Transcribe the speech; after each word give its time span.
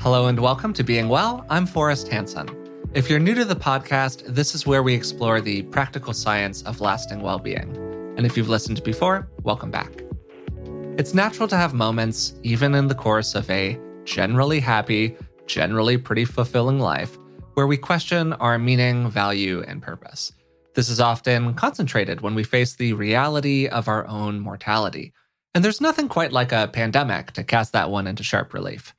Hello 0.00 0.28
and 0.28 0.38
welcome 0.38 0.72
to 0.74 0.84
Being 0.84 1.08
Well. 1.08 1.44
I'm 1.50 1.66
Forrest 1.66 2.06
Hanson. 2.06 2.48
If 2.94 3.10
you're 3.10 3.18
new 3.18 3.34
to 3.34 3.44
the 3.44 3.56
podcast, 3.56 4.24
this 4.26 4.54
is 4.54 4.64
where 4.64 4.84
we 4.84 4.94
explore 4.94 5.40
the 5.40 5.62
practical 5.62 6.12
science 6.12 6.62
of 6.62 6.80
lasting 6.80 7.20
well 7.20 7.40
being. 7.40 7.74
And 8.16 8.24
if 8.24 8.36
you've 8.36 8.48
listened 8.48 8.84
before, 8.84 9.28
welcome 9.42 9.72
back. 9.72 10.04
It's 10.98 11.14
natural 11.14 11.48
to 11.48 11.56
have 11.56 11.74
moments, 11.74 12.34
even 12.44 12.76
in 12.76 12.86
the 12.86 12.94
course 12.94 13.34
of 13.34 13.50
a 13.50 13.76
generally 14.04 14.60
happy, 14.60 15.16
generally 15.48 15.98
pretty 15.98 16.24
fulfilling 16.24 16.78
life, 16.78 17.18
where 17.54 17.66
we 17.66 17.76
question 17.76 18.34
our 18.34 18.56
meaning, 18.56 19.10
value, 19.10 19.64
and 19.66 19.82
purpose. 19.82 20.30
This 20.74 20.88
is 20.88 21.00
often 21.00 21.54
concentrated 21.54 22.20
when 22.20 22.36
we 22.36 22.44
face 22.44 22.76
the 22.76 22.92
reality 22.92 23.66
of 23.66 23.88
our 23.88 24.06
own 24.06 24.38
mortality. 24.38 25.12
And 25.56 25.64
there's 25.64 25.80
nothing 25.80 26.08
quite 26.08 26.30
like 26.30 26.52
a 26.52 26.70
pandemic 26.72 27.32
to 27.32 27.42
cast 27.42 27.72
that 27.72 27.90
one 27.90 28.06
into 28.06 28.22
sharp 28.22 28.54
relief. 28.54 28.94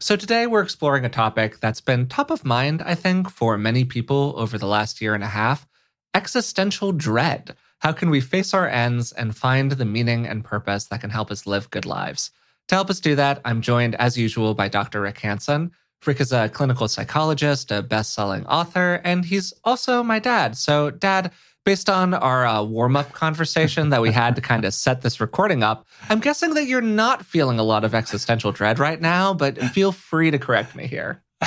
So, 0.00 0.14
today 0.14 0.46
we're 0.46 0.62
exploring 0.62 1.04
a 1.04 1.08
topic 1.08 1.58
that's 1.58 1.80
been 1.80 2.06
top 2.06 2.30
of 2.30 2.44
mind, 2.44 2.82
I 2.86 2.94
think, 2.94 3.28
for 3.28 3.58
many 3.58 3.84
people 3.84 4.32
over 4.36 4.56
the 4.56 4.68
last 4.68 5.00
year 5.00 5.12
and 5.12 5.24
a 5.24 5.28
half 5.28 5.66
existential 6.14 6.92
dread. 6.92 7.56
How 7.80 7.90
can 7.90 8.08
we 8.08 8.20
face 8.20 8.54
our 8.54 8.68
ends 8.68 9.10
and 9.10 9.36
find 9.36 9.72
the 9.72 9.84
meaning 9.84 10.24
and 10.24 10.44
purpose 10.44 10.84
that 10.86 11.00
can 11.00 11.10
help 11.10 11.32
us 11.32 11.48
live 11.48 11.70
good 11.70 11.84
lives? 11.84 12.30
To 12.68 12.76
help 12.76 12.90
us 12.90 13.00
do 13.00 13.16
that, 13.16 13.40
I'm 13.44 13.60
joined 13.60 13.96
as 13.96 14.16
usual 14.16 14.54
by 14.54 14.68
Dr. 14.68 15.00
Rick 15.00 15.18
Hanson. 15.18 15.72
Rick 16.06 16.20
is 16.20 16.32
a 16.32 16.48
clinical 16.48 16.86
psychologist, 16.86 17.72
a 17.72 17.82
best 17.82 18.14
selling 18.14 18.46
author, 18.46 19.00
and 19.02 19.24
he's 19.24 19.52
also 19.64 20.04
my 20.04 20.20
dad. 20.20 20.56
So, 20.56 20.92
Dad, 20.92 21.32
based 21.64 21.90
on 21.90 22.14
our 22.14 22.46
uh, 22.46 22.62
warm 22.62 22.96
up 22.96 23.12
conversation 23.12 23.90
that 23.90 24.00
we 24.00 24.10
had 24.10 24.34
to 24.36 24.40
kind 24.40 24.64
of 24.64 24.72
set 24.72 25.02
this 25.02 25.20
recording 25.20 25.62
up, 25.62 25.86
I'm 26.08 26.20
guessing 26.20 26.54
that 26.54 26.66
you're 26.66 26.80
not 26.80 27.24
feeling 27.24 27.58
a 27.58 27.62
lot 27.62 27.84
of 27.84 27.94
existential 27.94 28.52
dread 28.52 28.78
right 28.78 29.00
now, 29.00 29.34
but 29.34 29.58
feel 29.58 29.92
free 29.92 30.30
to 30.30 30.38
correct 30.38 30.74
me 30.74 30.86
here. 30.86 31.22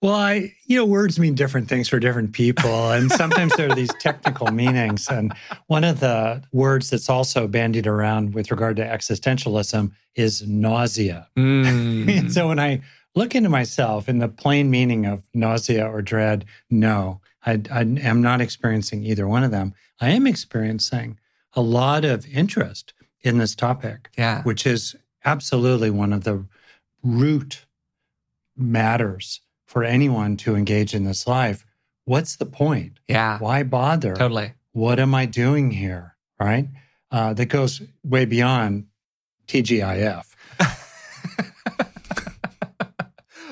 well, 0.00 0.14
I, 0.14 0.52
you 0.66 0.76
know, 0.76 0.84
words 0.84 1.18
mean 1.18 1.34
different 1.34 1.68
things 1.68 1.88
for 1.88 1.98
different 1.98 2.32
people. 2.32 2.92
And 2.92 3.10
sometimes 3.10 3.54
there 3.56 3.70
are 3.70 3.74
these 3.74 3.92
technical 4.00 4.48
meanings. 4.48 5.08
And 5.08 5.34
one 5.66 5.84
of 5.84 6.00
the 6.00 6.42
words 6.52 6.90
that's 6.90 7.08
also 7.08 7.46
bandied 7.48 7.86
around 7.86 8.34
with 8.34 8.50
regard 8.50 8.76
to 8.76 8.84
existentialism 8.84 9.92
is 10.14 10.46
nausea. 10.46 11.28
Mm. 11.36 12.18
and 12.18 12.32
so 12.32 12.48
when 12.48 12.58
I 12.58 12.82
look 13.14 13.34
into 13.34 13.48
myself 13.48 14.08
in 14.08 14.18
the 14.18 14.28
plain 14.28 14.70
meaning 14.70 15.06
of 15.06 15.26
nausea 15.34 15.86
or 15.86 16.02
dread, 16.02 16.44
no. 16.70 17.20
I, 17.46 17.60
I 17.70 17.80
am 17.80 18.22
not 18.22 18.40
experiencing 18.40 19.04
either 19.04 19.26
one 19.28 19.44
of 19.44 19.50
them. 19.50 19.74
I 20.00 20.10
am 20.10 20.26
experiencing 20.26 21.18
a 21.54 21.60
lot 21.60 22.04
of 22.04 22.26
interest 22.26 22.94
in 23.22 23.38
this 23.38 23.54
topic, 23.54 24.10
yeah. 24.16 24.42
which 24.42 24.66
is 24.66 24.96
absolutely 25.24 25.90
one 25.90 26.12
of 26.12 26.24
the 26.24 26.44
root 27.02 27.64
matters 28.56 29.40
for 29.66 29.84
anyone 29.84 30.36
to 30.38 30.54
engage 30.54 30.94
in 30.94 31.04
this 31.04 31.26
life. 31.26 31.66
What's 32.04 32.36
the 32.36 32.46
point? 32.46 33.00
Yeah. 33.08 33.38
Why 33.38 33.62
bother? 33.62 34.14
Totally. 34.14 34.52
What 34.72 34.98
am 35.00 35.14
I 35.14 35.26
doing 35.26 35.70
here? 35.70 36.16
Right? 36.38 36.68
Uh, 37.10 37.32
that 37.34 37.46
goes 37.46 37.80
way 38.02 38.24
beyond 38.24 38.86
TGIF. 39.46 40.33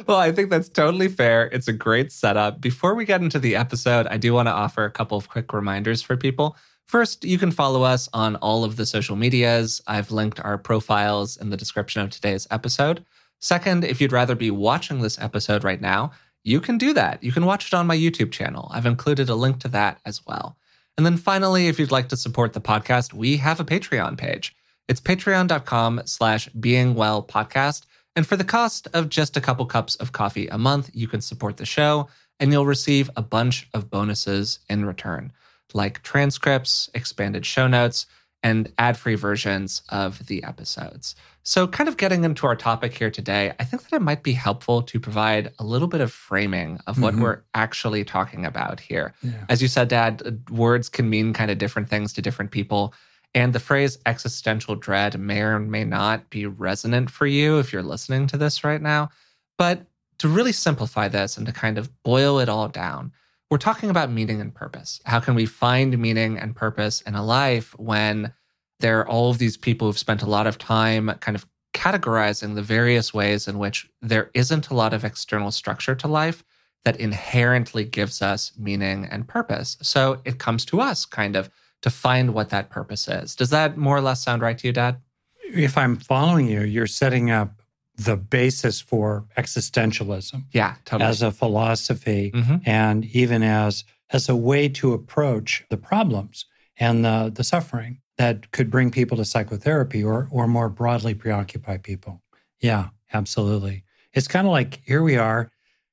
Well, 0.06 0.18
I 0.18 0.32
think 0.32 0.50
that's 0.50 0.68
totally 0.68 1.08
fair. 1.08 1.46
It's 1.46 1.68
a 1.68 1.72
great 1.72 2.12
setup. 2.12 2.60
Before 2.60 2.94
we 2.94 3.04
get 3.04 3.20
into 3.20 3.38
the 3.38 3.56
episode, 3.56 4.06
I 4.06 4.16
do 4.16 4.34
want 4.34 4.48
to 4.48 4.52
offer 4.52 4.84
a 4.84 4.90
couple 4.90 5.18
of 5.18 5.28
quick 5.28 5.52
reminders 5.52 6.02
for 6.02 6.16
people. 6.16 6.56
First, 6.86 7.24
you 7.24 7.38
can 7.38 7.50
follow 7.50 7.82
us 7.82 8.08
on 8.12 8.36
all 8.36 8.64
of 8.64 8.76
the 8.76 8.86
social 8.86 9.16
medias. 9.16 9.80
I've 9.86 10.10
linked 10.10 10.40
our 10.40 10.58
profiles 10.58 11.36
in 11.36 11.50
the 11.50 11.56
description 11.56 12.02
of 12.02 12.10
today's 12.10 12.46
episode. 12.50 13.04
Second, 13.40 13.84
if 13.84 14.00
you'd 14.00 14.12
rather 14.12 14.34
be 14.34 14.50
watching 14.50 15.00
this 15.00 15.18
episode 15.18 15.64
right 15.64 15.80
now, 15.80 16.12
you 16.44 16.60
can 16.60 16.78
do 16.78 16.92
that. 16.92 17.22
You 17.22 17.32
can 17.32 17.46
watch 17.46 17.68
it 17.68 17.74
on 17.74 17.86
my 17.86 17.96
YouTube 17.96 18.32
channel. 18.32 18.70
I've 18.72 18.86
included 18.86 19.28
a 19.28 19.34
link 19.34 19.60
to 19.60 19.68
that 19.68 20.00
as 20.04 20.26
well. 20.26 20.56
And 20.96 21.06
then 21.06 21.16
finally, 21.16 21.68
if 21.68 21.78
you'd 21.78 21.90
like 21.90 22.08
to 22.08 22.16
support 22.16 22.52
the 22.52 22.60
podcast, 22.60 23.14
we 23.14 23.38
have 23.38 23.60
a 23.60 23.64
Patreon 23.64 24.18
page. 24.18 24.54
It's 24.88 25.00
patreon.com 25.00 26.02
slash 26.04 26.48
beingwellpodcast. 26.50 27.86
And 28.14 28.26
for 28.26 28.36
the 28.36 28.44
cost 28.44 28.88
of 28.92 29.08
just 29.08 29.36
a 29.36 29.40
couple 29.40 29.64
cups 29.66 29.94
of 29.96 30.12
coffee 30.12 30.48
a 30.48 30.58
month, 30.58 30.90
you 30.92 31.08
can 31.08 31.20
support 31.20 31.56
the 31.56 31.66
show 31.66 32.08
and 32.38 32.52
you'll 32.52 32.66
receive 32.66 33.10
a 33.16 33.22
bunch 33.22 33.68
of 33.72 33.90
bonuses 33.90 34.58
in 34.68 34.84
return, 34.84 35.32
like 35.72 36.02
transcripts, 36.02 36.90
expanded 36.94 37.46
show 37.46 37.66
notes, 37.66 38.06
and 38.42 38.72
ad 38.76 38.96
free 38.96 39.14
versions 39.14 39.82
of 39.88 40.26
the 40.26 40.42
episodes. 40.42 41.14
So, 41.44 41.66
kind 41.66 41.88
of 41.88 41.96
getting 41.96 42.24
into 42.24 42.46
our 42.46 42.56
topic 42.56 42.96
here 42.96 43.10
today, 43.10 43.52
I 43.58 43.64
think 43.64 43.82
that 43.82 43.96
it 43.96 44.02
might 44.02 44.22
be 44.22 44.32
helpful 44.32 44.82
to 44.82 45.00
provide 45.00 45.52
a 45.58 45.64
little 45.64 45.88
bit 45.88 46.00
of 46.00 46.12
framing 46.12 46.78
of 46.86 47.00
what 47.00 47.14
mm-hmm. 47.14 47.22
we're 47.22 47.42
actually 47.54 48.04
talking 48.04 48.44
about 48.44 48.80
here. 48.80 49.14
Yeah. 49.22 49.44
As 49.48 49.62
you 49.62 49.68
said, 49.68 49.88
Dad, 49.88 50.42
words 50.50 50.88
can 50.88 51.08
mean 51.08 51.32
kind 51.32 51.50
of 51.50 51.58
different 51.58 51.88
things 51.88 52.12
to 52.14 52.22
different 52.22 52.50
people. 52.50 52.94
And 53.34 53.52
the 53.52 53.60
phrase 53.60 53.98
existential 54.04 54.74
dread 54.74 55.18
may 55.18 55.40
or 55.40 55.58
may 55.58 55.84
not 55.84 56.28
be 56.28 56.46
resonant 56.46 57.10
for 57.10 57.26
you 57.26 57.58
if 57.58 57.72
you're 57.72 57.82
listening 57.82 58.26
to 58.28 58.36
this 58.36 58.62
right 58.62 58.82
now. 58.82 59.08
But 59.56 59.86
to 60.18 60.28
really 60.28 60.52
simplify 60.52 61.08
this 61.08 61.36
and 61.36 61.46
to 61.46 61.52
kind 61.52 61.78
of 61.78 62.02
boil 62.02 62.38
it 62.38 62.48
all 62.48 62.68
down, 62.68 63.12
we're 63.50 63.58
talking 63.58 63.90
about 63.90 64.10
meaning 64.10 64.40
and 64.40 64.54
purpose. 64.54 65.00
How 65.04 65.20
can 65.20 65.34
we 65.34 65.46
find 65.46 65.98
meaning 65.98 66.38
and 66.38 66.56
purpose 66.56 67.00
in 67.02 67.14
a 67.14 67.24
life 67.24 67.78
when 67.78 68.32
there 68.80 69.00
are 69.00 69.08
all 69.08 69.30
of 69.30 69.38
these 69.38 69.56
people 69.56 69.86
who've 69.86 69.98
spent 69.98 70.22
a 70.22 70.28
lot 70.28 70.46
of 70.46 70.58
time 70.58 71.10
kind 71.20 71.36
of 71.36 71.46
categorizing 71.74 72.54
the 72.54 72.62
various 72.62 73.14
ways 73.14 73.48
in 73.48 73.58
which 73.58 73.88
there 74.00 74.30
isn't 74.34 74.68
a 74.68 74.74
lot 74.74 74.92
of 74.92 75.04
external 75.04 75.50
structure 75.50 75.94
to 75.94 76.08
life 76.08 76.44
that 76.84 76.98
inherently 76.98 77.84
gives 77.84 78.20
us 78.20 78.52
meaning 78.58 79.06
and 79.06 79.28
purpose. 79.28 79.76
So 79.82 80.20
it 80.24 80.38
comes 80.38 80.64
to 80.66 80.80
us 80.80 81.04
kind 81.04 81.36
of 81.36 81.50
to 81.82 81.90
find 81.90 82.32
what 82.32 82.50
that 82.50 82.70
purpose 82.70 83.08
is. 83.08 83.36
Does 83.36 83.50
that 83.50 83.76
more 83.76 83.96
or 83.96 84.00
less 84.00 84.22
sound 84.22 84.42
right 84.42 84.56
to 84.56 84.66
you, 84.66 84.72
Dad? 84.72 84.96
If 85.44 85.76
I'm 85.76 85.96
following 85.96 86.48
you, 86.48 86.62
you're 86.62 86.86
setting 86.86 87.30
up 87.30 87.60
the 87.96 88.16
basis 88.16 88.80
for 88.80 89.26
existentialism. 89.36 90.44
Yeah, 90.52 90.76
totally. 90.84 91.10
As 91.10 91.22
a 91.22 91.30
philosophy 91.30 92.32
mm-hmm. 92.34 92.56
and 92.64 93.04
even 93.06 93.42
as 93.42 93.84
as 94.10 94.28
a 94.28 94.36
way 94.36 94.68
to 94.68 94.92
approach 94.92 95.64
the 95.70 95.76
problems 95.76 96.44
and 96.78 97.04
the, 97.04 97.32
the 97.34 97.44
suffering 97.44 98.00
that 98.18 98.50
could 98.50 98.70
bring 98.70 98.90
people 98.90 99.16
to 99.16 99.24
psychotherapy 99.24 100.02
or 100.02 100.28
or 100.30 100.46
more 100.46 100.68
broadly 100.68 101.14
preoccupy 101.14 101.76
people. 101.76 102.22
Yeah, 102.60 102.88
absolutely. 103.12 103.84
It's 104.12 104.28
kind 104.28 104.46
of 104.46 104.52
like 104.52 104.80
here 104.84 105.02
we 105.02 105.16
are. 105.16 105.50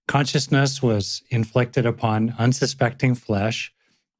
Consciousness 0.08 0.82
was 0.82 1.22
inflicted 1.30 1.86
upon 1.86 2.36
unsuspecting 2.40 3.16
flesh. 3.16 3.74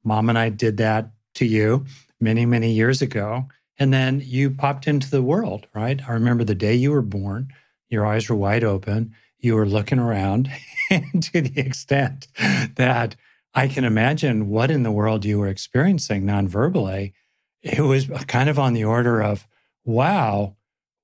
Mom 0.04 0.28
and 0.28 0.38
I 0.38 0.48
did 0.48 0.76
that 0.78 1.10
to 1.34 1.44
you 1.44 1.86
many, 2.20 2.46
many 2.46 2.72
years 2.72 3.02
ago. 3.02 3.48
And 3.78 3.92
then 3.92 4.20
you 4.24 4.50
popped 4.50 4.86
into 4.86 5.10
the 5.10 5.22
world, 5.22 5.66
right? 5.74 6.00
I 6.06 6.12
remember 6.12 6.44
the 6.44 6.54
day 6.54 6.74
you 6.74 6.90
were 6.90 7.02
born, 7.02 7.48
your 7.88 8.06
eyes 8.06 8.28
were 8.28 8.36
wide 8.36 8.62
open, 8.62 9.14
you 9.38 9.54
were 9.54 9.66
looking 9.66 9.98
around, 9.98 10.50
to 10.90 11.40
the 11.40 11.60
extent 11.60 12.28
that 12.76 13.16
I 13.54 13.68
can 13.68 13.84
imagine 13.84 14.48
what 14.48 14.70
in 14.70 14.82
the 14.82 14.92
world 14.92 15.24
you 15.24 15.38
were 15.38 15.48
experiencing 15.48 16.26
non-verbally, 16.26 17.14
it 17.62 17.80
was 17.80 18.06
kind 18.26 18.48
of 18.48 18.58
on 18.58 18.74
the 18.74 18.84
order 18.84 19.22
of, 19.22 19.46
wow, 19.84 20.56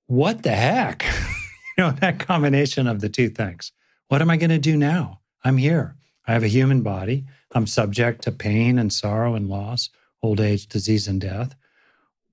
what 0.07 0.43
the 0.43 0.53
heck? 0.53 1.05
you 1.79 1.85
know, 1.85 1.91
that 1.93 2.21
combination 2.21 2.87
of 2.87 3.01
the 3.01 3.09
two 3.09 3.29
things. 3.29 3.73
What 4.09 4.23
am 4.23 4.31
I 4.31 4.37
going 4.37 4.51
to 4.51 4.59
do 4.59 4.77
now? 4.77 5.21
I'm 5.45 5.57
here. 5.57 5.97
I 6.27 6.33
have 6.33 6.43
a 6.43 6.49
human 6.49 6.83
body. 6.83 7.25
I'm 7.53 7.67
subject 7.67 8.23
to 8.23 8.33
pain 8.33 8.79
and 8.79 8.93
sorrow 8.93 9.35
and 9.35 9.49
loss 9.49 9.91
old 10.27 10.41
age, 10.41 10.67
disease, 10.67 11.09
and 11.09 11.21
death. 11.21 11.55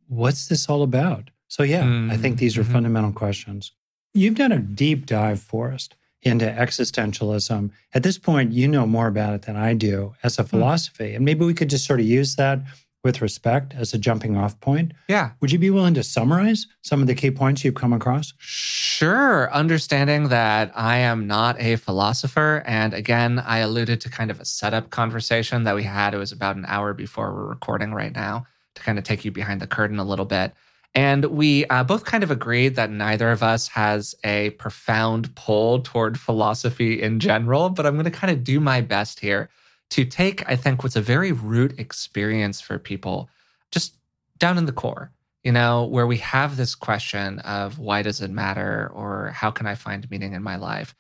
What's 0.08 0.48
this 0.48 0.70
all 0.70 0.84
about? 0.84 1.30
So, 1.48 1.64
yeah, 1.64 1.84
mm-hmm. 1.84 2.12
I 2.12 2.18
think 2.18 2.38
these 2.38 2.58
are 2.58 2.64
mm-hmm. 2.64 2.74
fundamental 2.74 3.12
questions. 3.12 3.72
You've 4.14 4.36
done 4.36 4.52
a 4.52 4.60
deep 4.60 5.06
dive, 5.06 5.40
Forrest, 5.40 5.96
into 6.22 6.46
existentialism. 6.46 7.72
At 7.94 8.04
this 8.04 8.18
point, 8.18 8.52
you 8.52 8.68
know 8.68 8.86
more 8.86 9.08
about 9.08 9.34
it 9.34 9.44
than 9.44 9.56
I 9.56 9.74
do 9.74 10.16
as 10.24 10.40
a 10.40 10.44
hmm. 10.44 10.50
philosophy. 10.50 11.06
Mm-hmm. 11.06 11.16
And 11.18 11.26
maybe 11.26 11.46
we 11.46 11.54
could 11.54 11.70
just 11.70 11.86
sort 11.86 12.00
of 12.00 12.06
use 12.06 12.36
that 12.36 12.60
with 13.04 13.22
respect 13.22 13.74
as 13.74 13.94
a 13.94 13.98
jumping 13.98 14.38
off 14.38 14.60
point. 14.62 14.94
Yeah. 15.10 15.32
Would 15.42 15.52
you 15.52 15.60
be 15.60 15.70
willing 15.70 15.94
to 15.96 16.04
summarize 16.04 16.68
some 16.82 17.02
of 17.02 17.08
the 17.08 17.16
key 17.16 17.32
points 17.32 17.64
you've 17.64 17.76
come 17.76 17.94
across? 17.94 18.34
Sure. 18.38 19.54
Understanding 19.54 20.30
that 20.30 20.72
I 20.74 20.98
am 20.98 21.28
not 21.28 21.60
a 21.60 21.76
philosopher. 21.76 22.64
And 22.66 22.94
again, 22.94 23.40
I 23.40 23.60
alluded 23.60 24.00
to 24.02 24.10
kind 24.10 24.32
of 24.32 24.40
a 24.40 24.46
setup 24.46 24.90
conversation 24.90 25.64
that 25.66 25.76
we 25.76 25.84
had. 25.84 26.14
It 26.14 26.18
was 26.18 26.32
about 26.32 26.56
an 26.56 26.66
hour 26.68 26.94
before 26.94 27.34
we're 27.34 27.50
recording 27.50 27.94
right 27.94 28.14
now 28.14 28.46
to 28.76 28.82
kind 28.82 28.98
of 28.98 29.04
take 29.04 29.26
you 29.26 29.32
behind 29.32 29.62
the 29.62 29.68
curtain 29.68 30.00
a 30.00 30.04
little 30.04 30.26
bit. 30.26 30.54
And 30.96 31.26
we 31.26 31.66
uh, 31.66 31.84
both 31.84 32.06
kind 32.06 32.24
of 32.24 32.30
agreed 32.30 32.76
that 32.76 32.92
neither 32.92 33.32
of 33.32 33.42
us 33.42 33.68
has 33.70 34.14
a 34.24 34.52
profound 34.52 35.34
pull 35.36 35.82
toward 35.82 36.20
philosophy 36.20 37.02
in 37.02 37.20
general, 37.20 37.70
but 37.70 37.86
I'm 37.86 37.96
going 37.96 38.06
to 38.06 38.12
kind 38.12 38.32
of 38.32 38.44
do 38.44 38.60
my 38.60 38.80
best 38.82 39.20
here 39.20 39.50
to 39.94 40.06
take, 40.06 40.48
I 40.50 40.56
think, 40.56 40.82
what's 40.82 40.96
a 40.96 41.02
very 41.02 41.32
root 41.32 41.80
experience 41.80 42.60
for 42.60 42.80
people 42.80 43.30
just 43.72 43.96
down 44.40 44.58
in 44.58 44.66
the 44.66 44.72
core. 44.72 45.12
you 45.44 45.52
know, 45.52 45.84
where 45.84 46.08
we 46.08 46.18
have 46.18 46.56
this 46.56 46.74
question 46.74 47.40
of 47.40 47.78
why 47.78 48.02
does 48.02 48.22
it 48.22 48.32
matter 48.32 48.90
or 48.94 49.32
how 49.36 49.52
can 49.52 49.68
I 49.68 49.76
find 49.76 50.10
meaning 50.10 50.34
in 50.34 50.42
my 50.42 50.56
life? 50.56 50.96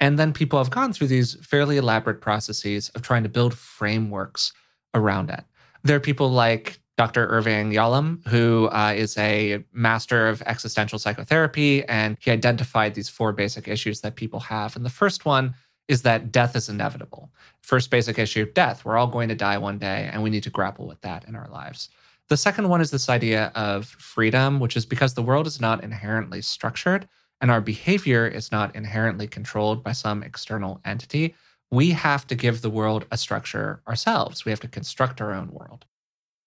And 0.00 0.18
then 0.18 0.32
people 0.32 0.58
have 0.60 0.70
gone 0.70 0.92
through 0.92 1.08
these 1.08 1.34
fairly 1.44 1.76
elaborate 1.76 2.20
processes 2.20 2.90
of 2.90 3.02
trying 3.02 3.24
to 3.24 3.28
build 3.28 3.54
frameworks 3.54 4.52
around 4.94 5.30
it. 5.30 5.44
There 5.82 5.96
are 5.96 6.00
people 6.00 6.30
like 6.30 6.78
Dr. 6.96 7.26
Irvin 7.26 7.70
Yalom, 7.72 8.26
who 8.28 8.68
uh, 8.68 8.92
is 8.96 9.16
a 9.18 9.64
master 9.72 10.28
of 10.28 10.42
existential 10.42 10.98
psychotherapy, 10.98 11.84
and 11.84 12.16
he 12.20 12.30
identified 12.30 12.94
these 12.94 13.08
four 13.08 13.32
basic 13.32 13.66
issues 13.68 14.00
that 14.02 14.16
people 14.16 14.40
have. 14.40 14.76
And 14.76 14.84
the 14.84 14.90
first 14.90 15.24
one 15.24 15.54
is 15.88 16.02
that 16.02 16.30
death 16.30 16.54
is 16.54 16.68
inevitable. 16.68 17.30
First 17.62 17.90
basic 17.90 18.18
issue 18.18 18.50
death. 18.52 18.84
We're 18.84 18.98
all 18.98 19.06
going 19.06 19.30
to 19.30 19.34
die 19.34 19.58
one 19.58 19.78
day, 19.78 20.08
and 20.12 20.22
we 20.22 20.30
need 20.30 20.44
to 20.44 20.50
grapple 20.50 20.86
with 20.86 21.00
that 21.00 21.26
in 21.26 21.34
our 21.34 21.48
lives. 21.48 21.88
The 22.28 22.36
second 22.36 22.68
one 22.68 22.82
is 22.82 22.90
this 22.90 23.08
idea 23.08 23.50
of 23.54 23.86
freedom, 23.86 24.60
which 24.60 24.76
is 24.76 24.84
because 24.84 25.14
the 25.14 25.22
world 25.22 25.46
is 25.46 25.60
not 25.60 25.82
inherently 25.82 26.42
structured 26.42 27.08
and 27.40 27.50
our 27.50 27.60
behavior 27.60 28.26
is 28.26 28.50
not 28.50 28.74
inherently 28.74 29.26
controlled 29.26 29.82
by 29.82 29.92
some 29.92 30.22
external 30.22 30.80
entity. 30.84 31.34
We 31.70 31.90
have 31.90 32.26
to 32.28 32.34
give 32.34 32.62
the 32.62 32.70
world 32.70 33.06
a 33.10 33.16
structure 33.16 33.80
ourselves. 33.86 34.44
We 34.44 34.50
have 34.50 34.60
to 34.60 34.68
construct 34.68 35.20
our 35.20 35.32
own 35.32 35.50
world. 35.50 35.84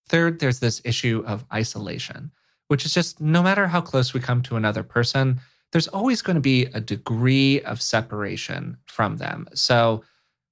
Third, 0.07 0.39
there's 0.39 0.59
this 0.59 0.81
issue 0.83 1.23
of 1.25 1.45
isolation, 1.53 2.31
which 2.67 2.85
is 2.85 2.93
just 2.93 3.21
no 3.21 3.41
matter 3.41 3.67
how 3.67 3.81
close 3.81 4.13
we 4.13 4.19
come 4.19 4.41
to 4.43 4.55
another 4.55 4.83
person, 4.83 5.39
there's 5.71 5.87
always 5.87 6.21
going 6.21 6.35
to 6.35 6.41
be 6.41 6.65
a 6.65 6.81
degree 6.81 7.61
of 7.61 7.81
separation 7.81 8.77
from 8.85 9.17
them. 9.17 9.47
So 9.53 10.03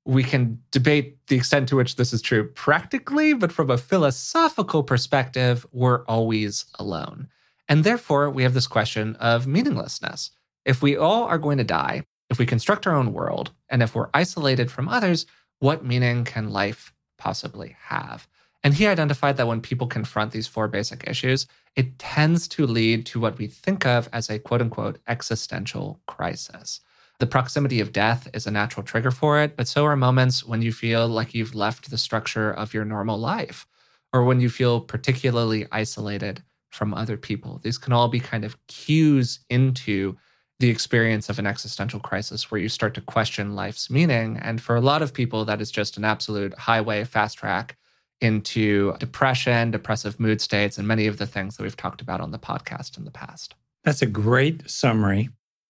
we 0.05 0.23
can 0.23 0.61
debate 0.71 1.17
the 1.27 1.35
extent 1.35 1.69
to 1.69 1.75
which 1.75 1.95
this 1.95 2.13
is 2.13 2.21
true 2.21 2.47
practically, 2.49 3.33
but 3.33 3.51
from 3.51 3.69
a 3.69 3.77
philosophical 3.77 4.81
perspective, 4.81 5.65
we're 5.71 6.03
always 6.05 6.65
alone. 6.79 7.27
And 7.67 7.83
therefore, 7.83 8.29
we 8.29 8.43
have 8.43 8.53
this 8.53 8.67
question 8.67 9.15
of 9.17 9.45
meaninglessness. 9.45 10.31
If 10.65 10.81
we 10.81 10.97
all 10.97 11.25
are 11.25 11.37
going 11.37 11.59
to 11.59 11.63
die, 11.63 12.03
if 12.29 12.39
we 12.39 12.45
construct 12.45 12.87
our 12.87 12.95
own 12.95 13.13
world, 13.13 13.51
and 13.69 13.83
if 13.83 13.93
we're 13.93 14.09
isolated 14.13 14.71
from 14.71 14.87
others, 14.87 15.25
what 15.59 15.85
meaning 15.85 16.23
can 16.23 16.49
life 16.49 16.93
possibly 17.17 17.75
have? 17.79 18.27
And 18.63 18.73
he 18.73 18.87
identified 18.87 19.37
that 19.37 19.47
when 19.47 19.61
people 19.61 19.87
confront 19.87 20.31
these 20.31 20.47
four 20.47 20.67
basic 20.67 21.07
issues, 21.07 21.47
it 21.75 21.97
tends 21.97 22.47
to 22.49 22.67
lead 22.67 23.05
to 23.07 23.19
what 23.19 23.37
we 23.37 23.47
think 23.47 23.85
of 23.85 24.09
as 24.11 24.29
a 24.29 24.39
quote 24.39 24.61
unquote 24.61 24.99
existential 25.07 26.01
crisis. 26.07 26.81
The 27.19 27.27
proximity 27.27 27.79
of 27.79 27.91
death 27.91 28.29
is 28.33 28.47
a 28.47 28.51
natural 28.51 28.85
trigger 28.85 29.11
for 29.11 29.41
it, 29.41 29.57
but 29.57 29.67
so 29.67 29.85
are 29.85 29.95
moments 29.95 30.45
when 30.45 30.61
you 30.61 30.71
feel 30.71 31.07
like 31.07 31.33
you've 31.33 31.55
left 31.55 31.89
the 31.89 31.97
structure 31.97 32.51
of 32.51 32.73
your 32.73 32.85
normal 32.85 33.17
life, 33.17 33.67
or 34.13 34.23
when 34.23 34.39
you 34.39 34.49
feel 34.49 34.79
particularly 34.79 35.67
isolated 35.71 36.43
from 36.69 36.93
other 36.93 37.17
people. 37.17 37.59
These 37.61 37.77
can 37.77 37.93
all 37.93 38.07
be 38.07 38.19
kind 38.19 38.45
of 38.45 38.55
cues 38.67 39.39
into 39.49 40.15
the 40.59 40.69
experience 40.69 41.29
of 41.29 41.39
an 41.39 41.47
existential 41.47 41.99
crisis 41.99 42.51
where 42.51 42.59
you 42.59 42.69
start 42.69 42.93
to 42.93 43.01
question 43.01 43.55
life's 43.55 43.89
meaning. 43.89 44.37
And 44.37 44.61
for 44.61 44.75
a 44.75 44.81
lot 44.81 45.01
of 45.01 45.13
people, 45.13 45.45
that 45.45 45.61
is 45.61 45.71
just 45.71 45.97
an 45.97 46.05
absolute 46.05 46.53
highway, 46.57 47.03
fast 47.05 47.37
track 47.37 47.77
into 48.21 48.95
depression, 48.97 49.71
depressive 49.71 50.19
mood 50.19 50.41
states, 50.41 50.77
and 50.77 50.87
many 50.87 51.07
of 51.07 51.17
the 51.17 51.25
things 51.25 51.57
that 51.57 51.63
we've 51.63 51.77
talked 51.77 52.01
about 52.01 52.21
on 52.21 52.31
the 52.31 52.39
podcast 52.39 52.97
in 52.97 53.05
the 53.05 53.11
past. 53.11 53.55
That's 53.83 54.01
a 54.01 54.07
great 54.07 54.69
summary. 54.69 55.29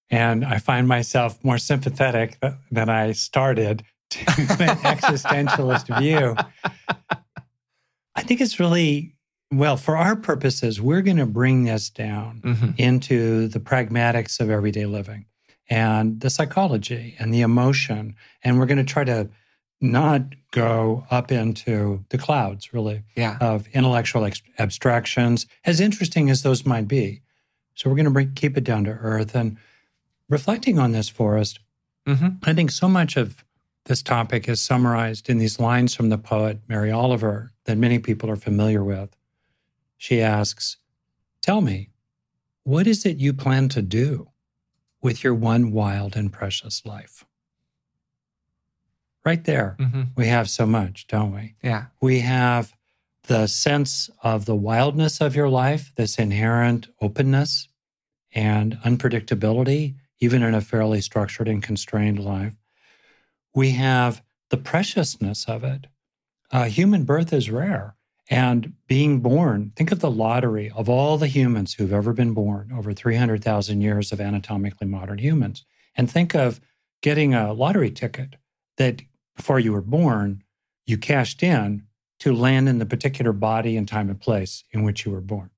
And 0.09 0.43
I 0.43 0.57
find 0.57 0.87
myself 0.87 1.43
more 1.43 1.59
sympathetic 1.59 2.39
than 2.71 2.89
I 2.89 3.11
started 3.11 3.83
to 4.11 4.19
an 4.59 4.77
existentialist 4.77 5.99
view. 5.99 6.35
I 8.15 8.23
think 8.23 8.41
it's 8.41 8.59
really, 8.59 9.13
well, 9.51 9.77
for 9.77 9.95
our 9.95 10.15
purposes, 10.15 10.81
we're 10.81 11.03
going 11.03 11.17
to 11.17 11.27
bring 11.27 11.65
this 11.65 11.89
down 11.89 12.41
mm-hmm. 12.43 12.71
into 12.77 13.47
the 13.47 13.59
pragmatics 13.59 14.39
of 14.39 14.49
everyday 14.49 14.87
living 14.87 15.25
and 15.69 16.19
the 16.19 16.31
psychology 16.31 17.15
and 17.19 17.31
the 17.31 17.41
emotion. 17.41 18.15
And 18.43 18.57
we're 18.57 18.65
going 18.65 18.79
to 18.79 18.83
try 18.83 19.03
to 19.03 19.29
not 19.81 20.21
go 20.51 21.05
up 21.09 21.31
into 21.31 22.03
the 22.09 22.17
clouds, 22.17 22.73
really, 22.73 23.03
yeah. 23.15 23.37
of 23.39 23.67
intellectual 23.69 24.25
ex- 24.25 24.41
abstractions, 24.57 25.45
as 25.65 25.79
interesting 25.79 26.29
as 26.29 26.41
those 26.41 26.65
might 26.65 26.87
be. 26.87 27.21
So 27.75 27.89
we're 27.89 27.95
going 27.95 28.05
to 28.05 28.11
bring, 28.11 28.33
keep 28.33 28.57
it 28.57 28.63
down 28.63 28.83
to 28.85 28.91
earth. 28.91 29.35
And 29.35 29.57
reflecting 30.27 30.79
on 30.79 30.91
this, 30.91 31.07
Forrest, 31.07 31.59
mm-hmm. 32.05 32.27
I 32.43 32.53
think 32.53 32.71
so 32.71 32.89
much 32.89 33.15
of 33.15 33.45
this 33.85 34.01
topic 34.01 34.49
is 34.49 34.61
summarized 34.61 35.29
in 35.29 35.37
these 35.37 35.59
lines 35.59 35.95
from 35.95 36.09
the 36.09 36.17
poet 36.17 36.59
Mary 36.67 36.91
Oliver 36.91 37.51
that 37.65 37.77
many 37.77 37.99
people 37.99 38.29
are 38.29 38.35
familiar 38.35 38.83
with. 38.83 39.15
She 39.97 40.21
asks, 40.21 40.77
Tell 41.41 41.61
me, 41.61 41.89
what 42.63 42.85
is 42.85 43.05
it 43.05 43.17
you 43.17 43.33
plan 43.33 43.69
to 43.69 43.81
do 43.81 44.29
with 45.01 45.23
your 45.23 45.33
one 45.33 45.71
wild 45.71 46.15
and 46.15 46.31
precious 46.31 46.85
life? 46.85 47.25
Right 49.29 49.43
there. 49.43 49.75
Mm-hmm. 49.79 50.01
We 50.15 50.25
have 50.27 50.49
so 50.49 50.65
much, 50.65 51.05
don't 51.05 51.33
we? 51.35 51.53
Yeah. 51.61 51.85
We 52.01 52.21
have 52.21 52.73
the 53.27 53.45
sense 53.45 54.09
of 54.23 54.45
the 54.45 54.55
wildness 54.55 55.21
of 55.21 55.35
your 55.35 55.49
life, 55.49 55.91
this 55.95 56.17
inherent 56.17 56.87
openness 56.99 57.67
and 58.33 58.79
unpredictability, 58.83 59.93
even 60.19 60.41
in 60.41 60.55
a 60.55 60.61
fairly 60.61 60.99
structured 60.99 61.47
and 61.47 61.61
constrained 61.61 62.17
life. 62.17 62.55
We 63.53 63.71
have 63.71 64.23
the 64.49 64.57
preciousness 64.57 65.45
of 65.45 65.63
it. 65.63 65.85
Uh, 66.51 66.65
human 66.65 67.03
birth 67.03 67.31
is 67.31 67.51
rare. 67.51 67.95
And 68.31 68.73
being 68.87 69.19
born, 69.19 69.73
think 69.75 69.91
of 69.91 69.99
the 69.99 70.09
lottery 70.09 70.71
of 70.75 70.89
all 70.89 71.17
the 71.19 71.27
humans 71.27 71.75
who've 71.75 71.93
ever 71.93 72.13
been 72.13 72.33
born, 72.33 72.71
over 72.75 72.93
300,000 72.93 73.81
years 73.81 74.11
of 74.11 74.19
anatomically 74.19 74.87
modern 74.87 75.19
humans. 75.19 75.65
And 75.95 76.09
think 76.09 76.33
of 76.33 76.59
getting 77.01 77.35
a 77.35 77.53
lottery 77.53 77.91
ticket 77.91 78.35
that 78.77 79.01
before 79.39 79.57
you 79.57 79.71
were 79.71 79.81
born, 79.81 80.43
you 80.85 80.97
cashed 80.97 81.41
in 81.41 81.83
to 82.19 82.35
land 82.35 82.67
in 82.67 82.77
the 82.77 82.85
particular 82.85 83.31
body 83.31 83.77
and 83.77 83.87
time 83.87 84.09
and 84.09 84.19
place 84.19 84.65
in 84.73 84.83
which 84.83 85.05
you 85.05 85.13
were 85.13 85.21
born. 85.21 85.49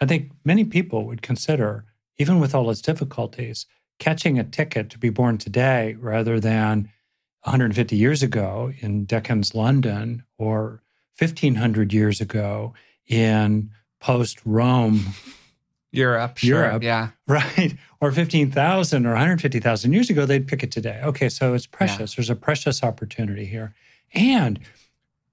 I 0.00 0.06
think 0.06 0.32
many 0.46 0.64
people 0.64 1.04
would 1.04 1.20
consider, 1.20 1.84
even 2.16 2.40
with 2.40 2.54
all 2.54 2.70
its 2.70 2.80
difficulties, 2.80 3.66
catching 3.98 4.38
a 4.38 4.44
ticket 4.44 4.88
to 4.88 4.98
be 4.98 5.10
born 5.10 5.36
today 5.36 5.94
rather 6.00 6.40
than 6.40 6.88
150 7.42 7.94
years 7.94 8.22
ago 8.22 8.72
in 8.78 9.04
Dickens' 9.04 9.54
London 9.54 10.24
or 10.38 10.82
1500 11.18 11.92
years 11.92 12.22
ago 12.22 12.72
in 13.06 13.70
post 14.00 14.38
Rome 14.46 15.04
Europe, 15.90 16.38
sure. 16.38 16.64
Europe, 16.64 16.82
yeah, 16.82 17.10
right, 17.26 17.74
or 18.00 18.12
fifteen 18.12 18.50
thousand 18.50 19.06
or 19.06 19.10
one 19.10 19.18
hundred 19.18 19.40
fifty 19.40 19.60
thousand 19.60 19.92
years 19.92 20.10
ago, 20.10 20.26
they'd 20.26 20.46
pick 20.46 20.62
it 20.62 20.70
today. 20.70 21.00
Okay, 21.02 21.28
so 21.28 21.54
it's 21.54 21.66
precious. 21.66 22.12
Yeah. 22.12 22.16
There's 22.16 22.30
a 22.30 22.36
precious 22.36 22.82
opportunity 22.82 23.46
here, 23.46 23.74
and 24.12 24.58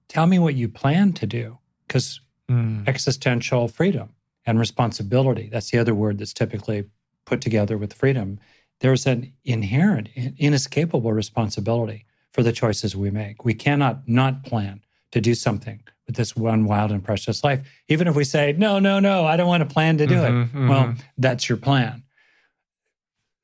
tell 0.08 0.26
me 0.26 0.38
what 0.38 0.54
you 0.54 0.68
plan 0.68 1.12
to 1.14 1.26
do, 1.26 1.58
because 1.86 2.20
mm. 2.48 2.86
existential 2.88 3.68
freedom 3.68 4.10
and 4.46 4.58
responsibility. 4.58 5.48
That's 5.52 5.70
the 5.70 5.78
other 5.78 5.94
word 5.94 6.18
that's 6.18 6.32
typically 6.32 6.84
put 7.24 7.40
together 7.40 7.76
with 7.76 7.92
freedom. 7.92 8.38
There's 8.80 9.06
an 9.06 9.32
inherent, 9.44 10.08
inescapable 10.38 11.12
responsibility 11.12 12.06
for 12.32 12.42
the 12.42 12.52
choices 12.52 12.94
we 12.94 13.10
make. 13.10 13.44
We 13.44 13.54
cannot 13.54 14.08
not 14.08 14.44
plan 14.44 14.82
to 15.10 15.20
do 15.20 15.34
something 15.34 15.80
with 16.06 16.16
this 16.16 16.36
one 16.36 16.64
wild 16.64 16.92
and 16.92 17.02
precious 17.02 17.42
life. 17.42 17.66
Even 17.88 18.06
if 18.06 18.14
we 18.14 18.24
say, 18.24 18.54
no, 18.56 18.78
no, 18.78 19.00
no, 19.00 19.24
I 19.24 19.36
don't 19.36 19.48
want 19.48 19.68
to 19.68 19.72
plan 19.72 19.98
to 19.98 20.06
do 20.06 20.14
mm-hmm, 20.14 20.42
it. 20.42 20.46
Mm-hmm. 20.46 20.68
Well, 20.68 20.94
that's 21.18 21.48
your 21.48 21.58
plan. 21.58 22.02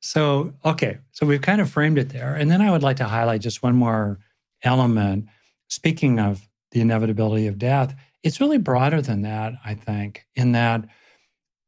So, 0.00 0.54
okay, 0.64 0.98
so 1.12 1.26
we've 1.26 1.40
kind 1.40 1.60
of 1.60 1.70
framed 1.70 1.98
it 1.98 2.08
there. 2.08 2.34
And 2.34 2.50
then 2.50 2.60
I 2.60 2.70
would 2.70 2.82
like 2.82 2.96
to 2.96 3.04
highlight 3.04 3.40
just 3.40 3.62
one 3.62 3.76
more 3.76 4.18
element. 4.62 5.26
Speaking 5.68 6.18
of 6.18 6.48
the 6.72 6.80
inevitability 6.80 7.46
of 7.46 7.58
death, 7.58 7.94
it's 8.22 8.40
really 8.40 8.58
broader 8.58 9.00
than 9.00 9.22
that, 9.22 9.54
I 9.64 9.74
think, 9.74 10.26
in 10.34 10.52
that 10.52 10.84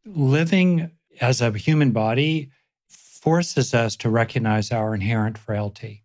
living 0.04 0.90
as 1.20 1.40
a 1.40 1.50
human 1.52 1.92
body 1.92 2.50
forces 2.88 3.72
us 3.72 3.96
to 3.96 4.10
recognize 4.10 4.70
our 4.70 4.94
inherent 4.94 5.38
frailty. 5.38 6.04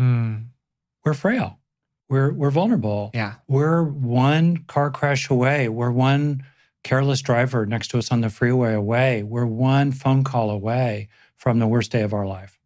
Mm. 0.00 0.46
We're 1.04 1.14
frail. 1.14 1.58
We're 2.08 2.32
we're 2.32 2.50
vulnerable. 2.50 3.10
Yeah. 3.14 3.34
We're 3.48 3.82
one 3.82 4.64
car 4.66 4.90
crash 4.90 5.28
away. 5.28 5.68
We're 5.68 5.90
one 5.90 6.44
careless 6.82 7.20
driver 7.20 7.66
next 7.66 7.88
to 7.88 7.98
us 7.98 8.10
on 8.10 8.22
the 8.22 8.30
freeway 8.30 8.72
away. 8.72 9.22
We're 9.22 9.46
one 9.46 9.92
phone 9.92 10.24
call 10.24 10.50
away 10.50 11.08
from 11.36 11.58
the 11.58 11.66
worst 11.66 11.92
day 11.92 12.02
of 12.02 12.14
our 12.14 12.26
life. 12.26 12.58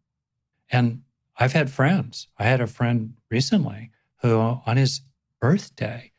And 0.71 1.01
I've 1.37 1.53
had 1.53 1.69
friends. 1.69 2.27
I 2.37 2.43
had 2.43 2.61
a 2.61 2.67
friend 2.67 3.15
recently 3.29 3.91
who 4.21 4.37
on 4.39 4.77
his 4.77 5.01
birthday 5.39 6.11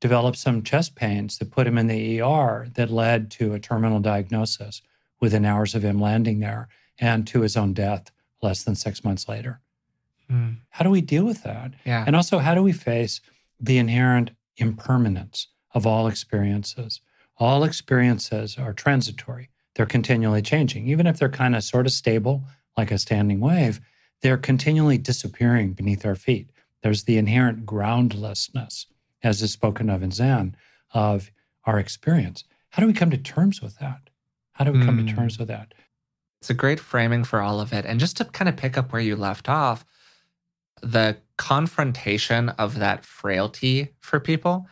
developed 0.00 0.38
some 0.38 0.62
chest 0.62 0.94
pains 0.94 1.38
that 1.38 1.50
put 1.50 1.66
him 1.66 1.76
in 1.76 1.88
the 1.88 2.20
ER 2.20 2.68
that 2.74 2.90
led 2.90 3.30
to 3.32 3.54
a 3.54 3.58
terminal 3.58 3.98
diagnosis 3.98 4.82
within 5.20 5.44
hours 5.44 5.74
of 5.74 5.84
him 5.84 6.00
landing 6.00 6.38
there 6.38 6.68
and 7.00 7.26
to 7.26 7.40
his 7.40 7.56
own 7.56 7.72
death 7.72 8.12
less 8.40 8.62
than 8.62 8.76
6 8.76 9.02
months 9.02 9.28
later. 9.28 9.60
Mm. 10.30 10.58
How 10.70 10.84
do 10.84 10.90
we 10.90 11.00
deal 11.00 11.24
with 11.24 11.42
that? 11.42 11.72
Yeah. 11.84 12.04
And 12.06 12.14
also, 12.14 12.38
how 12.38 12.54
do 12.54 12.62
we 12.62 12.72
face 12.72 13.20
the 13.60 13.78
inherent 13.78 14.30
impermanence 14.58 15.48
of 15.74 15.86
all 15.86 16.06
experiences, 16.06 17.00
All 17.40 17.62
experiences 17.62 18.58
are 18.58 18.72
transitory. 18.72 19.48
They're 19.76 19.86
continually 19.86 20.42
changing. 20.42 20.88
Even 20.88 21.06
if 21.06 21.18
they're 21.18 21.28
kind 21.28 21.54
of 21.54 21.62
sort 21.62 21.86
of 21.86 21.92
stable, 21.92 22.42
like 22.76 22.90
a 22.90 22.98
standing 22.98 23.38
wave, 23.38 23.80
they're 24.22 24.36
continually 24.36 24.98
disappearing 24.98 25.72
beneath 25.72 26.04
our 26.04 26.16
feet. 26.16 26.50
There's 26.82 27.04
the 27.04 27.16
inherent 27.16 27.64
groundlessness, 27.64 28.86
as 29.22 29.40
is 29.40 29.52
spoken 29.52 29.88
of 29.88 30.02
in 30.02 30.10
Zen, 30.10 30.56
of 30.92 31.30
our 31.64 31.78
experience. 31.78 32.42
How 32.70 32.80
do 32.80 32.88
we 32.88 32.92
come 32.92 33.10
to 33.12 33.16
terms 33.16 33.62
with 33.62 33.78
that? 33.78 34.10
How 34.54 34.64
do 34.64 34.72
we 34.72 34.84
come 34.84 34.98
mm. 34.98 35.06
to 35.06 35.12
hmm. 35.12 35.16
terms 35.16 35.38
with 35.38 35.46
that? 35.46 35.74
It's 36.40 36.50
a 36.50 36.54
great 36.54 36.80
framing 36.80 37.22
for 37.22 37.40
all 37.40 37.60
of 37.60 37.72
it. 37.72 37.84
And 37.86 38.00
just 38.00 38.16
to 38.16 38.24
kind 38.24 38.48
of 38.48 38.56
pick 38.56 38.76
up 38.76 38.92
where 38.92 39.02
you 39.02 39.14
left 39.14 39.48
off, 39.48 39.84
the 40.82 41.18
confrontation 41.36 42.50
of 42.50 42.78
that 42.78 43.04
frailty 43.04 43.94
for 44.00 44.20
people 44.20 44.66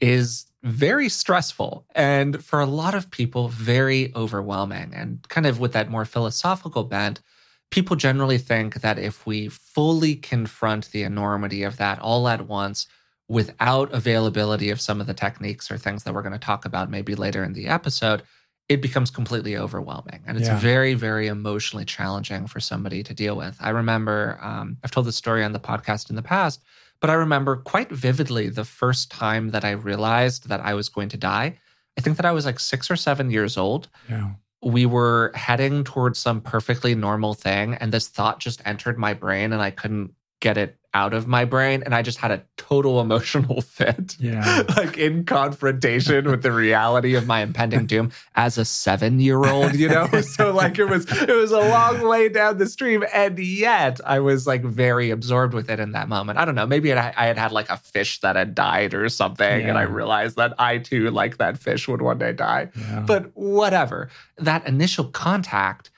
is 0.00 0.46
very 0.62 1.08
stressful 1.08 1.86
and 1.94 2.44
for 2.44 2.60
a 2.60 2.66
lot 2.66 2.94
of 2.94 3.10
people, 3.10 3.48
very 3.48 4.12
overwhelming. 4.14 4.92
And 4.94 5.26
kind 5.28 5.46
of 5.46 5.60
with 5.60 5.72
that 5.72 5.90
more 5.90 6.04
philosophical 6.04 6.84
bent, 6.84 7.20
people 7.70 7.96
generally 7.96 8.38
think 8.38 8.74
that 8.76 8.98
if 8.98 9.26
we 9.26 9.48
fully 9.48 10.16
confront 10.16 10.90
the 10.90 11.02
enormity 11.02 11.62
of 11.62 11.76
that 11.76 11.98
all 12.00 12.28
at 12.28 12.48
once, 12.48 12.86
without 13.28 13.92
availability 13.92 14.70
of 14.70 14.80
some 14.80 15.00
of 15.00 15.06
the 15.06 15.14
techniques 15.14 15.70
or 15.70 15.76
things 15.76 16.04
that 16.04 16.14
we're 16.14 16.22
going 16.22 16.32
to 16.32 16.38
talk 16.38 16.64
about 16.64 16.90
maybe 16.90 17.14
later 17.14 17.42
in 17.42 17.54
the 17.54 17.66
episode, 17.66 18.22
it 18.68 18.82
becomes 18.82 19.10
completely 19.10 19.56
overwhelming. 19.56 20.22
And 20.26 20.36
it's 20.36 20.48
yeah. 20.48 20.58
very, 20.58 20.94
very 20.94 21.28
emotionally 21.28 21.84
challenging 21.84 22.46
for 22.46 22.58
somebody 22.58 23.02
to 23.04 23.14
deal 23.14 23.36
with. 23.36 23.56
I 23.60 23.70
remember, 23.70 24.38
um, 24.42 24.78
I've 24.82 24.90
told 24.90 25.06
this 25.06 25.16
story 25.16 25.44
on 25.44 25.52
the 25.52 25.60
podcast 25.60 26.10
in 26.10 26.16
the 26.16 26.22
past, 26.22 26.60
but 27.00 27.10
I 27.10 27.14
remember 27.14 27.56
quite 27.56 27.90
vividly 27.90 28.48
the 28.48 28.64
first 28.64 29.10
time 29.10 29.50
that 29.50 29.64
I 29.64 29.70
realized 29.70 30.48
that 30.48 30.60
I 30.60 30.74
was 30.74 30.88
going 30.88 31.08
to 31.10 31.16
die. 31.16 31.58
I 31.96 32.00
think 32.00 32.16
that 32.16 32.26
I 32.26 32.32
was 32.32 32.44
like 32.44 32.58
six 32.58 32.90
or 32.90 32.96
seven 32.96 33.30
years 33.30 33.56
old. 33.56 33.88
Yeah. 34.08 34.30
We 34.62 34.84
were 34.84 35.30
heading 35.34 35.84
towards 35.84 36.18
some 36.18 36.40
perfectly 36.40 36.94
normal 36.94 37.34
thing, 37.34 37.74
and 37.74 37.92
this 37.92 38.08
thought 38.08 38.40
just 38.40 38.62
entered 38.64 38.98
my 38.98 39.14
brain, 39.14 39.52
and 39.52 39.62
I 39.62 39.70
couldn't 39.70 40.14
get 40.40 40.58
it 40.58 40.76
out 40.96 41.12
of 41.12 41.26
my 41.26 41.44
brain 41.44 41.82
and 41.82 41.94
I 41.94 42.00
just 42.00 42.16
had 42.16 42.30
a 42.30 42.42
total 42.56 43.00
emotional 43.06 43.60
fit. 43.60 44.16
Yeah. 44.18 44.62
like 44.76 44.96
in 44.96 45.24
confrontation 45.26 46.30
with 46.30 46.42
the 46.42 46.52
reality 46.52 47.14
of 47.14 47.26
my 47.26 47.42
impending 47.42 47.84
doom 47.92 48.12
as 48.34 48.56
a 48.56 48.62
7-year-old, 48.62 49.74
you 49.74 49.90
know? 49.90 50.08
so 50.22 50.52
like 50.52 50.78
it 50.78 50.86
was 50.86 51.04
it 51.22 51.36
was 51.36 51.52
a 51.52 51.60
long 51.60 52.08
way 52.08 52.30
down 52.30 52.56
the 52.56 52.66
stream 52.66 53.04
and 53.12 53.38
yet 53.38 54.00
I 54.06 54.20
was 54.20 54.46
like 54.46 54.64
very 54.64 55.10
absorbed 55.10 55.52
with 55.52 55.68
it 55.68 55.78
in 55.78 55.92
that 55.92 56.08
moment. 56.08 56.38
I 56.38 56.46
don't 56.46 56.54
know, 56.54 56.66
maybe 56.66 56.92
I 56.94 57.26
had 57.26 57.36
had 57.36 57.52
like 57.52 57.68
a 57.68 57.76
fish 57.76 58.20
that 58.20 58.34
had 58.34 58.54
died 58.54 58.94
or 58.94 59.06
something 59.10 59.60
yeah. 59.60 59.68
and 59.68 59.76
I 59.76 59.82
realized 59.82 60.36
that 60.36 60.54
I 60.58 60.78
too 60.78 61.10
like 61.10 61.36
that 61.36 61.58
fish 61.58 61.86
would 61.88 62.00
one 62.00 62.16
day 62.16 62.32
die. 62.32 62.70
Yeah. 62.74 63.04
But 63.06 63.36
whatever. 63.36 64.08
That 64.38 64.66
initial 64.66 65.04
contact 65.04 65.90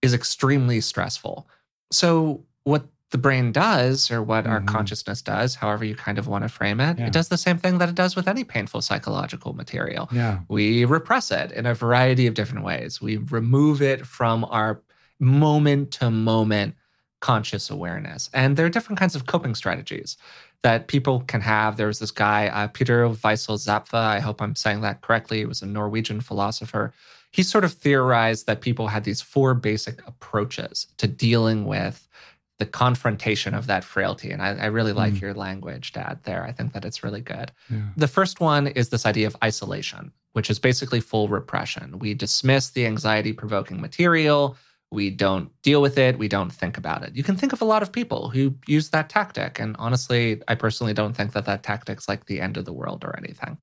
is 0.00 0.14
extremely 0.14 0.80
stressful. 0.80 1.48
So 1.90 2.44
what 2.64 2.86
the 3.14 3.18
brain 3.18 3.52
does, 3.52 4.10
or 4.10 4.20
what 4.20 4.42
mm-hmm. 4.42 4.52
our 4.52 4.60
consciousness 4.62 5.22
does, 5.22 5.54
however 5.54 5.84
you 5.84 5.94
kind 5.94 6.18
of 6.18 6.26
want 6.26 6.42
to 6.42 6.48
frame 6.48 6.80
it, 6.80 6.98
yeah. 6.98 7.06
it 7.06 7.12
does 7.12 7.28
the 7.28 7.38
same 7.38 7.58
thing 7.58 7.78
that 7.78 7.88
it 7.88 7.94
does 7.94 8.16
with 8.16 8.26
any 8.26 8.42
painful 8.42 8.82
psychological 8.82 9.52
material. 9.52 10.08
Yeah. 10.10 10.40
We 10.48 10.84
repress 10.84 11.30
it 11.30 11.52
in 11.52 11.64
a 11.64 11.74
variety 11.74 12.26
of 12.26 12.34
different 12.34 12.64
ways. 12.64 13.00
We 13.00 13.18
remove 13.18 13.80
it 13.80 14.04
from 14.04 14.44
our 14.46 14.82
moment 15.20 15.92
to 15.92 16.10
moment 16.10 16.74
conscious 17.20 17.70
awareness. 17.70 18.30
And 18.34 18.56
there 18.56 18.66
are 18.66 18.68
different 18.68 18.98
kinds 18.98 19.14
of 19.14 19.26
coping 19.26 19.54
strategies 19.54 20.16
that 20.62 20.88
people 20.88 21.20
can 21.20 21.40
have. 21.42 21.76
There 21.76 21.86
was 21.86 22.00
this 22.00 22.10
guy, 22.10 22.48
uh, 22.48 22.66
Peter 22.66 23.06
Wessel 23.06 23.58
Zapffe. 23.58 23.94
I 23.94 24.18
hope 24.18 24.42
I'm 24.42 24.56
saying 24.56 24.80
that 24.80 25.02
correctly. 25.02 25.38
He 25.38 25.46
was 25.46 25.62
a 25.62 25.66
Norwegian 25.66 26.20
philosopher. 26.20 26.92
He 27.30 27.44
sort 27.44 27.62
of 27.62 27.74
theorized 27.74 28.48
that 28.48 28.60
people 28.60 28.88
had 28.88 29.04
these 29.04 29.20
four 29.20 29.54
basic 29.54 30.04
approaches 30.04 30.88
to 30.96 31.06
dealing 31.06 31.64
with 31.64 32.08
the 32.58 32.66
confrontation 32.66 33.54
of 33.54 33.66
that 33.66 33.82
frailty. 33.82 34.30
And 34.30 34.40
I, 34.40 34.50
I 34.50 34.66
really 34.66 34.92
like 34.92 35.14
mm. 35.14 35.20
your 35.20 35.34
language, 35.34 35.92
Dad, 35.92 36.20
there. 36.22 36.44
I 36.44 36.52
think 36.52 36.72
that 36.72 36.84
it's 36.84 37.02
really 37.02 37.20
good. 37.20 37.50
Yeah. 37.68 37.88
The 37.96 38.08
first 38.08 38.40
one 38.40 38.68
is 38.68 38.90
this 38.90 39.06
idea 39.06 39.26
of 39.26 39.36
isolation, 39.42 40.12
which 40.32 40.50
is 40.50 40.58
basically 40.58 41.00
full 41.00 41.28
repression. 41.28 41.98
We 41.98 42.14
dismiss 42.14 42.70
the 42.70 42.86
anxiety 42.86 43.32
provoking 43.32 43.80
material. 43.80 44.56
We 44.92 45.10
don't 45.10 45.50
deal 45.62 45.82
with 45.82 45.98
it. 45.98 46.18
We 46.18 46.28
don't 46.28 46.50
think 46.52 46.78
about 46.78 47.02
it. 47.02 47.16
You 47.16 47.24
can 47.24 47.36
think 47.36 47.52
of 47.52 47.60
a 47.60 47.64
lot 47.64 47.82
of 47.82 47.90
people 47.90 48.30
who 48.30 48.54
use 48.68 48.90
that 48.90 49.08
tactic. 49.08 49.58
And 49.58 49.74
honestly, 49.80 50.40
I 50.46 50.54
personally 50.54 50.94
don't 50.94 51.14
think 51.14 51.32
that 51.32 51.46
that 51.46 51.64
tactic's 51.64 52.08
like 52.08 52.26
the 52.26 52.40
end 52.40 52.56
of 52.56 52.64
the 52.64 52.72
world 52.72 53.04
or 53.04 53.16
anything. 53.18 53.58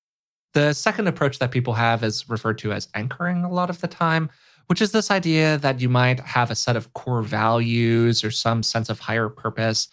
The 0.53 0.73
second 0.73 1.07
approach 1.07 1.39
that 1.39 1.51
people 1.51 1.75
have 1.75 2.03
is 2.03 2.29
referred 2.29 2.57
to 2.57 2.73
as 2.73 2.89
anchoring 2.93 3.45
a 3.45 3.51
lot 3.51 3.69
of 3.69 3.79
the 3.79 3.87
time 3.87 4.29
which 4.67 4.81
is 4.81 4.91
this 4.91 5.11
idea 5.11 5.57
that 5.57 5.79
you 5.81 5.89
might 5.89 6.19
have 6.19 6.51
a 6.51 6.55
set 6.55 6.75
of 6.75 6.93
core 6.93 7.21
values 7.21 8.23
or 8.23 8.31
some 8.31 8.63
sense 8.63 8.89
of 8.89 8.99
higher 8.99 9.29
purpose 9.29 9.87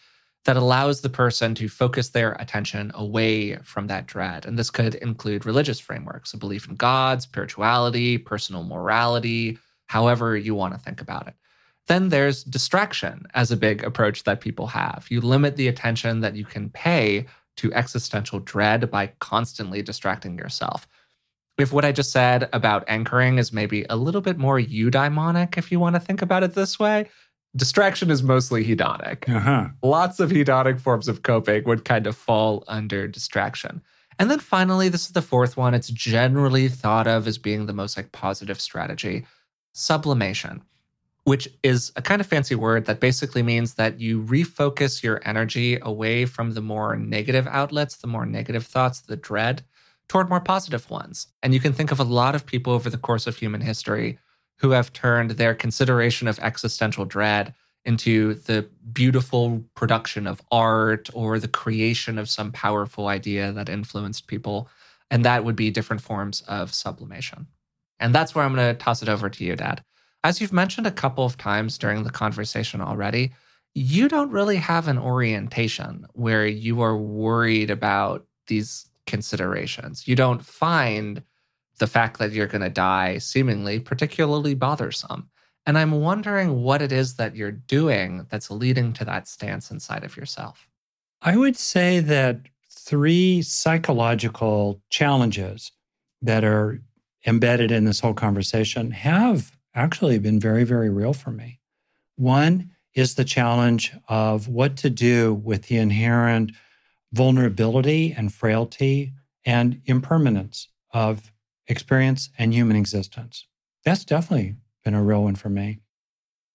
that 0.44 0.56
allows 0.56 1.00
the 1.00 1.10
person 1.10 1.54
to 1.54 1.68
focus 1.68 2.10
their 2.10 2.32
attention 2.34 2.90
away 2.94 3.56
from 3.56 3.86
that 3.88 4.06
dread. 4.06 4.46
And 4.46 4.58
this 4.58 4.70
could 4.70 4.94
include 4.94 5.44
religious 5.44 5.80
frameworks, 5.80 6.32
a 6.32 6.38
belief 6.38 6.68
in 6.68 6.76
God, 6.76 7.20
spirituality, 7.22 8.18
personal 8.18 8.62
morality, 8.62 9.58
however 9.88 10.36
you 10.36 10.54
want 10.54 10.74
to 10.74 10.80
think 10.80 11.00
about 11.00 11.26
it. 11.26 11.34
Then 11.86 12.10
there's 12.10 12.44
distraction 12.44 13.26
as 13.34 13.50
a 13.50 13.56
big 13.56 13.82
approach 13.82 14.24
that 14.24 14.40
people 14.40 14.68
have. 14.68 15.06
You 15.10 15.20
limit 15.20 15.56
the 15.56 15.68
attention 15.68 16.20
that 16.20 16.36
you 16.36 16.44
can 16.44 16.70
pay 16.70 17.26
to 17.56 17.74
existential 17.74 18.38
dread 18.38 18.90
by 18.90 19.08
constantly 19.18 19.82
distracting 19.82 20.38
yourself 20.38 20.86
if 21.58 21.72
what 21.72 21.84
I 21.84 21.92
just 21.92 22.12
said 22.12 22.48
about 22.52 22.84
anchoring 22.88 23.38
is 23.38 23.52
maybe 23.52 23.84
a 23.90 23.96
little 23.96 24.20
bit 24.20 24.38
more 24.38 24.58
eudaimonic, 24.58 25.58
if 25.58 25.72
you 25.72 25.80
want 25.80 25.96
to 25.96 26.00
think 26.00 26.22
about 26.22 26.44
it 26.44 26.54
this 26.54 26.78
way, 26.78 27.08
distraction 27.56 28.10
is 28.10 28.22
mostly 28.22 28.64
hedonic. 28.64 29.28
Uh-huh. 29.28 29.68
Lots 29.82 30.20
of 30.20 30.30
hedonic 30.30 30.80
forms 30.80 31.08
of 31.08 31.22
coping 31.22 31.64
would 31.64 31.84
kind 31.84 32.06
of 32.06 32.16
fall 32.16 32.64
under 32.68 33.08
distraction. 33.08 33.82
And 34.20 34.30
then 34.30 34.38
finally, 34.38 34.88
this 34.88 35.06
is 35.06 35.12
the 35.12 35.22
fourth 35.22 35.56
one. 35.56 35.74
It's 35.74 35.90
generally 35.90 36.68
thought 36.68 37.06
of 37.06 37.26
as 37.26 37.38
being 37.38 37.66
the 37.66 37.72
most 37.72 37.96
like 37.96 38.12
positive 38.12 38.60
strategy, 38.60 39.26
sublimation, 39.72 40.62
which 41.24 41.48
is 41.62 41.92
a 41.94 42.02
kind 42.02 42.20
of 42.20 42.26
fancy 42.26 42.54
word 42.54 42.86
that 42.86 43.00
basically 43.00 43.42
means 43.42 43.74
that 43.74 44.00
you 44.00 44.22
refocus 44.22 45.02
your 45.02 45.20
energy 45.24 45.78
away 45.82 46.24
from 46.24 46.54
the 46.54 46.60
more 46.60 46.96
negative 46.96 47.46
outlets, 47.48 47.96
the 47.96 48.06
more 48.06 48.26
negative 48.26 48.66
thoughts, 48.66 49.00
the 49.00 49.16
dread, 49.16 49.62
toward 50.08 50.28
more 50.28 50.40
positive 50.40 50.88
ones. 50.90 51.28
And 51.42 51.52
you 51.54 51.60
can 51.60 51.72
think 51.72 51.92
of 51.92 52.00
a 52.00 52.04
lot 52.04 52.34
of 52.34 52.46
people 52.46 52.72
over 52.72 52.90
the 52.90 52.98
course 52.98 53.26
of 53.26 53.36
human 53.36 53.60
history 53.60 54.18
who 54.56 54.70
have 54.70 54.92
turned 54.92 55.32
their 55.32 55.54
consideration 55.54 56.26
of 56.26 56.38
existential 56.40 57.04
dread 57.04 57.54
into 57.84 58.34
the 58.34 58.68
beautiful 58.92 59.64
production 59.74 60.26
of 60.26 60.42
art 60.50 61.08
or 61.14 61.38
the 61.38 61.48
creation 61.48 62.18
of 62.18 62.28
some 62.28 62.52
powerful 62.52 63.06
idea 63.06 63.52
that 63.52 63.68
influenced 63.68 64.26
people. 64.26 64.68
And 65.10 65.24
that 65.24 65.44
would 65.44 65.56
be 65.56 65.70
different 65.70 66.02
forms 66.02 66.42
of 66.48 66.74
sublimation. 66.74 67.46
And 68.00 68.14
that's 68.14 68.34
where 68.34 68.44
I'm 68.44 68.54
going 68.54 68.74
to 68.74 68.78
toss 68.78 69.02
it 69.02 69.08
over 69.08 69.30
to 69.30 69.44
you, 69.44 69.56
Dad. 69.56 69.82
As 70.24 70.40
you've 70.40 70.52
mentioned 70.52 70.86
a 70.86 70.92
couple 70.92 71.24
of 71.24 71.38
times 71.38 71.78
during 71.78 72.02
the 72.02 72.10
conversation 72.10 72.80
already, 72.80 73.32
you 73.74 74.08
don't 74.08 74.30
really 74.30 74.56
have 74.56 74.88
an 74.88 74.98
orientation 74.98 76.06
where 76.12 76.46
you 76.46 76.80
are 76.80 76.96
worried 76.96 77.70
about 77.70 78.26
these 78.48 78.88
considerations. 79.08 80.06
You 80.06 80.14
don't 80.14 80.44
find 80.44 81.22
the 81.78 81.88
fact 81.88 82.18
that 82.18 82.32
you're 82.32 82.46
going 82.46 82.62
to 82.62 82.68
die 82.68 83.18
seemingly 83.18 83.80
particularly 83.80 84.54
bothersome. 84.54 85.28
And 85.66 85.76
I'm 85.76 85.92
wondering 85.92 86.62
what 86.62 86.80
it 86.80 86.92
is 86.92 87.14
that 87.14 87.34
you're 87.34 87.50
doing 87.50 88.26
that's 88.30 88.50
leading 88.50 88.92
to 88.94 89.04
that 89.04 89.26
stance 89.28 89.70
inside 89.70 90.04
of 90.04 90.16
yourself. 90.16 90.68
I 91.22 91.36
would 91.36 91.56
say 91.56 92.00
that 92.00 92.40
three 92.70 93.42
psychological 93.42 94.80
challenges 94.88 95.72
that 96.22 96.44
are 96.44 96.80
embedded 97.26 97.70
in 97.70 97.84
this 97.84 98.00
whole 98.00 98.14
conversation 98.14 98.90
have 98.92 99.52
actually 99.74 100.18
been 100.18 100.40
very, 100.40 100.64
very 100.64 100.88
real 100.88 101.12
for 101.12 101.30
me. 101.30 101.60
One 102.16 102.70
is 102.94 103.14
the 103.14 103.24
challenge 103.24 103.92
of 104.08 104.48
what 104.48 104.76
to 104.78 104.90
do 104.90 105.34
with 105.34 105.64
the 105.64 105.76
inherent 105.76 106.52
vulnerability 107.12 108.14
and 108.16 108.32
frailty 108.32 109.12
and 109.44 109.80
impermanence 109.86 110.68
of 110.92 111.32
experience 111.66 112.30
and 112.38 112.52
human 112.52 112.76
existence. 112.76 113.46
That's 113.84 114.04
definitely 114.04 114.56
been 114.84 114.94
a 114.94 115.02
real 115.02 115.24
one 115.24 115.36
for 115.36 115.48
me. 115.48 115.80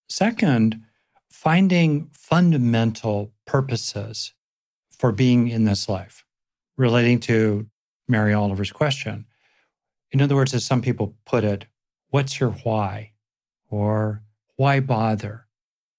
Second, 0.09 0.81
finding 1.29 2.09
fundamental 2.13 3.33
purposes 3.45 4.33
for 4.91 5.11
being 5.11 5.47
in 5.47 5.65
this 5.65 5.89
life, 5.89 6.25
relating 6.77 7.19
to 7.19 7.67
Mary 8.07 8.33
Oliver's 8.33 8.71
question. 8.71 9.25
In 10.11 10.21
other 10.21 10.35
words, 10.35 10.53
as 10.53 10.63
some 10.63 10.81
people 10.81 11.15
put 11.25 11.43
it, 11.43 11.65
what's 12.09 12.39
your 12.39 12.51
why? 12.51 13.11
Or 13.69 14.21
why 14.55 14.79
bother? 14.79 15.47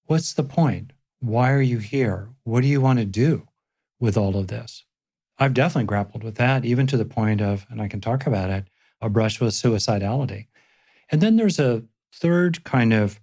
What's 0.05 0.33
the 0.33 0.43
point? 0.43 0.93
Why 1.19 1.51
are 1.51 1.61
you 1.61 1.79
here? 1.79 2.29
What 2.43 2.61
do 2.61 2.67
you 2.67 2.79
want 2.79 2.99
to 2.99 3.05
do? 3.05 3.47
With 3.99 4.17
all 4.17 4.37
of 4.37 4.47
this. 4.47 4.83
I've 5.37 5.53
definitely 5.53 5.87
grappled 5.87 6.23
with 6.23 6.35
that, 6.35 6.65
even 6.65 6.87
to 6.87 6.97
the 6.97 7.05
point 7.05 7.41
of, 7.41 7.65
and 7.69 7.81
I 7.81 7.87
can 7.87 8.01
talk 8.01 8.25
about 8.25 8.49
it, 8.49 8.65
a 9.01 9.09
brush 9.09 9.41
with 9.41 9.53
suicidality. 9.53 10.47
And 11.11 11.21
then 11.21 11.35
there's 11.35 11.59
a 11.59 11.83
third 12.13 12.63
kind 12.63 12.93
of 12.93 13.19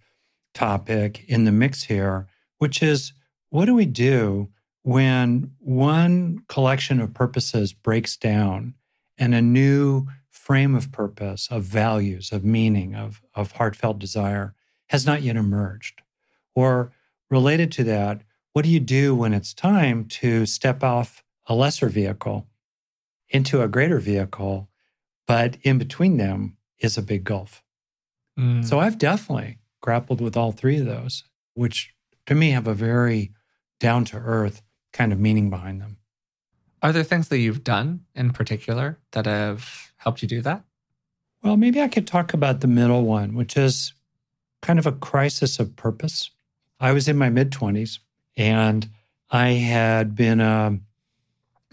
topic 0.54 1.24
in 1.26 1.44
the 1.44 1.52
mix 1.52 1.84
here, 1.84 2.26
which 2.58 2.82
is 2.82 3.12
what 3.50 3.64
do 3.64 3.74
we 3.74 3.86
do 3.86 4.50
when 4.82 5.52
one 5.58 6.44
collection 6.48 7.00
of 7.00 7.14
purposes 7.14 7.72
breaks 7.72 8.16
down 8.16 8.74
and 9.16 9.34
a 9.34 9.42
new 9.42 10.06
frame 10.30 10.74
of 10.74 10.92
purpose, 10.92 11.48
of 11.50 11.62
values, 11.62 12.32
of 12.32 12.44
meaning, 12.44 12.94
of, 12.94 13.22
of 13.34 13.52
heartfelt 13.52 13.98
desire 13.98 14.54
has 14.88 15.06
not 15.06 15.22
yet 15.22 15.36
emerged? 15.36 16.02
Or 16.54 16.92
related 17.30 17.72
to 17.72 17.84
that, 17.84 18.22
what 18.52 18.64
do 18.64 18.71
you 18.71 18.80
do 18.80 19.14
when 19.14 19.32
it's 19.32 19.54
time 19.54 20.04
to 20.06 20.47
step 20.47 20.82
off 20.82 21.23
a 21.47 21.54
lesser 21.54 21.88
vehicle 21.88 22.47
into 23.28 23.62
a 23.62 23.68
greater 23.68 23.99
vehicle, 23.99 24.68
but 25.26 25.56
in 25.62 25.78
between 25.78 26.18
them 26.18 26.56
is 26.78 26.99
a 26.99 27.02
big 27.02 27.25
gulf? 27.25 27.62
Mm. 28.38 28.64
So 28.64 28.78
I've 28.78 28.99
definitely 28.99 29.59
grappled 29.80 30.21
with 30.21 30.37
all 30.37 30.52
three 30.52 30.78
of 30.78 30.87
those, 30.87 31.25
which 31.54 31.94
to 32.26 32.35
me 32.35 32.50
have 32.50 32.66
a 32.66 32.75
very 32.75 33.32
down 33.80 34.04
to 34.06 34.16
earth 34.16 34.62
kind 34.92 35.12
of 35.12 35.18
meaning 35.18 35.50
behind 35.50 35.80
them. 35.80 35.97
Are 36.82 36.92
there 36.92 37.04
things 37.04 37.28
that 37.28 37.38
you've 37.38 37.64
done 37.64 38.00
in 38.14 38.30
particular 38.30 38.99
that 39.12 39.26
have 39.26 39.92
helped 39.97 40.23
you 40.23 40.28
do 40.28 40.42
that? 40.42 40.64
Well, 41.42 41.56
maybe 41.56 41.80
I 41.80 41.88
could 41.88 42.06
talk 42.06 42.35
about 42.35 42.61
the 42.61 42.68
middle 42.68 43.04
one, 43.04 43.35
which 43.35 43.56
is 43.56 43.94
kind 44.61 44.78
of 44.78 44.87
a 44.87 44.92
crisis 44.92 45.59
of 45.59 45.75
purpose. 45.75 46.30
I 46.78 46.92
was 46.92 47.09
in 47.09 47.16
my 47.16 47.30
mid 47.30 47.50
20s 47.50 47.99
and 48.36 48.88
I 49.30 49.48
had 49.50 50.14
been 50.14 50.40
a 50.40 50.78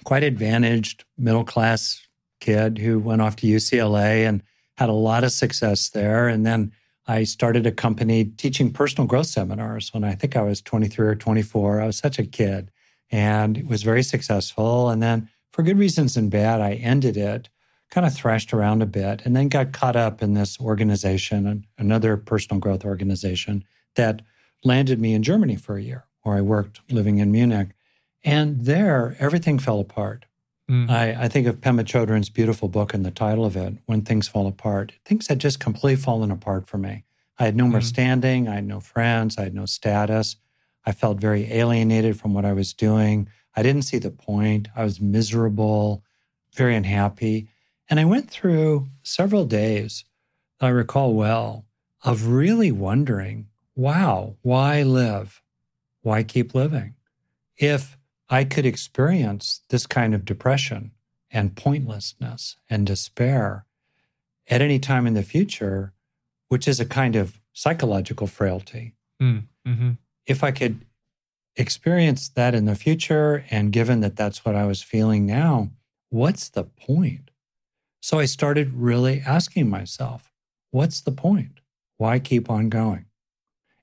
quite 0.03 0.23
advantaged 0.23 1.03
middle 1.17 1.43
class 1.43 2.05
kid 2.39 2.77
who 2.77 2.99
went 2.99 3.21
off 3.21 3.35
to 3.37 3.47
UCLA 3.47 4.27
and 4.27 4.41
had 4.77 4.89
a 4.89 4.93
lot 4.93 5.23
of 5.23 5.31
success 5.31 5.89
there. 5.89 6.27
And 6.27 6.45
then 6.45 6.71
I 7.07 7.23
started 7.23 7.65
a 7.65 7.71
company 7.71 8.25
teaching 8.25 8.71
personal 8.71 9.07
growth 9.07 9.27
seminars 9.27 9.93
when 9.93 10.03
I 10.03 10.15
think 10.15 10.35
I 10.35 10.41
was 10.41 10.61
23 10.61 11.07
or 11.07 11.15
24. 11.15 11.81
I 11.81 11.85
was 11.85 11.97
such 11.97 12.17
a 12.17 12.25
kid 12.25 12.71
and 13.11 13.57
it 13.57 13.67
was 13.67 13.83
very 13.83 14.03
successful. 14.03 14.89
And 14.89 15.01
then, 15.01 15.29
for 15.51 15.63
good 15.63 15.77
reasons 15.77 16.15
and 16.15 16.29
bad, 16.29 16.61
I 16.61 16.73
ended 16.73 17.17
it, 17.17 17.49
kind 17.89 18.05
of 18.05 18.13
thrashed 18.13 18.53
around 18.53 18.81
a 18.81 18.85
bit, 18.85 19.23
and 19.25 19.35
then 19.35 19.49
got 19.49 19.73
caught 19.73 19.95
up 19.95 20.21
in 20.21 20.35
this 20.35 20.59
organization, 20.59 21.65
another 21.77 22.17
personal 22.17 22.59
growth 22.59 22.85
organization 22.85 23.63
that 23.95 24.21
landed 24.63 24.99
me 24.99 25.13
in 25.13 25.23
Germany 25.23 25.55
for 25.55 25.77
a 25.77 25.81
year, 25.81 26.05
where 26.23 26.35
I 26.35 26.41
worked 26.41 26.81
living 26.91 27.19
in 27.19 27.31
Munich. 27.31 27.69
And 28.23 28.65
there, 28.65 29.15
everything 29.19 29.59
fell 29.59 29.79
apart. 29.79 30.25
Mm. 30.69 30.89
I, 30.89 31.23
I, 31.23 31.27
think 31.27 31.47
of 31.47 31.61
Pema 31.61 31.83
Chodron's 31.83 32.29
beautiful 32.29 32.67
book 32.67 32.93
and 32.93 33.03
the 33.03 33.11
title 33.11 33.43
of 33.43 33.55
it, 33.55 33.75
When 33.85 34.03
Things 34.03 34.27
Fall 34.27 34.45
Apart. 34.45 34.93
Things 35.03 35.27
had 35.27 35.39
just 35.39 35.59
completely 35.59 35.95
fallen 35.95 36.29
apart 36.29 36.67
for 36.67 36.77
me. 36.77 37.05
I 37.39 37.45
had 37.45 37.55
no 37.55 37.67
more 37.67 37.79
mm. 37.79 37.83
standing. 37.83 38.47
I 38.47 38.55
had 38.55 38.67
no 38.67 38.79
friends. 38.79 39.37
I 39.37 39.43
had 39.43 39.55
no 39.55 39.65
status. 39.65 40.35
I 40.85 40.91
felt 40.91 41.19
very 41.19 41.51
alienated 41.51 42.19
from 42.19 42.33
what 42.33 42.45
I 42.45 42.53
was 42.53 42.73
doing. 42.73 43.29
I 43.55 43.63
didn't 43.63 43.83
see 43.83 43.97
the 43.97 44.11
point. 44.11 44.67
I 44.75 44.83
was 44.83 45.01
miserable, 45.01 46.03
very 46.53 46.75
unhappy. 46.75 47.49
And 47.89 47.99
I 47.99 48.05
went 48.05 48.29
through 48.29 48.89
several 49.01 49.45
days, 49.45 50.05
I 50.61 50.67
recall 50.67 51.15
well, 51.15 51.65
of 52.03 52.27
really 52.27 52.71
wondering 52.71 53.47
wow, 53.75 54.35
why 54.41 54.83
live? 54.83 55.41
Why 56.09 56.23
keep 56.23 56.55
living? 56.55 56.95
If 57.55 57.95
I 58.31 58.43
could 58.43 58.65
experience 58.65 59.61
this 59.69 59.85
kind 59.85 60.15
of 60.15 60.25
depression 60.25 60.89
and 61.29 61.55
pointlessness 61.55 62.57
and 62.67 62.87
despair 62.87 63.67
at 64.47 64.59
any 64.59 64.79
time 64.79 65.05
in 65.05 65.13
the 65.13 65.21
future, 65.21 65.93
which 66.47 66.67
is 66.67 66.79
a 66.79 66.85
kind 66.85 67.15
of 67.15 67.39
psychological 67.53 68.25
frailty. 68.25 68.95
Mm, 69.21 69.43
mm-hmm. 69.67 69.91
If 70.25 70.43
I 70.43 70.49
could 70.49 70.83
experience 71.55 72.29
that 72.29 72.55
in 72.55 72.65
the 72.65 72.73
future, 72.73 73.45
and 73.51 73.71
given 73.71 73.99
that 73.99 74.15
that's 74.15 74.43
what 74.43 74.55
I 74.55 74.65
was 74.65 74.81
feeling 74.81 75.27
now, 75.27 75.69
what's 76.09 76.49
the 76.49 76.63
point? 76.63 77.29
So 78.01 78.17
I 78.17 78.25
started 78.25 78.73
really 78.73 79.21
asking 79.23 79.69
myself, 79.69 80.31
what's 80.71 81.01
the 81.01 81.11
point? 81.11 81.59
Why 81.97 82.17
keep 82.17 82.49
on 82.49 82.69
going? 82.69 83.05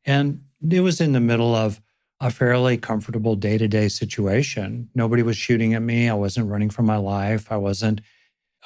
And 0.04 0.40
it 0.68 0.80
was 0.80 1.00
in 1.00 1.12
the 1.12 1.20
middle 1.20 1.54
of 1.54 1.80
a 2.20 2.30
fairly 2.30 2.76
comfortable 2.76 3.36
day 3.36 3.58
to 3.58 3.68
day 3.68 3.88
situation. 3.88 4.88
Nobody 4.94 5.22
was 5.22 5.36
shooting 5.36 5.74
at 5.74 5.82
me. 5.82 6.08
I 6.08 6.14
wasn't 6.14 6.48
running 6.48 6.70
for 6.70 6.82
my 6.82 6.96
life. 6.96 7.52
I 7.52 7.56
wasn't 7.56 8.00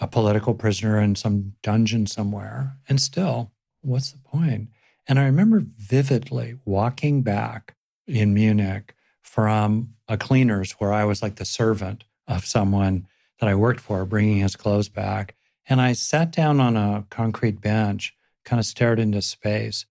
a 0.01 0.07
political 0.07 0.55
prisoner 0.55 1.01
in 1.01 1.15
some 1.15 1.55
dungeon 1.63 2.07
somewhere. 2.07 2.77
And 2.89 3.01
still, 3.01 3.53
what's 3.83 4.13
the 4.13 4.19
point? 4.19 4.69
And 5.09 5.19
I 5.19 5.25
remember 5.25 5.61
vividly 5.61 6.59
walking 6.65 7.23
back 7.23 7.75
in 8.07 8.33
Munich 8.35 8.95
from 9.21 9.95
a 10.09 10.17
cleaner's 10.17 10.73
where 10.73 10.93
I 10.93 11.05
was 11.05 11.23
like 11.23 11.37
the 11.37 11.45
servant 11.45 12.05
of 12.27 12.47
someone 12.47 13.07
that 13.41 13.49
I 13.49 13.55
worked 13.55 13.81
for, 13.81 14.05
bringing 14.05 14.39
his 14.39 14.57
clothes 14.57 14.89
back. 14.89 15.35
And 15.69 15.81
I 15.81 15.93
sat 15.93 16.31
down 16.31 16.61
on 16.61 16.77
a 16.77 17.05
concrete 17.11 17.61
bench, 17.61 18.15
kind 18.45 18.61
of 18.61 18.67
stared 18.67 18.99
into 18.99 19.23
space, 19.23 19.87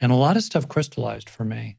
and 0.00 0.10
a 0.10 0.16
lot 0.16 0.36
of 0.36 0.42
stuff 0.42 0.68
crystallized 0.68 1.28
for 1.28 1.44
me. 1.44 1.76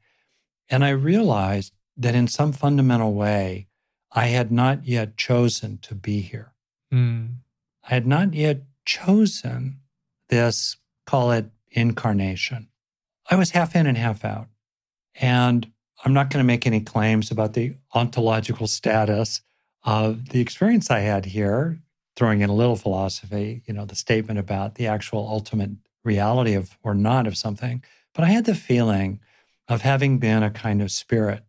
And 0.70 0.84
I 0.84 0.90
realized 0.90 1.74
that 1.98 2.16
in 2.16 2.28
some 2.28 2.52
fundamental 2.52 3.14
way, 3.14 3.68
I 4.12 4.28
had 4.28 4.52
not 4.52 4.86
yet 4.88 5.18
chosen 5.18 5.78
to 5.80 5.96
be 5.96 6.22
here. 6.22 6.54
Mm. 6.94 7.36
I 7.84 7.94
had 7.94 8.08
not 8.08 8.34
yet 8.34 8.62
chosen 8.86 9.80
this, 10.30 10.78
call 11.06 11.32
it 11.32 11.46
incarnation. 11.72 12.70
I 13.30 13.36
was 13.36 13.52
half 13.52 13.76
in 13.76 13.88
and 13.88 13.98
half 13.98 14.24
out. 14.24 14.48
And 15.16 15.72
I'm 16.04 16.14
not 16.14 16.30
going 16.30 16.44
to 16.44 16.48
make 16.48 16.68
any 16.68 16.82
claims 16.82 17.32
about 17.32 17.54
the 17.54 17.76
ontological 17.94 18.68
status 18.68 19.42
of 19.84 20.30
the 20.30 20.42
experience 20.42 20.90
I 20.90 21.00
had 21.00 21.26
here, 21.26 21.80
throwing 22.16 22.42
in 22.42 22.50
a 22.50 22.56
little 22.56 22.76
philosophy, 22.76 23.64
you 23.66 23.74
know, 23.74 23.86
the 23.86 23.96
statement 23.96 24.40
about 24.40 24.76
the 24.76 24.88
actual 24.88 25.28
ultimate 25.28 25.72
reality 26.04 26.54
of 26.54 26.78
or 26.84 26.94
not 26.94 27.28
of 27.28 27.38
something. 27.38 27.84
But 28.14 28.24
I 28.24 28.30
had 28.30 28.46
the 28.46 28.56
feeling 28.56 29.20
of 29.68 29.82
having 29.82 30.20
been 30.20 30.44
a 30.44 30.52
kind 30.52 30.82
of 30.82 30.92
spirit 30.92 31.44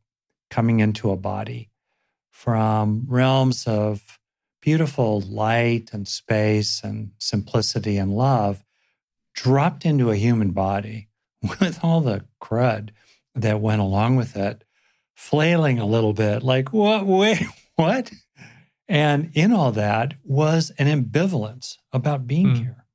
coming 0.51 0.81
into 0.81 1.11
a 1.11 1.17
body 1.17 1.71
from 2.31 3.05
realms 3.09 3.67
of 3.67 4.19
beautiful 4.61 5.21
light 5.21 5.91
and 5.93 6.09
space 6.09 6.83
and 6.83 7.13
simplicity 7.19 7.97
and 7.97 8.17
love, 8.17 8.65
dropped 9.35 9.87
into 9.87 10.11
a 10.11 10.17
human 10.17 10.51
body 10.51 11.09
with 11.61 11.79
all 11.83 12.01
the 12.01 12.25
crud 12.43 12.91
that 13.35 13.61
went 13.61 13.81
along 13.81 14.17
with 14.17 14.37
it, 14.37 14.65
flailing 15.15 15.79
a 15.79 15.87
little 15.87 16.13
bit, 16.13 16.43
like, 16.43 16.73
what, 16.73 17.07
wait, 17.07 17.43
what? 17.77 18.11
And 18.89 19.31
in 19.35 19.53
all 19.53 19.73
that 19.73 20.15
was 20.25 20.73
an 20.79 20.87
ambivalence 20.87 21.77
about 21.93 22.27
being 22.27 22.49
mm. 22.49 22.59
here. 22.59 22.87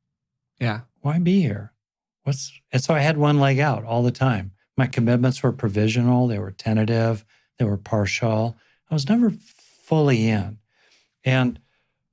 Yeah. 0.60 0.82
Why 1.02 1.20
be 1.20 1.42
here? 1.42 1.74
What's, 2.24 2.52
and 2.72 2.84
so 2.84 2.94
I 2.94 3.00
had 3.00 3.18
one 3.18 3.40
leg 3.40 3.60
out 3.60 3.84
all 3.84 4.04
the 4.04 4.12
time. 4.12 4.52
My 4.78 4.88
commitments 4.88 5.44
were 5.44 5.52
provisional, 5.52 6.28
they 6.28 6.40
were 6.40 6.52
tentative, 6.52 7.26
they 7.58 7.66
were 7.66 7.78
partial. 7.78 8.58
I 8.90 8.94
was 8.94 9.08
never 9.08 9.30
fully 9.30 10.28
in. 10.28 10.58
And 11.24 11.60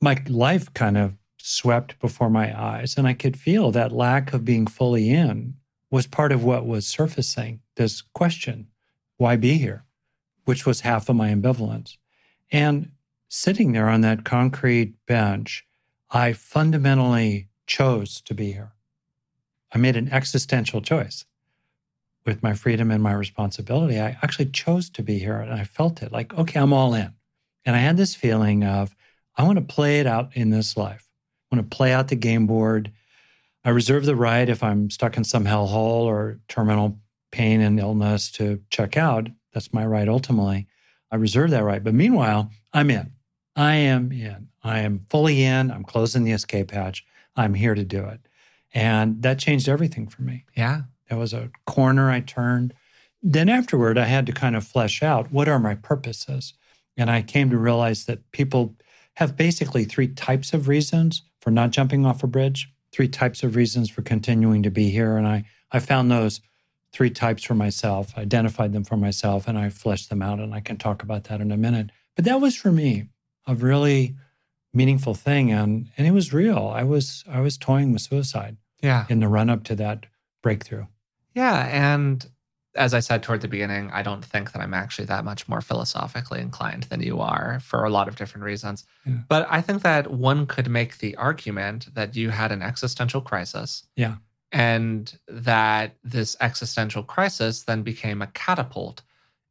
my 0.00 0.22
life 0.28 0.72
kind 0.74 0.96
of 0.96 1.14
swept 1.38 1.98
before 2.00 2.30
my 2.30 2.58
eyes. 2.58 2.96
And 2.96 3.06
I 3.06 3.14
could 3.14 3.38
feel 3.38 3.70
that 3.72 3.92
lack 3.92 4.32
of 4.32 4.44
being 4.44 4.66
fully 4.66 5.10
in 5.10 5.54
was 5.90 6.06
part 6.06 6.32
of 6.32 6.44
what 6.44 6.66
was 6.66 6.86
surfacing 6.86 7.60
this 7.76 8.02
question 8.02 8.68
why 9.16 9.34
be 9.36 9.58
here? 9.58 9.84
Which 10.44 10.64
was 10.64 10.82
half 10.82 11.08
of 11.08 11.16
my 11.16 11.30
ambivalence. 11.30 11.96
And 12.52 12.92
sitting 13.28 13.72
there 13.72 13.88
on 13.88 14.00
that 14.02 14.24
concrete 14.24 14.94
bench, 15.06 15.66
I 16.10 16.32
fundamentally 16.32 17.48
chose 17.66 18.20
to 18.22 18.34
be 18.34 18.52
here. 18.52 18.72
I 19.74 19.78
made 19.78 19.96
an 19.96 20.08
existential 20.10 20.80
choice 20.80 21.26
with 22.26 22.42
my 22.42 22.54
freedom 22.54 22.90
and 22.90 23.02
my 23.02 23.12
responsibility. 23.12 24.00
I 24.00 24.18
actually 24.22 24.50
chose 24.50 24.90
to 24.90 25.02
be 25.02 25.18
here 25.18 25.36
and 25.36 25.52
I 25.52 25.64
felt 25.64 26.02
it 26.02 26.12
like, 26.12 26.34
okay, 26.34 26.60
I'm 26.60 26.72
all 26.72 26.94
in. 26.94 27.12
And 27.64 27.74
I 27.74 27.78
had 27.78 27.96
this 27.96 28.14
feeling 28.14 28.64
of, 28.64 28.94
I 29.36 29.44
want 29.44 29.58
to 29.58 29.74
play 29.74 30.00
it 30.00 30.06
out 30.06 30.36
in 30.36 30.50
this 30.50 30.76
life. 30.76 31.08
I 31.50 31.56
want 31.56 31.70
to 31.70 31.76
play 31.76 31.92
out 31.92 32.08
the 32.08 32.16
game 32.16 32.46
board. 32.46 32.92
I 33.64 33.70
reserve 33.70 34.04
the 34.04 34.16
right 34.16 34.48
if 34.48 34.62
I'm 34.62 34.90
stuck 34.90 35.16
in 35.16 35.24
some 35.24 35.44
hellhole 35.44 36.04
or 36.04 36.40
terminal 36.48 36.98
pain 37.30 37.60
and 37.60 37.78
illness 37.78 38.30
to 38.32 38.60
check 38.70 38.96
out. 38.96 39.28
That's 39.52 39.72
my 39.72 39.86
right 39.86 40.08
ultimately. 40.08 40.66
I 41.10 41.16
reserve 41.16 41.50
that 41.50 41.64
right. 41.64 41.82
But 41.82 41.94
meanwhile, 41.94 42.50
I'm 42.72 42.90
in. 42.90 43.12
I 43.56 43.74
am 43.74 44.12
in. 44.12 44.48
I 44.62 44.80
am 44.80 45.06
fully 45.10 45.42
in. 45.42 45.70
I'm 45.70 45.84
closing 45.84 46.24
the 46.24 46.32
escape 46.32 46.70
hatch. 46.70 47.04
I'm 47.36 47.54
here 47.54 47.74
to 47.74 47.84
do 47.84 48.04
it. 48.04 48.20
And 48.74 49.22
that 49.22 49.38
changed 49.38 49.68
everything 49.68 50.08
for 50.08 50.22
me. 50.22 50.44
Yeah. 50.56 50.82
There 51.08 51.18
was 51.18 51.32
a 51.32 51.50
corner 51.66 52.10
I 52.10 52.20
turned. 52.20 52.74
Then 53.22 53.48
afterward, 53.48 53.98
I 53.98 54.04
had 54.04 54.26
to 54.26 54.32
kind 54.32 54.56
of 54.56 54.66
flesh 54.66 55.02
out 55.02 55.32
what 55.32 55.48
are 55.48 55.58
my 55.58 55.74
purposes. 55.74 56.54
And 56.96 57.10
I 57.10 57.22
came 57.22 57.50
to 57.50 57.58
realize 57.58 58.04
that 58.06 58.30
people 58.32 58.76
have 59.14 59.36
basically 59.36 59.84
three 59.84 60.08
types 60.08 60.52
of 60.52 60.68
reasons 60.68 61.22
for 61.40 61.50
not 61.50 61.70
jumping 61.70 62.06
off 62.06 62.22
a 62.22 62.26
bridge. 62.26 62.72
three 62.92 63.08
types 63.08 63.42
of 63.42 63.54
reasons 63.54 63.90
for 63.90 64.02
continuing 64.02 64.62
to 64.62 64.70
be 64.70 64.88
here. 64.90 65.16
And 65.16 65.26
I, 65.28 65.44
I 65.70 65.78
found 65.78 66.10
those 66.10 66.40
three 66.92 67.10
types 67.10 67.44
for 67.44 67.54
myself, 67.54 68.16
identified 68.16 68.72
them 68.72 68.84
for 68.84 68.96
myself, 68.96 69.46
and 69.46 69.58
I 69.58 69.68
fleshed 69.68 70.08
them 70.08 70.22
out. 70.22 70.40
And 70.40 70.54
I 70.54 70.60
can 70.60 70.78
talk 70.78 71.02
about 71.02 71.24
that 71.24 71.40
in 71.40 71.52
a 71.52 71.56
minute. 71.56 71.90
But 72.16 72.24
that 72.24 72.40
was 72.40 72.56
for 72.56 72.72
me 72.72 73.08
a 73.46 73.54
really 73.54 74.16
meaningful 74.72 75.14
thing. 75.14 75.52
And 75.52 75.90
and 75.96 76.06
it 76.06 76.12
was 76.12 76.32
real. 76.32 76.72
I 76.74 76.82
was 76.82 77.24
I 77.28 77.40
was 77.40 77.58
toying 77.58 77.92
with 77.92 78.02
suicide. 78.02 78.56
Yeah. 78.82 79.04
In 79.08 79.20
the 79.20 79.28
run 79.28 79.50
up 79.50 79.64
to 79.64 79.74
that 79.76 80.06
breakthrough. 80.42 80.86
Yeah. 81.34 81.66
And 81.70 82.26
as 82.74 82.94
I 82.94 83.00
said 83.00 83.22
toward 83.22 83.40
the 83.40 83.48
beginning, 83.48 83.90
I 83.92 84.02
don't 84.02 84.24
think 84.24 84.52
that 84.52 84.62
I'm 84.62 84.74
actually 84.74 85.06
that 85.06 85.24
much 85.24 85.48
more 85.48 85.60
philosophically 85.60 86.40
inclined 86.40 86.84
than 86.84 87.02
you 87.02 87.20
are 87.20 87.58
for 87.60 87.84
a 87.84 87.90
lot 87.90 88.08
of 88.08 88.16
different 88.16 88.44
reasons. 88.44 88.84
Yeah. 89.04 89.14
But 89.28 89.46
I 89.50 89.60
think 89.60 89.82
that 89.82 90.10
one 90.10 90.46
could 90.46 90.68
make 90.68 90.98
the 90.98 91.16
argument 91.16 91.92
that 91.94 92.14
you 92.14 92.30
had 92.30 92.52
an 92.52 92.62
existential 92.62 93.20
crisis. 93.20 93.86
Yeah 93.96 94.16
and 94.52 95.18
that 95.28 95.96
this 96.02 96.36
existential 96.40 97.02
crisis 97.02 97.62
then 97.64 97.82
became 97.82 98.22
a 98.22 98.26
catapult 98.28 99.02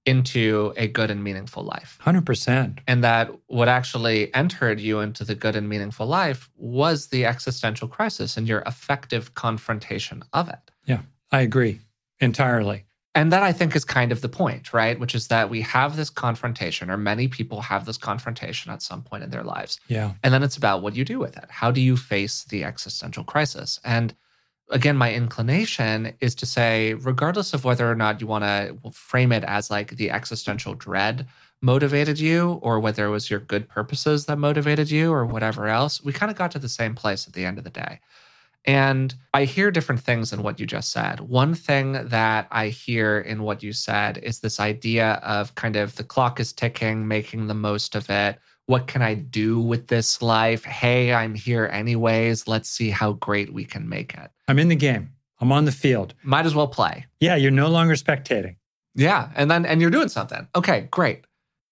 into 0.05 0.73
a 0.77 0.87
good 0.87 1.11
and 1.11 1.23
meaningful 1.23 1.63
life. 1.63 1.99
100%. 2.03 2.79
And 2.87 3.03
that 3.03 3.29
what 3.47 3.67
actually 3.67 4.33
entered 4.33 4.79
you 4.79 5.01
into 5.01 5.25
the 5.25 5.35
good 5.35 5.55
and 5.55 5.67
meaningful 5.67 6.07
life 6.07 6.49
was 6.55 7.07
the 7.07 7.25
existential 7.25 7.89
crisis 7.89 8.37
and 8.37 8.47
your 8.47 8.61
effective 8.61 9.33
confrontation 9.33 10.23
of 10.31 10.47
it. 10.47 10.71
Yeah, 10.85 11.01
I 11.31 11.41
agree 11.41 11.79
entirely. 12.19 12.85
And 13.15 13.31
that 13.33 13.41
I 13.41 13.51
think 13.51 13.75
is 13.75 13.83
kind 13.83 14.11
of 14.11 14.21
the 14.21 14.29
point, 14.29 14.73
right? 14.73 14.99
Which 14.99 15.15
is 15.15 15.27
that 15.29 15.49
we 15.49 15.61
have 15.61 15.95
this 15.95 16.11
confrontation, 16.11 16.91
or 16.91 16.97
many 16.97 17.27
people 17.27 17.61
have 17.61 17.85
this 17.85 17.97
confrontation 17.97 18.71
at 18.71 18.83
some 18.83 19.01
point 19.01 19.23
in 19.23 19.31
their 19.31 19.43
lives. 19.43 19.79
Yeah. 19.87 20.13
And 20.21 20.31
then 20.31 20.43
it's 20.43 20.55
about 20.55 20.83
what 20.83 20.95
you 20.95 21.03
do 21.03 21.17
with 21.17 21.35
it. 21.35 21.45
How 21.49 21.71
do 21.71 21.81
you 21.81 21.97
face 21.97 22.43
the 22.43 22.63
existential 22.63 23.23
crisis? 23.23 23.79
And 23.83 24.15
again, 24.69 24.97
my 24.97 25.11
inclination 25.11 26.13
is 26.19 26.35
to 26.35 26.45
say, 26.45 26.93
regardless 26.93 27.55
of 27.55 27.63
whether 27.63 27.89
or 27.89 27.95
not 27.95 28.21
you 28.21 28.27
want 28.27 28.43
to 28.43 28.77
frame 28.91 29.31
it 29.31 29.43
as 29.45 29.71
like 29.71 29.97
the 29.97 30.11
existential 30.11 30.75
dread 30.75 31.25
motivated 31.59 32.19
you, 32.19 32.59
or 32.61 32.79
whether 32.79 33.07
it 33.07 33.09
was 33.09 33.31
your 33.31 33.39
good 33.39 33.67
purposes 33.67 34.27
that 34.27 34.37
motivated 34.37 34.91
you, 34.91 35.11
or 35.11 35.25
whatever 35.25 35.67
else, 35.67 36.03
we 36.03 36.13
kind 36.13 36.31
of 36.31 36.37
got 36.37 36.51
to 36.51 36.59
the 36.59 36.69
same 36.69 36.93
place 36.93 37.25
at 37.25 37.33
the 37.33 37.45
end 37.45 37.57
of 37.57 37.63
the 37.63 37.71
day. 37.71 37.99
And 38.67 39.15
I 39.34 39.45
hear 39.45 39.71
different 39.71 40.01
things 40.01 40.34
in 40.34 40.43
what 40.43 40.60
you 40.60 40.65
just 40.65 40.91
said. 40.91 41.21
One 41.21 41.56
thing 41.56 41.93
that 41.93 42.47
I 42.51 42.67
hear 42.67 43.19
in 43.19 43.43
what 43.43 43.63
you 43.63 43.71
said 43.71 44.17
is 44.17 44.41
this 44.41 44.60
idea 44.60 45.13
of 45.23 45.56
kind 45.56 45.77
of 45.77 45.95
the 45.95 46.03
clock 46.03 46.39
is 46.41 46.51
ticking, 46.51 47.08
making 47.08 47.47
the 47.47 47.53
most 47.53 47.95
of 47.95 48.10
it, 48.10 48.38
what 48.67 48.88
can 48.88 49.01
I 49.01 49.13
do 49.13 49.62
with 49.62 49.88
this 49.88 50.21
life? 50.21 50.65
Hey, 50.65 51.13
I'm 51.13 51.34
here 51.34 51.69
anyways. 51.71 52.49
Let's 52.49 52.69
see 52.69 52.89
how 52.89 53.13
great 53.13 53.53
we 53.53 53.63
can 53.63 53.88
make 53.88 54.13
it. 54.13 54.30
I'm 54.49 54.60
in 54.60 54.67
the 54.67 54.75
game. 54.75 55.12
I'm 55.39 55.53
on 55.53 55.63
the 55.63 55.71
field. 55.71 56.13
Might 56.21 56.45
as 56.45 56.53
well 56.53 56.67
play. 56.67 57.06
Yeah, 57.21 57.36
you're 57.36 57.51
no 57.51 57.69
longer 57.69 57.93
spectating. 57.93 58.58
Yeah, 58.93 59.30
and 59.36 59.49
then 59.49 59.65
and 59.65 59.80
you're 59.80 59.89
doing 59.91 60.10
something. 60.10 60.47
Okay, 60.56 60.88
great. 60.91 61.25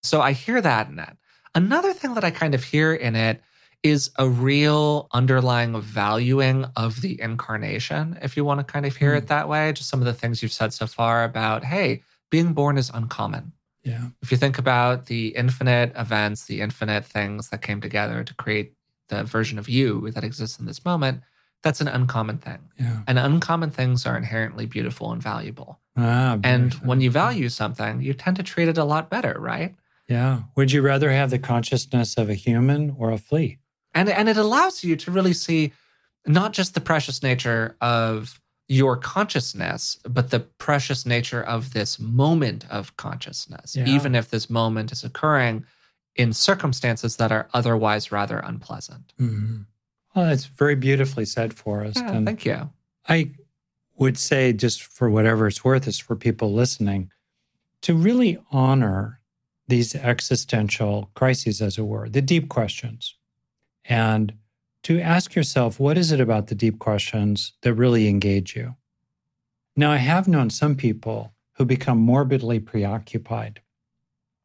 So 0.03 0.21
I 0.21 0.31
hear 0.31 0.61
that 0.61 0.87
in 0.87 0.99
it. 0.99 1.17
Another 1.53 1.91
thing 1.91 2.13
that 2.13 2.23
I 2.23 2.31
kind 2.31 2.55
of 2.55 2.63
hear 2.63 2.93
in 2.93 3.15
it 3.15 3.41
is 3.85 4.09
a 4.17 4.27
real 4.27 5.07
underlying 5.11 5.79
valuing 5.79 6.65
of 6.75 7.01
the 7.01 7.21
incarnation, 7.21 8.17
if 8.23 8.35
you 8.35 8.43
want 8.43 8.59
to 8.59 8.63
kind 8.63 8.83
of 8.83 8.95
hear 8.95 9.13
mm. 9.13 9.19
it 9.19 9.27
that 9.27 9.47
way. 9.47 9.71
Just 9.73 9.89
some 9.89 9.99
of 9.99 10.07
the 10.07 10.13
things 10.13 10.41
you've 10.41 10.51
said 10.51 10.73
so 10.73 10.87
far 10.87 11.23
about, 11.23 11.63
hey, 11.63 12.01
being 12.31 12.53
born 12.53 12.79
is 12.79 12.89
uncommon. 12.91 13.51
Yeah. 13.83 14.07
If 14.23 14.31
you 14.31 14.37
think 14.37 14.57
about 14.57 15.05
the 15.05 15.27
infinite 15.35 15.93
events, 15.95 16.45
the 16.45 16.61
infinite 16.61 17.05
things 17.05 17.49
that 17.49 17.61
came 17.61 17.79
together 17.79 18.23
to 18.23 18.33
create 18.33 18.73
the 19.09 19.23
version 19.23 19.59
of 19.59 19.69
you 19.69 20.09
that 20.15 20.23
exists 20.23 20.57
in 20.57 20.65
this 20.65 20.83
moment, 20.83 21.21
that's 21.61 21.79
an 21.79 21.87
uncommon 21.87 22.39
thing. 22.39 22.71
Yeah. 22.79 23.01
And 23.05 23.19
uncommon 23.19 23.69
things 23.69 24.07
are 24.07 24.17
inherently 24.17 24.65
beautiful 24.65 25.11
and 25.11 25.21
valuable. 25.21 25.79
Ah, 25.95 26.39
and 26.43 26.73
when 26.75 27.01
you 27.01 27.11
value 27.11 27.49
something, 27.49 28.01
you 28.01 28.15
tend 28.15 28.37
to 28.37 28.43
treat 28.43 28.67
it 28.67 28.79
a 28.79 28.83
lot 28.83 29.11
better, 29.11 29.35
right? 29.39 29.75
Yeah. 30.09 30.41
Would 30.55 30.71
you 30.71 30.81
rather 30.81 31.11
have 31.11 31.29
the 31.29 31.37
consciousness 31.37 32.17
of 32.17 32.31
a 32.31 32.33
human 32.33 32.95
or 32.97 33.11
a 33.11 33.19
flea? 33.19 33.59
And 33.95 34.09
and 34.09 34.29
it 34.29 34.37
allows 34.37 34.83
you 34.83 34.95
to 34.97 35.11
really 35.11 35.33
see 35.33 35.73
not 36.27 36.53
just 36.53 36.73
the 36.73 36.81
precious 36.81 37.23
nature 37.23 37.75
of 37.81 38.39
your 38.67 38.97
consciousness, 38.97 39.97
but 40.07 40.31
the 40.31 40.39
precious 40.39 41.05
nature 41.05 41.41
of 41.41 41.73
this 41.73 41.99
moment 41.99 42.65
of 42.69 42.97
consciousness, 42.97 43.75
yeah. 43.75 43.85
even 43.85 44.15
if 44.15 44.29
this 44.29 44.49
moment 44.49 44.91
is 44.91 45.03
occurring 45.03 45.65
in 46.15 46.33
circumstances 46.33 47.17
that 47.17 47.31
are 47.31 47.47
otherwise 47.53 48.11
rather 48.11 48.39
unpleasant. 48.39 49.13
Mm-hmm. 49.19 49.61
Well, 50.15 50.25
that's 50.25 50.45
very 50.45 50.75
beautifully 50.75 51.25
said 51.25 51.53
Forrest. 51.53 51.97
Yeah, 51.97 52.23
thank 52.23 52.45
you. 52.45 52.69
I 53.07 53.31
would 53.97 54.17
say, 54.17 54.53
just 54.53 54.83
for 54.83 55.09
whatever 55.09 55.47
it's 55.47 55.63
worth, 55.63 55.87
is 55.87 55.99
for 55.99 56.15
people 56.15 56.53
listening 56.53 57.11
to 57.81 57.93
really 57.93 58.39
honor 58.51 59.19
these 59.67 59.95
existential 59.95 61.09
crises, 61.15 61.61
as 61.61 61.77
it 61.77 61.83
were, 61.83 62.09
the 62.09 62.21
deep 62.21 62.49
questions, 62.49 63.15
and 63.87 64.33
to 64.83 64.99
ask 64.99 65.33
yourself, 65.33 65.79
what 65.79 65.97
is 65.97 66.11
it 66.11 66.19
about 66.19 66.47
the 66.47 66.55
deep 66.55 66.79
questions 66.79 67.53
that 67.61 67.73
really 67.73 68.07
engage 68.07 68.55
you? 68.55 68.75
Now, 69.75 69.91
I 69.91 69.97
have 69.97 70.27
known 70.27 70.49
some 70.49 70.75
people 70.75 71.33
who 71.53 71.65
become 71.65 71.97
morbidly 71.97 72.59
preoccupied. 72.59 73.61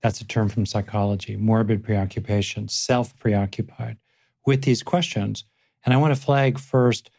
That's 0.03 0.21
a 0.21 0.27
term 0.27 0.49
from 0.49 0.67
psychology 0.67 1.37
morbid 1.37 1.85
preoccupation, 1.85 2.69
self 2.69 3.17
preoccupied 3.19 3.99
with 4.47 4.63
these 4.63 4.83
questions. 4.83 5.45
And 5.85 5.93
I 5.93 5.99
want 5.99 6.15
to 6.15 6.21
flag 6.21 6.59
first 6.59 7.11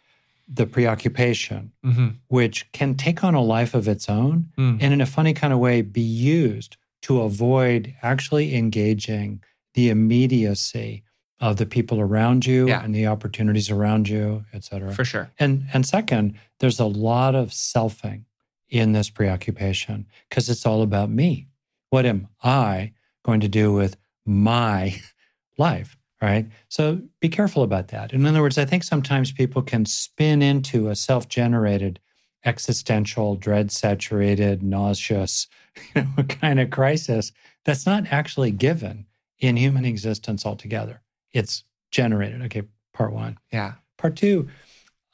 the 0.47 0.65
preoccupation, 0.65 1.71
mm-hmm. 1.86 2.10
which 2.27 2.69
can 2.71 2.95
take 2.95 3.23
on 3.23 3.36
a 3.36 3.41
life 3.41 3.73
of 3.73 3.88
its 3.88 4.10
own 4.10 4.49
mm. 4.57 4.77
and, 4.81 4.93
in 4.93 4.99
a 4.99 5.05
funny 5.05 5.34
kind 5.34 5.53
of 5.53 5.60
way, 5.60 5.81
be 5.81 6.01
used 6.01 6.75
to 7.03 7.21
avoid 7.21 7.95
actually 8.01 8.55
engaging 8.55 9.41
the 9.73 9.89
immediacy 9.89 11.03
of 11.41 11.58
the 11.58 11.65
people 11.65 11.99
around 11.99 12.45
you 12.45 12.67
yeah. 12.67 12.84
and 12.84 12.93
the 12.93 13.08
opportunities 13.08 13.71
around 13.71 14.08
you, 14.08 14.45
et 14.54 14.63
cetera. 14.63 14.93
For 14.93 15.04
sure. 15.04 15.32
And 15.39 15.65
and 15.73 15.86
second, 15.86 16.36
there's 16.60 16.80
a 16.80 16.86
lot 16.86 17.34
of 17.34 17.49
selfing 17.49 18.23
in 18.69 18.93
this 18.93 19.10
preoccupation 19.10 20.06
because 20.30 20.49
it's 20.49 20.65
all 20.65 20.84
about 20.84 21.10
me. 21.10 21.47
What 21.89 22.06
am 22.06 22.27
I 22.43 22.93
going 23.23 23.41
to 23.41 23.49
do 23.49 23.73
with 23.73 23.97
my 24.25 25.01
life? 25.58 25.97
Right. 26.21 26.45
So 26.69 27.01
be 27.19 27.30
careful 27.30 27.63
about 27.63 27.88
that. 27.88 28.13
In 28.13 28.27
other 28.27 28.43
words, 28.43 28.60
I 28.60 28.65
think 28.65 28.84
sometimes 28.84 29.32
people 29.32 29.63
can 29.63 29.86
spin 29.86 30.43
into 30.43 30.89
a 30.89 30.95
self 30.95 31.27
generated, 31.27 31.99
existential, 32.45 33.36
dread 33.36 33.71
saturated, 33.71 34.62
nauseous 34.62 35.47
you 35.95 36.04
know, 36.04 36.23
kind 36.30 36.60
of 36.60 36.69
crisis 36.69 37.32
that's 37.65 37.88
not 37.88 38.06
actually 38.12 38.51
given 38.51 39.08
in 39.39 39.58
human 39.58 39.86
existence 39.86 40.45
altogether 40.45 41.01
it's 41.34 41.63
generated. 41.91 42.41
Okay, 42.44 42.63
part 42.94 43.13
one. 43.13 43.38
Yeah. 43.52 43.74
Part 43.98 44.15
two, 44.15 44.50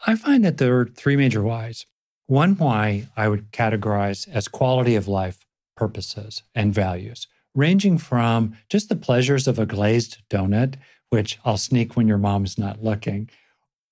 I 0.05 0.15
find 0.15 0.45
that 0.45 0.57
there 0.57 0.79
are 0.79 0.85
three 0.85 1.15
major 1.15 1.41
whys. 1.41 1.85
One 2.27 2.55
why 2.55 3.07
I 3.15 3.27
would 3.29 3.51
categorize 3.51 4.27
as 4.27 4.47
quality 4.47 4.95
of 4.95 5.07
life 5.07 5.45
purposes 5.75 6.43
and 6.53 6.73
values, 6.73 7.27
ranging 7.55 7.97
from 7.97 8.57
just 8.69 8.89
the 8.89 8.95
pleasures 8.95 9.47
of 9.47 9.59
a 9.59 9.65
glazed 9.65 10.17
donut, 10.29 10.75
which 11.09 11.39
I'll 11.45 11.57
sneak 11.57 11.95
when 11.95 12.07
your 12.07 12.17
mom's 12.17 12.57
not 12.57 12.83
looking, 12.83 13.29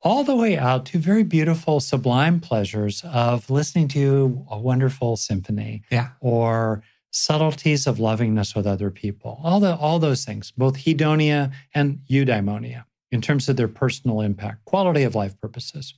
all 0.01 0.23
the 0.23 0.35
way 0.35 0.57
out 0.57 0.85
to 0.87 0.99
very 0.99 1.23
beautiful, 1.23 1.79
sublime 1.79 2.39
pleasures 2.39 3.03
of 3.05 3.49
listening 3.49 3.87
to 3.89 4.45
a 4.49 4.59
wonderful 4.59 5.17
symphony. 5.17 5.83
Yeah. 5.89 6.09
Or 6.19 6.83
subtleties 7.15 7.87
of 7.87 7.97
lovingness 7.97 8.53
with 8.53 8.67
other 8.67 8.91
people, 8.91 9.39
all 9.41 9.61
the 9.61 9.75
all 9.75 9.99
those 9.99 10.25
things, 10.25 10.51
both 10.51 10.75
hedonia 10.75 11.51
and 11.73 11.99
eudaimonia, 12.09 12.83
in 13.09 13.21
terms 13.21 13.47
of 13.47 13.55
their 13.55 13.69
personal 13.69 14.19
impact, 14.19 14.65
quality 14.65 15.03
of 15.03 15.15
life 15.15 15.39
purposes. 15.39 15.93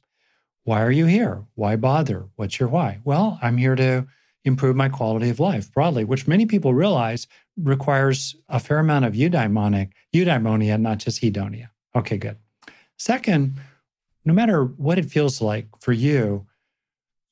Why 0.64 0.82
are 0.82 0.92
you 0.92 1.06
here? 1.06 1.44
Why 1.56 1.76
bother? 1.76 2.28
What's 2.36 2.60
your 2.60 2.70
why? 2.70 3.00
Well, 3.04 3.40
I'm 3.42 3.58
here 3.58 3.76
to 3.76 4.06
improve 4.46 4.76
my 4.76 4.90
quality 4.90 5.30
of 5.30 5.40
life 5.40 5.74
broadly, 5.74 6.04
which 6.04 6.28
many 6.28 6.46
people 6.46 6.74
realize 6.74 7.26
requires 7.58 8.36
a 8.48 8.60
fair 8.60 8.80
amount 8.80 9.06
of 9.06 9.14
eudaimonic, 9.14 9.92
eudaimonia, 10.14 10.80
not 10.80 11.00
just 11.00 11.22
hedonia. 11.22 11.70
Okay, 11.96 12.18
good. 12.18 12.38
Second, 12.98 13.56
no 14.24 14.34
matter 14.34 14.64
what 14.64 15.00
it 15.00 15.06
feels 15.06 15.42
like 15.42 15.68
for 15.80 15.94
you, 15.94 16.46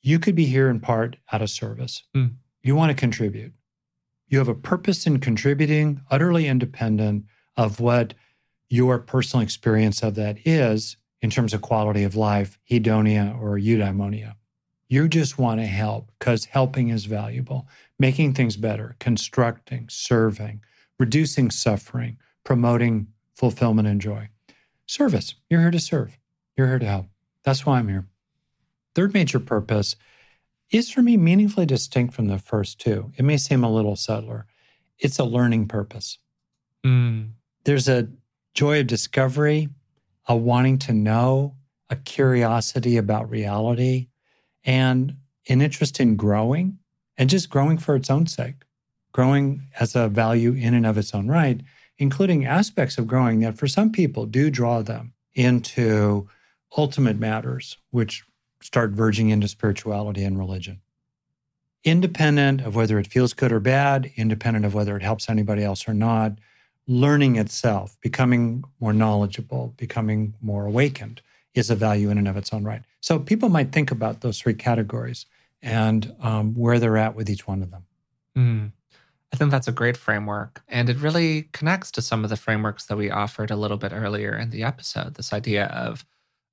you 0.01 0.17
could 0.17 0.35
be 0.35 0.45
here 0.45 0.69
in 0.69 0.79
part 0.79 1.17
out 1.31 1.41
of 1.41 1.49
service. 1.49 2.03
Mm. 2.15 2.35
You 2.63 2.75
want 2.75 2.89
to 2.89 2.95
contribute. 2.95 3.53
You 4.27 4.39
have 4.39 4.47
a 4.47 4.55
purpose 4.55 5.05
in 5.05 5.19
contributing, 5.19 6.01
utterly 6.09 6.47
independent 6.47 7.25
of 7.57 7.79
what 7.79 8.13
your 8.69 8.99
personal 8.99 9.43
experience 9.43 10.01
of 10.01 10.15
that 10.15 10.37
is 10.45 10.97
in 11.21 11.29
terms 11.29 11.53
of 11.53 11.61
quality 11.61 12.03
of 12.03 12.15
life, 12.15 12.59
hedonia 12.69 13.39
or 13.39 13.57
eudaimonia. 13.57 14.35
You 14.87 15.07
just 15.07 15.37
want 15.37 15.59
to 15.59 15.65
help 15.65 16.11
because 16.19 16.45
helping 16.45 16.89
is 16.89 17.05
valuable, 17.05 17.67
making 17.97 18.33
things 18.33 18.57
better, 18.57 18.95
constructing, 18.99 19.87
serving, 19.89 20.61
reducing 20.99 21.49
suffering, 21.51 22.17
promoting 22.43 23.07
fulfillment 23.35 23.87
and 23.87 23.99
joy. 23.99 24.29
Service, 24.85 25.35
you're 25.49 25.61
here 25.61 25.71
to 25.71 25.79
serve, 25.79 26.17
you're 26.55 26.67
here 26.67 26.79
to 26.79 26.85
help. 26.85 27.07
That's 27.43 27.65
why 27.65 27.79
I'm 27.79 27.89
here. 27.89 28.05
Third 28.93 29.13
major 29.13 29.39
purpose 29.39 29.95
is 30.71 30.89
for 30.89 31.01
me 31.01 31.17
meaningfully 31.17 31.65
distinct 31.65 32.13
from 32.13 32.27
the 32.27 32.39
first 32.39 32.79
two. 32.79 33.11
It 33.17 33.23
may 33.23 33.37
seem 33.37 33.63
a 33.63 33.71
little 33.71 33.95
subtler. 33.95 34.45
It's 34.99 35.19
a 35.19 35.23
learning 35.23 35.67
purpose. 35.67 36.17
Mm. 36.85 37.31
There's 37.63 37.87
a 37.87 38.07
joy 38.53 38.79
of 38.81 38.87
discovery, 38.87 39.69
a 40.27 40.35
wanting 40.35 40.79
to 40.79 40.93
know, 40.93 41.55
a 41.89 41.95
curiosity 41.95 42.97
about 42.97 43.29
reality, 43.29 44.07
and 44.63 45.15
an 45.47 45.61
interest 45.61 45.99
in 45.99 46.15
growing 46.15 46.79
and 47.17 47.29
just 47.29 47.49
growing 47.49 47.77
for 47.77 47.95
its 47.95 48.09
own 48.09 48.27
sake, 48.27 48.63
growing 49.11 49.61
as 49.79 49.95
a 49.95 50.09
value 50.09 50.53
in 50.53 50.73
and 50.73 50.85
of 50.85 50.97
its 50.97 51.13
own 51.13 51.27
right, 51.27 51.61
including 51.97 52.45
aspects 52.45 52.97
of 52.97 53.07
growing 53.07 53.39
that 53.39 53.57
for 53.57 53.67
some 53.67 53.91
people 53.91 54.25
do 54.25 54.49
draw 54.49 54.81
them 54.81 55.13
into 55.33 56.27
ultimate 56.77 57.17
matters, 57.17 57.77
which 57.91 58.23
start 58.65 58.89
verging 58.91 59.29
into 59.29 59.47
spirituality 59.47 60.23
and 60.23 60.39
religion. 60.39 60.81
Independent 61.83 62.61
of 62.61 62.75
whether 62.75 62.97
it 62.97 63.05
feels 63.05 63.33
good 63.33 63.51
or 63.51 63.59
bad, 63.59 64.11
independent 64.15 64.65
of 64.65 64.73
whether 64.73 64.97
it 64.97 65.03
helps 65.03 65.29
anybody 65.29 65.63
else 65.63 65.87
or 65.87 65.93
not, 65.93 66.39
learning 66.87 67.35
itself, 67.35 67.95
becoming 68.01 68.63
more 68.79 68.91
knowledgeable, 68.91 69.75
becoming 69.77 70.33
more 70.41 70.65
awakened 70.65 71.21
is 71.53 71.69
a 71.69 71.75
value 71.75 72.09
in 72.09 72.17
and 72.17 72.27
of 72.27 72.37
its 72.37 72.51
own 72.51 72.63
right. 72.63 72.81
So 73.01 73.19
people 73.19 73.49
might 73.49 73.71
think 73.71 73.91
about 73.91 74.21
those 74.21 74.41
three 74.41 74.55
categories 74.55 75.27
and 75.61 76.15
um, 76.19 76.55
where 76.55 76.79
they're 76.79 76.97
at 76.97 77.15
with 77.15 77.29
each 77.29 77.47
one 77.47 77.61
of 77.61 77.69
them. 77.69 77.83
Mm. 78.35 78.71
I 79.31 79.37
think 79.37 79.51
that's 79.51 79.67
a 79.67 79.71
great 79.71 79.95
framework. 79.95 80.63
And 80.67 80.89
it 80.89 80.97
really 80.97 81.49
connects 81.51 81.91
to 81.91 82.01
some 82.01 82.23
of 82.23 82.31
the 82.31 82.35
frameworks 82.35 82.85
that 82.85 82.97
we 82.97 83.11
offered 83.11 83.51
a 83.51 83.55
little 83.55 83.77
bit 83.77 83.93
earlier 83.93 84.35
in 84.35 84.49
the 84.49 84.63
episode. 84.63 85.13
This 85.13 85.31
idea 85.31 85.65
of, 85.67 86.03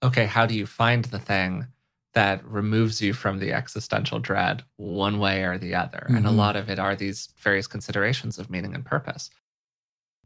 okay, 0.03 0.27
how 0.27 0.45
do 0.45 0.55
you 0.55 0.67
find 0.67 1.07
the 1.07 1.19
thing 1.19 1.69
that 2.15 2.45
removes 2.45 3.01
you 3.01 3.13
from 3.13 3.39
the 3.39 3.53
existential 3.53 4.19
dread 4.19 4.63
one 4.77 5.19
way 5.19 5.45
or 5.45 5.59
the 5.59 5.75
other? 5.75 6.05
Mm-hmm. 6.05 6.17
And 6.17 6.27
a 6.27 6.29
mm-hmm. 6.29 6.39
lot 6.39 6.57
of 6.57 6.69
it 6.69 6.79
are 6.79 6.95
these 6.95 7.29
various 7.39 7.67
considerations 7.67 8.39
of 8.39 8.51
meaning 8.51 8.75
and 8.75 8.85
purpose. 8.85 9.31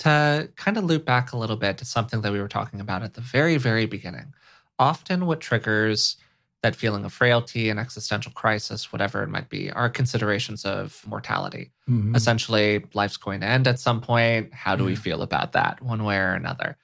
To 0.00 0.50
kind 0.56 0.76
of 0.76 0.84
loop 0.84 1.04
back 1.04 1.32
a 1.32 1.38
little 1.38 1.56
bit 1.56 1.78
to 1.78 1.84
something 1.84 2.20
that 2.20 2.32
we 2.32 2.40
were 2.40 2.48
talking 2.48 2.80
about 2.80 3.02
at 3.02 3.14
the 3.14 3.22
very, 3.22 3.56
very 3.56 3.86
beginning, 3.86 4.34
often 4.78 5.26
what 5.26 5.40
triggers 5.40 6.16
that 6.62 6.74
feeling 6.74 7.04
of 7.04 7.12
frailty 7.12 7.70
and 7.70 7.78
existential 7.78 8.32
crisis, 8.32 8.92
whatever 8.92 9.22
it 9.22 9.28
might 9.28 9.48
be, 9.48 9.70
are 9.70 9.88
considerations 9.88 10.64
of 10.64 11.02
mortality. 11.06 11.70
Mm-hmm. 11.88 12.14
Essentially, 12.14 12.84
life's 12.92 13.16
going 13.16 13.40
to 13.40 13.46
end 13.46 13.68
at 13.68 13.78
some 13.78 14.00
point. 14.00 14.52
How 14.52 14.74
do 14.74 14.82
yeah. 14.82 14.88
we 14.88 14.96
feel 14.96 15.22
about 15.22 15.52
that, 15.52 15.80
one 15.80 16.02
way 16.02 16.18
or 16.18 16.32
another? 16.32 16.76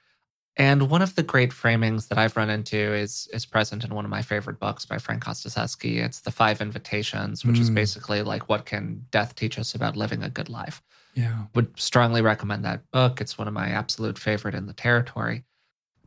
And 0.55 0.89
one 0.89 1.01
of 1.01 1.15
the 1.15 1.23
great 1.23 1.49
framings 1.49 2.09
that 2.09 2.19
I've 2.19 2.37
run 2.37 2.49
into 2.49 2.77
is 2.77 3.27
is 3.33 3.45
present 3.45 3.83
in 3.83 3.93
one 3.95 4.05
of 4.05 4.11
my 4.11 4.21
favorite 4.21 4.59
books 4.59 4.85
by 4.85 4.99
Frank 4.99 5.23
Ostaseski. 5.23 5.97
It's 5.97 6.19
The 6.19 6.31
Five 6.31 6.61
Invitations, 6.61 7.43
which 7.43 7.55
mm. 7.55 7.61
is 7.61 7.69
basically 7.71 8.21
like 8.21 8.49
what 8.49 8.65
can 8.65 9.05
death 9.09 9.35
teach 9.35 9.57
us 9.57 9.73
about 9.73 9.97
living 9.97 10.21
a 10.21 10.29
good 10.29 10.49
life. 10.49 10.83
Yeah. 11.15 11.45
Would 11.55 11.79
strongly 11.79 12.21
recommend 12.21 12.63
that 12.65 12.89
book. 12.91 13.19
It's 13.19 13.37
one 13.37 13.47
of 13.47 13.53
my 13.53 13.69
absolute 13.69 14.19
favorite 14.19 14.55
in 14.55 14.67
the 14.67 14.73
territory. 14.73 15.43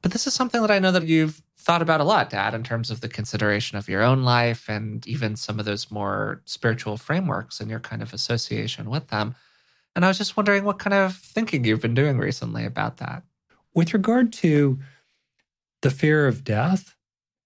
But 0.03 0.13
this 0.13 0.27
is 0.27 0.35
something 0.35 0.61
that 0.61 0.71
I 0.71 0.79
know 0.79 0.93
that 0.93 1.07
you've 1.07 1.43
thought 1.59 1.83
about 1.83 2.01
a 2.01 2.05
lot, 2.05 2.31
Dad, 2.31 2.55
in 2.55 2.63
terms 2.63 2.93
of 2.93 3.01
the 3.01 3.09
consideration 3.09 3.77
of 3.77 3.89
your 3.89 4.03
own 4.03 4.23
life 4.23 4.69
and 4.69 5.05
even 5.09 5.35
some 5.35 5.59
of 5.59 5.65
those 5.65 5.91
more 5.91 6.43
spiritual 6.45 6.97
frameworks 6.97 7.61
and 7.61 7.69
your 7.69 7.81
kind 7.81 8.03
of 8.03 8.13
association 8.13 8.89
with 8.89 9.09
them. 9.09 9.35
And 9.97 10.05
I 10.05 10.09
was 10.09 10.19
just 10.19 10.37
wondering 10.37 10.63
what 10.63 10.79
kind 10.79 10.95
of 10.95 11.17
thinking 11.17 11.65
you've 11.65 11.81
been 11.81 11.95
doing 11.95 12.19
recently 12.19 12.65
about 12.65 12.99
that. 12.99 13.25
With 13.77 13.93
regard 13.93 14.33
to 14.33 14.79
the 15.83 15.91
fear 15.91 16.27
of 16.27 16.45
death 16.45 16.97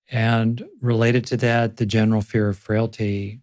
and 0.08 0.64
related 0.80 1.26
to 1.26 1.36
that, 1.38 1.76
the 1.76 1.84
general 1.84 2.22
fear 2.22 2.48
of 2.48 2.56
frailty, 2.56 3.40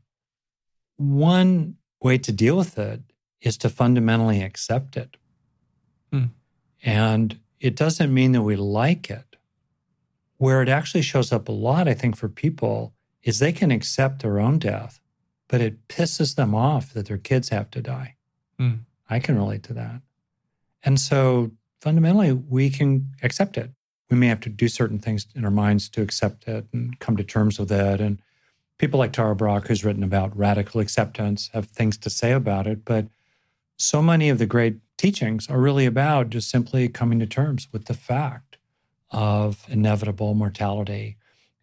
one 0.95 1.76
way 2.02 2.17
to 2.17 2.32
deal 2.32 2.56
with 2.56 2.78
it 2.80 3.02
is 3.41 3.58
to 3.58 3.69
fundamentally 3.69 4.41
accept 4.41 4.95
it. 4.95 5.17
Hmm. 6.13 6.28
And 6.82 7.38
it 7.60 7.76
doesn't 7.76 8.13
mean 8.13 8.32
that 8.32 8.43
we 8.43 8.56
like 8.56 9.10
it. 9.10 9.36
Where 10.38 10.62
it 10.62 10.69
actually 10.69 11.02
shows 11.02 11.34
up 11.34 11.50
a 11.50 11.52
lot, 11.52 11.89
I 11.89 11.93
think, 11.93 12.15
for 12.15 12.30
people 12.30 12.93
is 13.21 13.39
they 13.39 13.52
can 13.52 13.69
accept 13.69 14.21
their 14.21 14.39
own 14.39 14.60
death, 14.60 15.02
but 15.50 15.60
it 15.60 15.89
pisses 15.89 16.36
them 16.36 16.56
off 16.56 16.93
that 16.93 17.08
their 17.08 17.17
kids 17.17 17.50
have 17.50 17.69
to 17.71 17.82
die. 17.82 18.15
Mm. 18.58 18.80
I 19.10 19.19
can 19.19 19.38
relate 19.38 19.63
to 19.63 19.73
that. 19.73 20.02
And 20.84 20.97
so 20.97 21.52
fundamentally, 21.88 22.34
we 22.34 22.69
can 22.69 23.13
accept 23.23 23.58
it. 23.58 23.71
We 24.10 24.17
may 24.17 24.28
have 24.28 24.41
to 24.41 24.50
do 24.50 24.67
certain 24.67 25.00
things 25.00 25.26
in 25.34 25.45
our 25.45 25.52
minds 25.52 25.88
to 25.91 26.02
accept 26.02 26.45
it 26.45 26.65
and 26.73 27.00
come 27.00 27.15
to 27.15 27.23
terms 27.23 27.58
with 27.58 27.71
it. 27.71 28.02
And 28.02 28.21
people 28.78 29.00
like 29.00 29.13
Tara 29.13 29.38
Brach, 29.38 29.67
who's 29.67 29.86
written 29.86 30.04
about 30.04 30.38
radical 30.38 30.82
acceptance, 30.82 31.50
have 31.54 31.67
things 31.67 31.97
to 32.00 32.10
say 32.10 32.34
about 32.34 32.67
it. 32.67 32.84
But 32.84 33.08
so 33.78 34.02
many 34.02 34.28
of 34.28 34.38
the 34.38 34.45
great 34.45 34.80
teachings 34.97 35.50
are 35.50 35.62
really 35.62 35.86
about 35.86 36.30
just 36.30 36.50
simply 36.50 36.89
coming 36.89 37.19
to 37.19 37.26
terms 37.26 37.69
with 37.71 37.86
the 37.86 37.93
fact 37.93 38.58
of 39.10 39.65
inevitable 39.69 40.34
mortality 40.34 41.15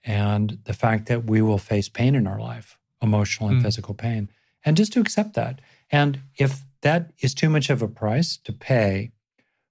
and 0.05 0.57
the 0.65 0.73
fact 0.73 1.05
that 1.09 1.27
we 1.27 1.43
will 1.43 1.59
face 1.59 1.91
pain 1.91 2.15
in 2.15 2.27
our 2.27 2.41
life, 2.41 2.79
emotional 3.03 3.51
and 3.51 3.61
mm. 3.61 3.63
physical 3.63 3.93
pain, 3.93 4.31
and 4.65 4.75
just 4.79 4.95
to 4.95 5.01
accept 5.01 5.35
that. 5.35 5.61
And 5.91 6.21
if 6.39 6.63
that 6.81 7.11
is 7.19 7.35
too 7.35 7.51
much 7.51 7.69
of 7.69 7.83
a 7.83 7.89
price 7.89 8.39
to 8.39 8.55
pay 8.55 9.11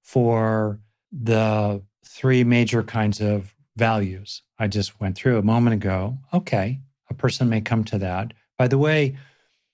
for 0.04 0.80
the 1.12 1.82
three 2.06 2.44
major 2.44 2.84
kinds 2.84 3.20
of 3.20 3.56
values 3.76 4.44
I 4.60 4.68
just 4.68 5.00
went 5.02 5.16
through 5.16 5.38
a 5.38 5.44
moment 5.44 5.74
ago, 5.74 6.18
okay, 6.34 6.80
a 7.10 7.14
person 7.14 7.50
may 7.50 7.62
come 7.62 7.84
to 7.86 7.98
that. 7.98 8.34
By 8.58 8.68
the 8.68 8.78
way, 8.78 9.18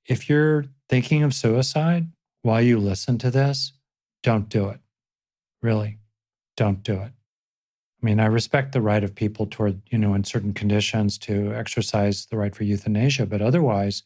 if 0.05 0.29
you're 0.29 0.65
thinking 0.87 1.23
of 1.23 1.33
suicide 1.33 2.07
while 2.41 2.61
you 2.61 2.79
listen 2.79 3.17
to 3.19 3.29
this, 3.29 3.73
don't 4.23 4.49
do 4.49 4.69
it. 4.69 4.79
Really, 5.61 5.99
don't 6.55 6.81
do 6.81 6.93
it. 6.93 7.11
I 8.01 8.05
mean, 8.05 8.19
I 8.19 8.25
respect 8.25 8.71
the 8.71 8.81
right 8.81 9.03
of 9.03 9.13
people 9.13 9.45
toward, 9.45 9.81
you 9.91 9.97
know, 9.97 10.13
in 10.13 10.23
certain 10.23 10.53
conditions 10.53 11.17
to 11.19 11.53
exercise 11.53 12.25
the 12.25 12.37
right 12.37 12.55
for 12.55 12.63
euthanasia, 12.63 13.25
but 13.25 13.41
otherwise, 13.41 14.03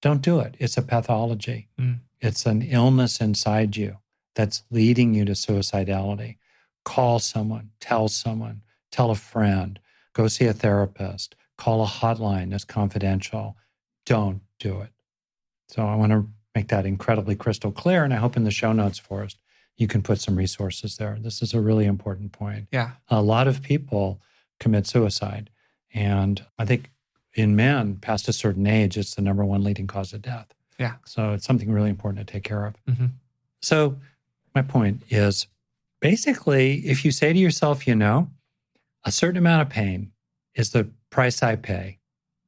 don't 0.00 0.22
do 0.22 0.40
it. 0.40 0.56
It's 0.58 0.76
a 0.76 0.82
pathology. 0.82 1.68
Mm. 1.78 2.00
It's 2.20 2.46
an 2.46 2.62
illness 2.62 3.20
inside 3.20 3.76
you 3.76 3.98
that's 4.34 4.62
leading 4.70 5.14
you 5.14 5.24
to 5.24 5.32
suicidality. 5.32 6.36
Call 6.84 7.18
someone, 7.18 7.70
tell 7.80 8.08
someone, 8.08 8.62
tell 8.90 9.10
a 9.10 9.14
friend, 9.14 9.78
go 10.12 10.28
see 10.28 10.46
a 10.46 10.52
therapist, 10.52 11.34
call 11.56 11.82
a 11.82 11.86
hotline 11.86 12.50
that's 12.50 12.64
confidential. 12.64 13.56
Don't 14.06 14.42
do 14.58 14.80
it. 14.80 14.90
So 15.68 15.86
I 15.86 15.94
want 15.94 16.12
to 16.12 16.28
make 16.54 16.68
that 16.68 16.86
incredibly 16.86 17.34
crystal 17.34 17.72
clear. 17.72 18.04
And 18.04 18.12
I 18.12 18.18
hope 18.18 18.36
in 18.36 18.44
the 18.44 18.50
show 18.50 18.72
notes, 18.72 18.98
Forrest, 18.98 19.40
you 19.76 19.88
can 19.88 20.02
put 20.02 20.20
some 20.20 20.36
resources 20.36 20.98
there. 20.98 21.16
This 21.20 21.42
is 21.42 21.54
a 21.54 21.60
really 21.60 21.86
important 21.86 22.32
point. 22.32 22.68
Yeah. 22.70 22.92
A 23.08 23.22
lot 23.22 23.48
of 23.48 23.62
people 23.62 24.20
commit 24.60 24.86
suicide. 24.86 25.50
And 25.92 26.44
I 26.58 26.64
think 26.64 26.90
in 27.34 27.56
men 27.56 27.96
past 27.96 28.28
a 28.28 28.32
certain 28.32 28.66
age, 28.66 28.96
it's 28.96 29.14
the 29.14 29.22
number 29.22 29.44
one 29.44 29.64
leading 29.64 29.86
cause 29.86 30.12
of 30.12 30.22
death. 30.22 30.54
Yeah. 30.78 30.94
So 31.04 31.32
it's 31.32 31.46
something 31.46 31.72
really 31.72 31.90
important 31.90 32.26
to 32.26 32.32
take 32.32 32.44
care 32.44 32.66
of. 32.66 32.74
Mm-hmm. 32.88 33.06
So 33.62 33.96
my 34.54 34.62
point 34.62 35.02
is 35.10 35.46
basically, 36.00 36.86
if 36.86 37.04
you 37.04 37.10
say 37.10 37.32
to 37.32 37.38
yourself, 37.38 37.86
you 37.86 37.94
know, 37.94 38.30
a 39.04 39.12
certain 39.12 39.38
amount 39.38 39.62
of 39.62 39.68
pain 39.68 40.12
is 40.54 40.70
the 40.70 40.88
price 41.10 41.42
I 41.42 41.56
pay, 41.56 41.98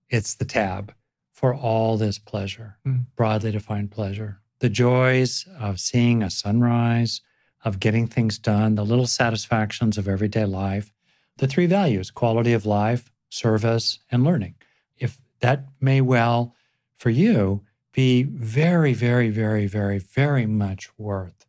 it's 0.09 0.35
the 0.35 0.45
tab 0.45 0.95
for 1.33 1.55
all 1.55 1.97
this 1.97 2.19
pleasure, 2.19 2.79
mm. 2.87 3.05
broadly 3.17 3.51
defined 3.51 3.91
pleasure 3.91 4.41
the 4.61 4.69
joys 4.69 5.47
of 5.61 5.79
seeing 5.81 6.23
a 6.23 6.31
sunrise, 6.31 7.21
of 7.65 7.81
getting 7.81 8.07
things 8.07 8.39
done, 8.39 8.75
the 8.75 8.85
little 8.85 9.07
satisfactions 9.07 9.99
of 9.99 10.09
everyday 10.09 10.45
life, 10.45 10.93
the 11.39 11.47
three 11.47 11.67
values 11.67 12.11
quality 12.11 12.53
of 12.53 12.65
life, 12.65 13.11
service, 13.29 13.99
and 14.11 14.25
learning. 14.25 14.55
If 14.97 15.19
that 15.41 15.67
may 15.81 16.01
well, 16.01 16.55
for 16.97 17.11
you, 17.11 17.63
be 17.93 18.23
very, 18.23 18.95
very, 18.95 19.31
very, 19.31 19.67
very, 19.67 19.99
very 19.99 20.47
much 20.47 20.91
worth 20.99 21.46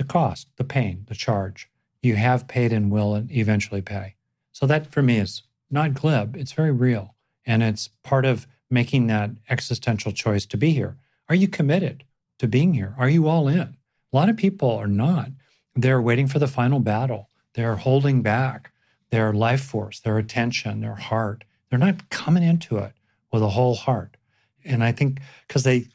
the 0.00 0.04
cost, 0.04 0.48
the 0.56 0.64
pain, 0.64 1.04
the 1.08 1.14
charge 1.14 1.68
you 2.02 2.16
have 2.16 2.48
paid 2.48 2.72
and 2.72 2.90
will 2.90 3.24
eventually 3.30 3.82
pay. 3.82 4.16
So, 4.52 4.66
that 4.66 4.90
for 4.90 5.02
me 5.02 5.18
is 5.18 5.44
not 5.70 5.94
glib, 5.94 6.36
it's 6.36 6.52
very 6.52 6.72
real. 6.72 7.14
And 7.46 7.62
it's 7.62 7.88
part 8.02 8.24
of 8.24 8.46
making 8.68 9.06
that 9.06 9.30
existential 9.48 10.12
choice 10.12 10.44
to 10.46 10.56
be 10.56 10.72
here. 10.72 10.96
Are 11.28 11.34
you 11.34 11.46
committed? 11.46 12.04
to 12.40 12.48
being 12.48 12.72
here? 12.72 12.94
Are 12.98 13.08
you 13.08 13.28
all 13.28 13.48
in? 13.48 13.76
A 14.12 14.16
lot 14.16 14.30
of 14.30 14.36
people 14.36 14.70
are 14.70 14.88
not. 14.88 15.28
They're 15.76 16.00
waiting 16.00 16.26
for 16.26 16.38
the 16.38 16.48
final 16.48 16.80
battle. 16.80 17.28
They're 17.54 17.76
holding 17.76 18.22
back 18.22 18.72
their 19.10 19.32
life 19.32 19.60
force, 19.60 20.00
their 20.00 20.16
attention, 20.16 20.80
their 20.80 20.94
heart. 20.94 21.44
They're 21.68 21.78
not 21.78 22.08
coming 22.08 22.42
into 22.42 22.78
it 22.78 22.92
with 23.30 23.42
a 23.42 23.50
whole 23.50 23.74
heart. 23.74 24.16
And 24.64 24.82
I 24.82 24.90
think 24.90 25.20
because 25.46 25.64
they 25.64 25.88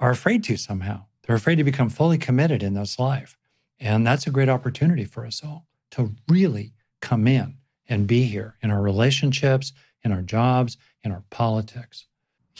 are 0.00 0.10
afraid 0.10 0.42
to 0.44 0.56
somehow, 0.56 1.04
they're 1.22 1.36
afraid 1.36 1.56
to 1.56 1.64
become 1.64 1.88
fully 1.88 2.18
committed 2.18 2.64
in 2.64 2.74
this 2.74 2.98
life. 2.98 3.38
And 3.82 4.06
that's 4.06 4.28
a 4.28 4.30
great 4.30 4.48
opportunity 4.48 5.04
for 5.04 5.26
us 5.26 5.42
all 5.44 5.66
to 5.90 6.14
really 6.28 6.72
come 7.00 7.26
in 7.26 7.56
and 7.88 8.06
be 8.06 8.22
here 8.22 8.56
in 8.62 8.70
our 8.70 8.80
relationships, 8.80 9.72
in 10.04 10.12
our 10.12 10.22
jobs, 10.22 10.78
in 11.02 11.10
our 11.10 11.24
politics. 11.30 12.06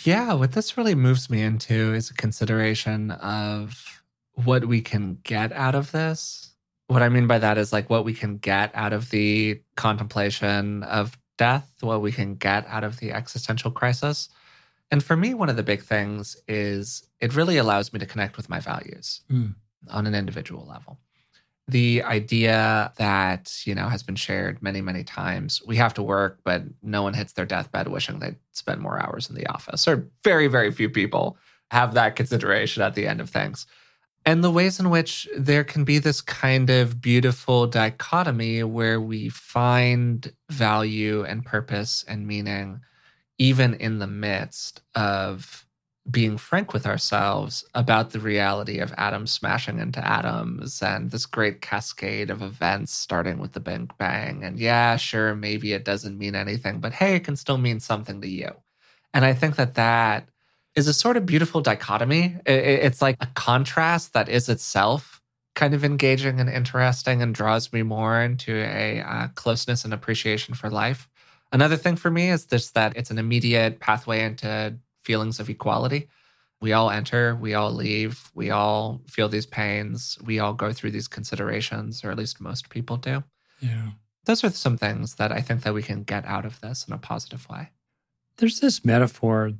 Yeah, 0.05 0.33
what 0.33 0.53
this 0.53 0.77
really 0.77 0.97
moves 0.97 1.31
me 1.31 1.41
into 1.43 1.95
is 1.95 2.11
a 2.11 2.15
consideration 2.15 3.13
of 3.13 4.03
what 4.35 4.65
we 4.65 4.81
can 4.81 5.19
get 5.23 5.53
out 5.53 5.77
of 5.77 5.93
this. 5.93 6.55
What 6.89 7.03
I 7.03 7.09
mean 7.09 7.29
by 7.29 7.39
that 7.39 7.57
is 7.57 7.73
like 7.73 7.89
what 7.89 8.05
we 8.05 8.15
can 8.15 8.39
get 8.39 8.73
out 8.75 8.93
of 8.93 9.11
the 9.11 9.61
contemplation 9.77 10.83
of 10.83 11.17
death, 11.39 11.71
what 11.81 12.03
we 12.03 12.11
can 12.11 12.35
get 12.35 12.67
out 12.67 12.83
of 12.83 12.99
the 12.99 13.13
existential 13.13 13.71
crisis. 13.71 14.29
And 14.91 15.03
for 15.03 15.17
me, 15.17 15.35
one 15.35 15.49
of 15.49 15.57
the 15.57 15.63
big 15.63 15.83
things 15.83 16.37
is 16.49 17.07
it 17.21 17.37
really 17.37 17.59
allows 17.59 17.93
me 17.93 18.01
to 18.01 18.07
connect 18.07 18.37
with 18.37 18.49
my 18.49 18.59
values 18.59 19.21
mm. 19.31 19.55
on 19.89 20.07
an 20.07 20.15
individual 20.15 20.67
level. 20.67 20.99
The 21.69 22.03
idea 22.03 22.93
that, 22.97 23.63
you 23.65 23.75
know, 23.75 23.89
has 23.89 24.03
been 24.03 24.17
shared 24.17 24.63
many, 24.63 24.81
many 24.81 25.05
times. 25.05 25.63
We 25.65 25.77
have 25.77 25.95
to 25.95 26.03
work, 26.03 26.41
but 26.45 26.63
no 26.83 27.03
one 27.03 27.15
hits 27.15 27.33
their 27.33 27.47
deathbed 27.47 27.89
wishing 27.89 28.19
they'd 28.19 28.37
spend 28.53 28.81
more 28.81 29.01
hours 29.01 29.31
in 29.31 29.37
the 29.37 29.47
office. 29.47 29.87
Or 29.87 30.09
very, 30.25 30.49
very 30.49 30.73
few 30.73 30.91
people 30.91 31.37
have 31.71 31.95
that 31.95 32.17
consideration 32.17 32.83
at 32.83 32.95
the 32.95 33.07
end 33.07 33.21
of 33.21 33.31
things. 33.31 33.67
And 34.25 34.45
the 34.45 34.51
ways 34.51 34.79
in 34.79 34.91
which 34.91 35.29
there 35.37 35.65
can 35.65 35.85
be 35.85 35.99
this 35.99 36.21
kind 36.21 36.71
of 36.71 37.01
beautiful 37.01 37.67
dichotomy 37.67 38.63
where 38.63 39.01
we 39.01 39.29
find 39.29 40.33
value 40.51 41.25
and 41.25 41.45
purpose 41.45 42.05
and 42.07 42.27
meaning 42.27 42.81
even 43.39 43.75
in 43.75 43.99
the 43.99 44.07
midst 44.07 44.83
of 44.95 45.67
being 46.11 46.37
frank 46.37 46.73
with 46.73 46.85
ourselves 46.85 47.65
about 47.75 48.11
the 48.11 48.19
reality 48.19 48.79
of 48.79 48.93
atoms 48.99 49.31
smashing 49.31 49.79
into 49.79 50.05
atoms 50.07 50.83
and 50.83 51.11
this 51.11 51.27
great 51.27 51.61
cascade 51.61 52.29
of 52.29 52.43
events 52.43 52.93
starting 52.93 53.39
with 53.39 53.53
the 53.53 53.61
Big 53.61 53.97
Bang. 53.99 54.43
And 54.43 54.59
yeah, 54.59 54.97
sure, 54.97 55.37
maybe 55.37 55.73
it 55.73 55.85
doesn't 55.85 56.19
mean 56.19 56.35
anything, 56.35 56.81
but 56.81 56.93
hey, 56.93 57.15
it 57.15 57.25
can 57.25 57.37
still 57.37 57.59
mean 57.59 57.79
something 57.79 58.21
to 58.21 58.29
you. 58.29 58.51
And 59.15 59.25
I 59.25 59.33
think 59.33 59.57
that 59.57 59.75
that 59.75 60.29
is 60.75 60.89
a 60.89 60.95
sort 60.95 61.17
of 61.17 61.25
beautiful 61.25 61.61
dichotomy. 61.61 62.37
It's 62.47 63.01
like 63.01 63.17
a 63.21 63.27
contrast 63.35 64.13
that 64.15 64.29
is 64.29 64.49
itself 64.49 65.21
kind 65.55 65.75
of 65.75 65.85
engaging 65.85 66.41
and 66.41 66.49
interesting 66.49 67.23
and 67.23 67.35
draws 67.35 67.73
me 67.73 67.83
more 67.83 68.21
into 68.21 68.57
a 68.57 69.01
uh, 69.03 69.29
closeness 69.35 69.85
and 69.85 69.93
appreciation 69.93 70.55
for 70.55 70.71
life. 70.71 71.09
Another 71.53 71.77
thing 71.77 71.95
for 71.95 72.11
me 72.11 72.31
is 72.31 72.47
just 72.47 72.75
that 72.75 72.97
it's 72.97 73.11
an 73.11 73.19
immediate 73.19 73.79
pathway 73.79 74.25
into 74.25 74.75
feelings 75.03 75.41
of 75.41 75.51
equality. 75.51 76.09
We 76.61 76.73
all 76.73 76.91
enter, 76.91 77.35
we 77.35 77.55
all 77.55 77.73
leave, 77.73 78.31
we 78.35 78.51
all 78.51 79.03
feel 79.09 79.29
these 79.29 79.47
pains, 79.47 80.17
we 80.25 80.39
all 80.39 80.55
go 80.55 80.73
through 80.73 80.93
these 80.93 81.09
considerations, 81.09 82.05
or 82.05 82.11
at 82.13 82.17
least 82.17 82.41
most 82.41 82.71
people 82.71 82.97
do. 82.97 83.25
Yeah. 83.61 83.91
Those 84.27 84.45
are 84.45 84.51
some 84.51 84.77
things 84.77 85.17
that 85.17 85.33
I 85.33 85.41
think 85.41 85.63
that 85.65 85.75
we 85.75 85.83
can 85.83 86.05
get 86.05 86.25
out 86.25 86.47
of 86.47 86.61
this 86.61 86.87
in 86.87 86.95
a 86.95 86.99
positive 86.99 87.49
way. 87.49 87.71
There's 88.37 88.61
this 88.61 88.85
metaphor 88.85 89.53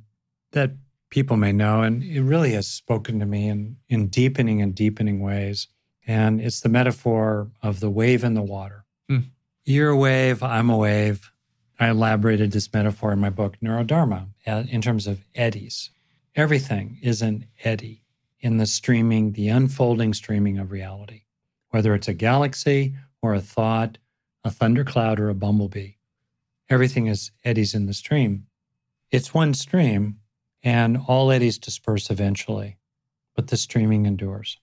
that 0.51 0.71
people 1.09 1.35
may 1.35 1.51
know, 1.51 1.81
and 1.81 2.01
it 2.01 2.21
really 2.21 2.53
has 2.53 2.67
spoken 2.67 3.19
to 3.19 3.25
me 3.25 3.49
in, 3.49 3.75
in 3.89 4.07
deepening 4.07 4.61
and 4.61 4.73
deepening 4.73 5.19
ways. 5.19 5.67
And 6.07 6.39
it's 6.39 6.61
the 6.61 6.69
metaphor 6.69 7.51
of 7.61 7.81
the 7.81 7.89
wave 7.89 8.23
in 8.23 8.33
the 8.33 8.41
water. 8.41 8.85
Mm. 9.11 9.25
You're 9.65 9.89
a 9.89 9.97
wave, 9.97 10.41
I'm 10.41 10.69
a 10.69 10.77
wave. 10.77 11.32
I 11.79 11.89
elaborated 11.89 12.51
this 12.51 12.71
metaphor 12.71 13.13
in 13.13 13.19
my 13.19 13.29
book, 13.29 13.57
Neurodharma, 13.61 14.27
uh, 14.45 14.63
in 14.69 14.81
terms 14.81 15.07
of 15.07 15.25
eddies. 15.35 15.89
Everything 16.35 16.99
is 17.01 17.21
an 17.21 17.45
eddy 17.63 18.03
in 18.39 18.57
the 18.57 18.65
streaming, 18.65 19.33
the 19.33 19.49
unfolding 19.49 20.13
streaming 20.13 20.59
of 20.59 20.71
reality, 20.71 21.23
whether 21.69 21.93
it's 21.95 22.07
a 22.07 22.13
galaxy 22.13 22.95
or 23.21 23.33
a 23.33 23.41
thought, 23.41 23.97
a 24.43 24.51
thundercloud 24.51 25.19
or 25.19 25.29
a 25.29 25.35
bumblebee. 25.35 25.93
Everything 26.69 27.07
is 27.07 27.31
eddies 27.43 27.73
in 27.73 27.85
the 27.85 27.93
stream. 27.93 28.45
It's 29.11 29.33
one 29.33 29.53
stream, 29.53 30.19
and 30.63 30.97
all 31.07 31.31
eddies 31.31 31.57
disperse 31.57 32.09
eventually, 32.09 32.77
but 33.35 33.47
the 33.47 33.57
streaming 33.57 34.05
endures. 34.05 34.59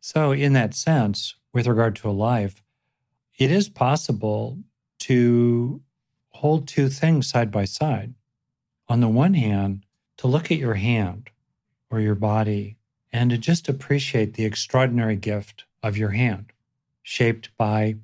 So, 0.00 0.32
in 0.32 0.52
that 0.54 0.74
sense, 0.74 1.34
with 1.52 1.66
regard 1.66 1.96
to 1.96 2.10
a 2.10 2.12
life, 2.12 2.62
it 3.38 3.50
is 3.50 3.68
possible 3.68 4.58
to 5.00 5.80
hold 6.38 6.68
two 6.68 6.88
things 6.88 7.28
side 7.28 7.50
by 7.50 7.64
side. 7.64 8.14
On 8.88 9.00
the 9.00 9.08
one 9.08 9.34
hand, 9.34 9.84
to 10.18 10.28
look 10.28 10.52
at 10.52 10.58
your 10.58 10.74
hand 10.74 11.30
or 11.90 11.98
your 11.98 12.14
body 12.14 12.76
and 13.12 13.30
to 13.30 13.38
just 13.38 13.68
appreciate 13.68 14.34
the 14.34 14.44
extraordinary 14.44 15.16
gift 15.16 15.64
of 15.82 15.96
your 15.96 16.10
hand, 16.10 16.52
shaped 17.02 17.50
by 17.56 17.96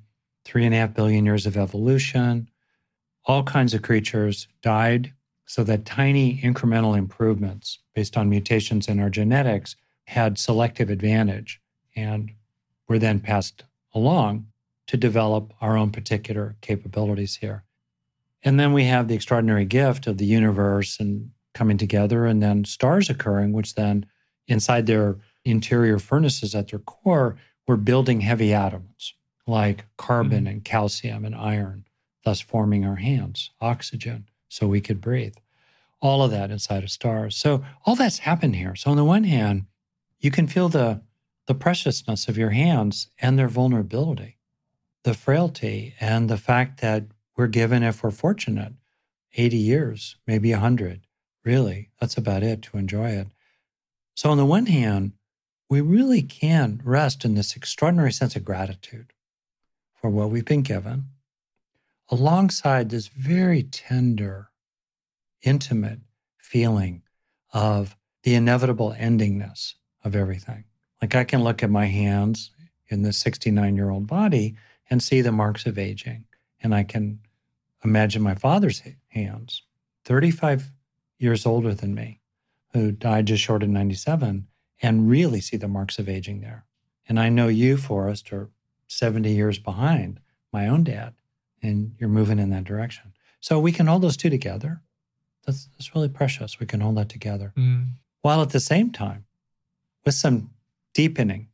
three 0.43 0.65
and 0.65 0.75
a 0.75 0.77
half 0.77 0.93
billion 0.93 1.25
years 1.25 1.45
of 1.45 1.55
evolution. 1.55 2.49
All 3.23 3.43
kinds 3.43 3.73
of 3.73 3.81
creatures 3.81 4.49
died 4.61 5.13
so 5.45 5.63
that 5.63 5.85
tiny 5.85 6.37
incremental 6.41 6.97
improvements 6.97 7.79
based 7.93 8.17
on 8.17 8.29
mutations 8.29 8.89
in 8.89 8.99
our 8.99 9.09
genetics 9.09 9.77
had 10.07 10.37
selective 10.37 10.89
advantage 10.89 11.61
and 11.95 12.31
were 12.89 12.99
then 12.99 13.21
passed 13.21 13.63
along 13.93 14.47
to 14.87 14.97
develop 14.97 15.53
our 15.61 15.77
own 15.77 15.91
particular 15.91 16.57
capabilities 16.61 17.37
here. 17.37 17.64
And 18.45 18.59
then 18.59 18.71
we 18.71 18.85
have 18.85 19.07
the 19.07 19.15
extraordinary 19.15 19.65
gift 19.65 20.07
of 20.07 20.17
the 20.17 20.25
universe 20.25 20.99
and 20.99 21.31
coming 21.53 21.77
together, 21.77 22.25
and 22.25 22.41
then 22.43 22.63
stars 22.63 23.09
occurring, 23.09 23.51
which 23.51 23.75
then 23.75 24.05
inside 24.47 24.85
their 24.85 25.17
interior 25.43 25.99
furnaces 25.99 26.53
at 26.53 26.69
their 26.69 26.79
core, 26.79 27.37
we're 27.67 27.75
building 27.75 28.21
heavy 28.21 28.53
atoms 28.53 29.15
like 29.47 29.85
carbon 29.97 30.39
mm-hmm. 30.39 30.47
and 30.47 30.65
calcium 30.65 31.25
and 31.25 31.35
iron, 31.35 31.85
thus 32.23 32.39
forming 32.41 32.85
our 32.85 32.95
hands, 32.95 33.51
oxygen, 33.61 34.27
so 34.47 34.67
we 34.67 34.81
could 34.81 35.01
breathe. 35.01 35.35
All 36.01 36.23
of 36.23 36.31
that 36.31 36.51
inside 36.51 36.83
of 36.83 36.91
stars. 36.91 37.35
So 37.35 37.63
all 37.85 37.95
that's 37.95 38.19
happened 38.19 38.55
here. 38.55 38.75
So 38.75 38.91
on 38.91 38.97
the 38.97 39.03
one 39.03 39.23
hand, 39.23 39.65
you 40.19 40.29
can 40.31 40.47
feel 40.47 40.69
the 40.69 41.01
the 41.47 41.55
preciousness 41.55 42.27
of 42.27 42.37
your 42.37 42.49
hands 42.49 43.07
and 43.19 43.37
their 43.37 43.47
vulnerability, 43.47 44.39
the 45.03 45.13
frailty, 45.13 45.93
and 45.99 46.27
the 46.27 46.37
fact 46.37 46.81
that 46.81 47.03
we're 47.35 47.47
given, 47.47 47.83
if 47.83 48.03
we're 48.03 48.11
fortunate, 48.11 48.73
80 49.35 49.57
years, 49.57 50.15
maybe 50.25 50.51
100. 50.51 51.01
Really, 51.43 51.89
that's 51.99 52.17
about 52.17 52.43
it 52.43 52.61
to 52.63 52.77
enjoy 52.77 53.09
it. 53.09 53.27
So, 54.15 54.31
on 54.31 54.37
the 54.37 54.45
one 54.45 54.65
hand, 54.67 55.11
we 55.69 55.81
really 55.81 56.21
can 56.21 56.81
rest 56.83 57.25
in 57.25 57.35
this 57.35 57.55
extraordinary 57.55 58.11
sense 58.11 58.35
of 58.35 58.45
gratitude 58.45 59.13
for 59.93 60.09
what 60.09 60.29
we've 60.29 60.45
been 60.45 60.61
given, 60.61 61.05
alongside 62.09 62.89
this 62.89 63.07
very 63.07 63.63
tender, 63.63 64.49
intimate 65.41 65.99
feeling 66.37 67.01
of 67.53 67.95
the 68.23 68.35
inevitable 68.35 68.95
endingness 68.97 69.73
of 70.03 70.15
everything. 70.15 70.63
Like 71.01 71.15
I 71.15 71.23
can 71.23 71.43
look 71.43 71.61
at 71.63 71.69
my 71.69 71.85
hands 71.85 72.51
in 72.87 73.01
this 73.01 73.17
69 73.17 73.75
year 73.75 73.89
old 73.89 74.07
body 74.07 74.55
and 74.89 75.01
see 75.01 75.21
the 75.21 75.31
marks 75.31 75.65
of 75.65 75.77
aging, 75.77 76.25
and 76.61 76.73
I 76.73 76.83
can 76.83 77.19
imagine 77.85 78.21
my 78.21 78.35
father's 78.35 78.81
hands, 79.09 79.63
35 80.03 80.71
years 81.17 81.45
older 81.45 81.73
than 81.73 81.95
me, 81.95 82.19
who 82.73 82.91
died 82.91 83.27
just 83.27 83.43
short 83.43 83.63
of 83.63 83.69
97, 83.69 84.47
and 84.81 85.09
really 85.09 85.39
see 85.39 85.57
the 85.57 85.67
marks 85.67 85.97
of 85.97 86.09
aging 86.09 86.41
there. 86.41 86.65
And 87.07 87.19
I 87.19 87.29
know 87.29 87.47
you, 87.47 87.77
Forrest, 87.77 88.33
are 88.33 88.49
70 88.87 89.31
years 89.31 89.59
behind 89.59 90.19
my 90.51 90.67
own 90.67 90.83
dad, 90.83 91.13
and 91.61 91.95
you're 91.99 92.09
moving 92.09 92.39
in 92.39 92.49
that 92.49 92.63
direction. 92.63 93.13
So 93.39 93.59
we 93.59 93.71
can 93.71 93.87
hold 93.87 94.01
those 94.01 94.17
two 94.17 94.29
together. 94.29 94.81
That's, 95.45 95.67
that's 95.73 95.93
really 95.95 96.09
precious. 96.09 96.59
We 96.59 96.65
can 96.65 96.81
hold 96.81 96.97
that 96.97 97.09
together. 97.09 97.53
Mm. 97.55 97.89
While 98.21 98.41
at 98.41 98.49
the 98.49 98.59
same 98.59 98.91
time, 98.91 99.25
with 100.03 100.15
some 100.15 100.49
deepening, 100.93 101.49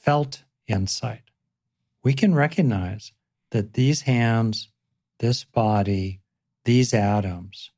felt 0.00 0.42
insight, 0.66 1.22
we 2.02 2.14
can 2.14 2.34
recognize 2.34 3.12
that 3.50 3.74
these 3.74 4.02
hands 4.02 4.68
this 5.18 5.44
body, 5.44 6.20
these 6.64 6.92
atoms, 6.92 7.70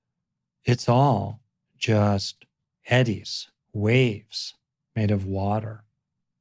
it's 0.65 0.89
all 0.89 1.41
just 1.77 2.45
eddies, 2.87 3.49
waves 3.73 4.55
made 4.95 5.11
of 5.11 5.25
water 5.25 5.85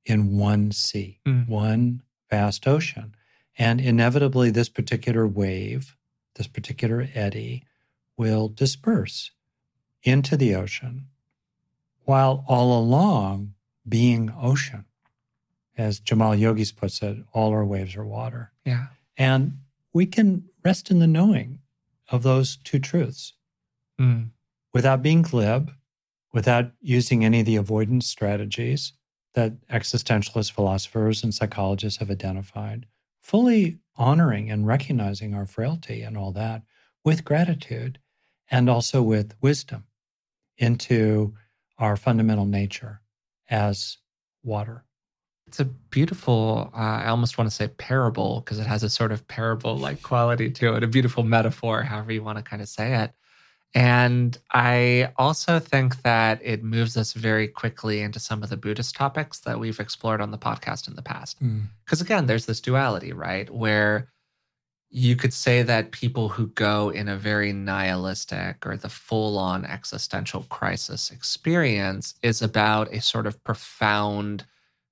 in 0.06 0.38
one 0.38 0.72
sea, 0.72 1.20
mm. 1.26 1.48
one 1.48 2.02
vast 2.30 2.68
ocean. 2.68 3.16
And 3.58 3.82
inevitably, 3.82 4.52
this 4.52 4.70
particular 4.70 5.28
wave, 5.28 5.96
this 6.36 6.48
particular 6.48 7.08
eddy, 7.14 7.64
will 8.16 8.48
disperse 8.50 9.32
into 10.04 10.38
the 10.38 10.56
ocean, 10.56 11.08
while 12.06 12.44
all 12.48 12.80
along 12.80 13.54
being 13.88 14.34
ocean. 14.40 14.86
As 15.78 16.00
Jaimal 16.00 16.40
Yogis 16.40 16.72
puts 16.72 17.02
it, 17.02 17.18
all 17.34 17.52
our 17.52 17.66
waves 17.66 17.96
are 17.96 18.06
water. 18.06 18.52
Yeah. 18.66 18.88
And 19.18 19.60
we 19.98 20.06
can 20.06 20.44
rest 20.64 20.92
in 20.92 21.00
the 21.00 21.08
knowing 21.08 21.58
of 22.10 22.22
those 22.22 22.58
two 22.58 22.78
truths 22.78 23.34
mm. 24.00 24.30
without 24.72 25.02
being 25.02 25.24
glib, 25.24 25.72
without 26.32 26.72
using 26.80 27.26
any 27.26 27.40
of 27.40 27.48
the 27.48 27.56
avoidance 27.56 28.06
strategies 28.06 28.94
that 29.34 29.54
existentialist 29.70 30.52
philosophers 30.52 31.24
and 31.24 31.34
psychologists 31.34 31.98
have 31.98 32.12
identified, 32.12 32.86
fully 33.22 33.80
honoring 33.96 34.52
and 34.52 34.68
recognizing 34.68 35.34
our 35.34 35.48
frailty 35.48 36.04
and 36.04 36.16
all 36.16 36.32
that, 36.32 36.62
with 37.04 37.26
gratitude 37.26 37.98
and 38.52 38.70
also 38.70 39.02
with 39.02 39.34
wisdom 39.42 39.84
into 40.60 41.34
our 41.80 41.98
fundamental 41.98 42.46
nature 42.46 43.02
as 43.50 43.98
water. 44.44 44.84
It's 45.48 45.60
a 45.60 45.66
beautiful, 45.66 46.72
uh, 46.74 46.78
I 46.78 47.08
almost 47.08 47.38
want 47.38 47.50
to 47.50 47.56
say 47.56 47.68
parable 47.68 48.42
because 48.42 48.60
it 48.60 48.68
has 48.68 48.84
a 48.84 48.90
sort 48.90 49.12
of 49.12 49.28
parable 49.28 49.78
like 49.78 50.02
quality 50.02 50.52
to 50.52 50.76
it, 50.76 50.84
a 50.84 50.88
beautiful 50.88 51.24
metaphor, 51.24 51.84
however 51.84 52.12
you 52.12 52.24
want 52.24 52.38
to 52.38 52.44
kind 52.44 52.62
of 52.62 52.68
say 52.68 52.96
it. 52.96 53.12
And 53.74 54.38
I 54.52 55.12
also 55.18 55.60
think 55.60 56.02
that 56.02 56.40
it 56.44 56.64
moves 56.64 56.98
us 56.98 57.14
very 57.14 57.48
quickly 57.48 58.02
into 58.02 58.20
some 58.20 58.42
of 58.42 58.50
the 58.50 58.58
Buddhist 58.58 58.96
topics 58.96 59.40
that 59.42 59.60
we've 59.60 59.80
explored 59.80 60.22
on 60.22 60.32
the 60.32 60.38
podcast 60.38 60.88
in 60.88 60.96
the 60.96 61.02
past. 61.02 61.38
Because 61.40 62.00
mm. 62.00 62.06
again, 62.06 62.26
there's 62.26 62.46
this 62.46 62.62
duality, 62.62 63.14
right? 63.14 63.50
Where 63.50 64.10
you 64.90 65.16
could 65.16 65.34
say 65.34 65.64
that 65.64 65.92
people 65.92 66.30
who 66.30 66.48
go 66.48 66.90
in 66.90 67.10
a 67.10 67.18
very 67.18 67.52
nihilistic 67.52 68.66
or 68.66 68.78
the 68.78 68.90
full 68.90 69.38
on 69.38 69.66
existential 69.66 70.44
crisis 70.44 71.12
experience 71.12 72.16
is 72.24 72.42
about 72.42 72.92
a 72.94 73.02
sort 73.02 73.28
of 73.28 73.44
profound, 73.44 74.46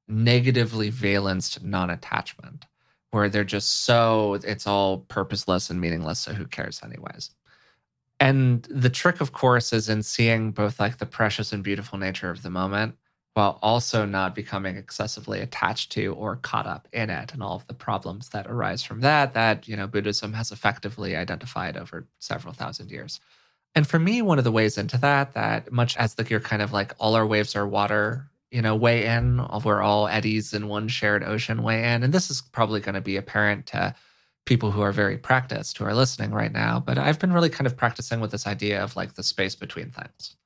negatively 0.08 0.90
valenced 0.90 1.64
non 1.64 1.90
attachment, 1.90 2.66
where 3.12 3.30
they're 3.30 3.44
just 3.44 3.86
so, 3.86 4.36
it's 4.36 4.68
all 4.68 5.00
purposeless 5.08 5.70
and 5.70 5.82
meaningless. 5.82 6.20
So 6.20 6.34
who 6.34 6.46
cares, 6.46 6.82
anyways? 6.84 7.32
And 8.20 8.64
the 8.70 8.90
trick, 8.90 9.20
of 9.22 9.34
course, 9.34 9.74
is 9.74 9.90
in 9.90 10.04
seeing 10.04 10.52
both 10.52 10.80
like 10.80 10.98
the 10.98 11.06
precious 11.06 11.52
and 11.52 11.64
beautiful 11.64 11.98
nature 11.98 12.30
of 12.30 12.44
the 12.44 12.50
moment 12.50 12.96
while 13.36 13.60
also 13.62 14.06
not 14.06 14.34
becoming 14.34 14.78
excessively 14.78 15.42
attached 15.42 15.92
to 15.92 16.14
or 16.14 16.38
caught 16.38 16.66
up 16.66 16.88
in 16.94 17.10
it 17.10 17.34
and 17.34 17.44
all 17.44 17.58
of 17.58 17.68
the 17.68 17.74
problems 17.74 18.30
that 18.30 18.48
arise 18.48 18.82
from 18.82 19.02
that 19.02 19.34
that 19.34 19.68
you 19.68 19.76
know 19.76 19.86
buddhism 19.86 20.34
has 20.34 20.52
effectively 20.52 21.16
identified 21.16 21.78
over 21.78 22.08
several 22.20 22.54
thousand 22.54 22.90
years 22.90 23.20
and 23.76 23.86
for 23.86 24.00
me 24.00 24.22
one 24.22 24.38
of 24.38 24.46
the 24.46 24.52
ways 24.52 24.78
into 24.78 24.98
that 24.98 25.34
that 25.34 25.72
much 25.72 25.96
as 25.98 26.18
like 26.18 26.30
you're 26.30 26.40
kind 26.40 26.62
of 26.62 26.72
like 26.74 26.94
all 26.98 27.14
our 27.14 27.28
waves 27.28 27.56
are 27.56 27.68
water 27.68 28.30
you 28.56 28.62
know 28.62 28.74
way 28.74 29.06
in 29.06 29.46
we're 29.66 29.82
all 29.82 30.08
eddies 30.08 30.54
in 30.54 30.70
one 30.70 30.88
shared 30.88 31.26
ocean 31.26 31.62
way 31.62 31.94
in. 31.94 32.04
And 32.04 32.14
this 32.14 32.32
is 32.32 32.42
probably 32.42 32.80
going 32.80 32.96
to 32.96 33.02
be 33.02 33.18
apparent 33.18 33.66
to 33.68 33.94
people 34.46 34.72
who 34.72 34.82
are 34.82 34.94
very 34.94 35.18
practiced 35.18 35.78
who 35.78 35.84
are 35.84 35.94
listening 35.94 36.32
right 36.32 36.52
now 36.52 36.80
but 36.80 37.00
i've 37.00 37.18
been 37.18 37.34
really 37.34 37.50
kind 37.50 37.66
of 37.66 37.76
practicing 37.76 38.20
with 38.20 38.30
this 38.30 38.46
idea 38.46 38.82
of 38.82 38.96
like 38.96 39.16
the 39.16 39.24
space 39.24 39.56
between 39.56 39.90
things. 39.90 40.38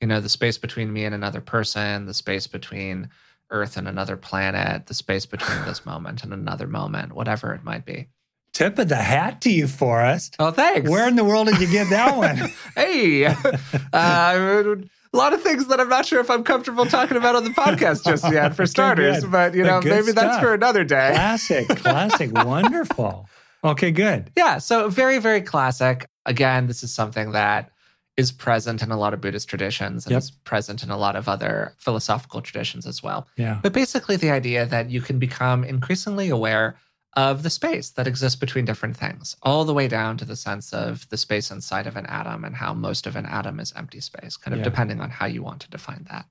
You 0.00 0.08
know 0.08 0.20
the 0.20 0.28
space 0.28 0.58
between 0.58 0.92
me 0.92 1.04
and 1.04 1.14
another 1.14 1.40
person 1.40 2.06
the 2.06 2.14
space 2.14 2.48
between 2.48 3.10
earth 3.50 3.76
and 3.76 3.86
another 3.86 4.16
planet 4.16 4.86
the 4.86 4.94
space 4.94 5.26
between 5.26 5.64
this 5.64 5.86
moment 5.92 6.24
and 6.24 6.32
another 6.32 6.66
moment 6.66 7.12
whatever 7.12 7.54
it 7.54 7.62
might 7.62 7.84
be. 7.84 8.08
Tip 8.52 8.78
of 8.78 8.88
the 8.88 8.96
hat 8.96 9.40
to 9.42 9.50
you 9.50 9.68
forrest. 9.68 10.34
Oh 10.40 10.50
thanks. 10.50 10.90
Where 10.90 11.06
in 11.06 11.14
the 11.14 11.24
world 11.24 11.46
did 11.46 11.60
you 11.60 11.70
get 11.70 11.90
that 11.90 12.16
one? 12.16 12.50
Hey. 12.74 13.32
Uh, 13.92 14.76
a 15.12 15.16
lot 15.16 15.34
of 15.34 15.42
things 15.42 15.66
that 15.68 15.80
I'm 15.80 15.88
not 15.88 16.06
sure 16.06 16.20
if 16.20 16.30
I'm 16.30 16.42
comfortable 16.42 16.86
talking 16.86 17.16
about 17.16 17.36
on 17.36 17.44
the 17.44 17.50
podcast 17.50 18.04
just 18.06 18.30
yet, 18.32 18.54
for 18.54 18.66
starters. 18.66 19.24
But 19.24 19.54
you 19.54 19.64
know, 19.64 19.80
maybe 19.80 20.02
stuff. 20.02 20.14
that's 20.14 20.38
for 20.38 20.54
another 20.54 20.84
day. 20.84 21.10
Classic, 21.12 21.68
classic, 21.68 22.32
wonderful. 22.44 23.28
Okay, 23.64 23.90
good. 23.90 24.30
Yeah, 24.36 24.58
so 24.58 24.88
very, 24.88 25.18
very 25.18 25.40
classic. 25.40 26.08
Again, 26.26 26.66
this 26.66 26.82
is 26.82 26.92
something 26.92 27.32
that 27.32 27.70
is 28.16 28.32
present 28.32 28.82
in 28.82 28.90
a 28.90 28.98
lot 28.98 29.14
of 29.14 29.20
Buddhist 29.20 29.48
traditions 29.48 30.04
and 30.04 30.12
yep. 30.12 30.18
is 30.18 30.30
present 30.30 30.82
in 30.82 30.90
a 30.90 30.96
lot 30.96 31.16
of 31.16 31.28
other 31.28 31.74
philosophical 31.78 32.40
traditions 32.42 32.86
as 32.86 33.02
well. 33.02 33.26
Yeah. 33.36 33.60
But 33.62 33.72
basically, 33.72 34.16
the 34.16 34.30
idea 34.30 34.66
that 34.66 34.90
you 34.90 35.00
can 35.00 35.18
become 35.18 35.64
increasingly 35.64 36.28
aware 36.28 36.76
of 37.14 37.42
the 37.42 37.50
space 37.50 37.90
that 37.90 38.06
exists 38.06 38.38
between 38.38 38.64
different 38.64 38.96
things, 38.96 39.36
all 39.42 39.64
the 39.64 39.74
way 39.74 39.86
down 39.86 40.16
to 40.16 40.24
the 40.24 40.36
sense 40.36 40.72
of 40.72 41.08
the 41.10 41.16
space 41.16 41.50
inside 41.50 41.86
of 41.86 41.96
an 41.96 42.06
atom 42.06 42.44
and 42.44 42.56
how 42.56 42.72
most 42.72 43.06
of 43.06 43.16
an 43.16 43.26
atom 43.26 43.60
is 43.60 43.72
empty 43.76 44.00
space, 44.00 44.36
kind 44.36 44.54
of 44.54 44.58
yeah. 44.58 44.64
depending 44.64 45.00
on 45.00 45.10
how 45.10 45.26
you 45.26 45.42
want 45.42 45.60
to 45.60 45.70
define 45.70 46.06
that. 46.10 46.26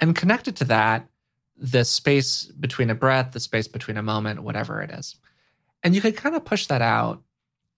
And 0.00 0.14
connected 0.14 0.56
to 0.56 0.64
that, 0.64 1.08
the 1.56 1.84
space 1.84 2.44
between 2.44 2.90
a 2.90 2.94
breath, 2.94 3.32
the 3.32 3.40
space 3.40 3.68
between 3.68 3.96
a 3.96 4.02
moment, 4.02 4.42
whatever 4.42 4.80
it 4.80 4.90
is. 4.90 5.16
And 5.82 5.94
you 5.94 6.00
could 6.00 6.16
kind 6.16 6.36
of 6.36 6.44
push 6.44 6.66
that 6.66 6.82
out 6.82 7.22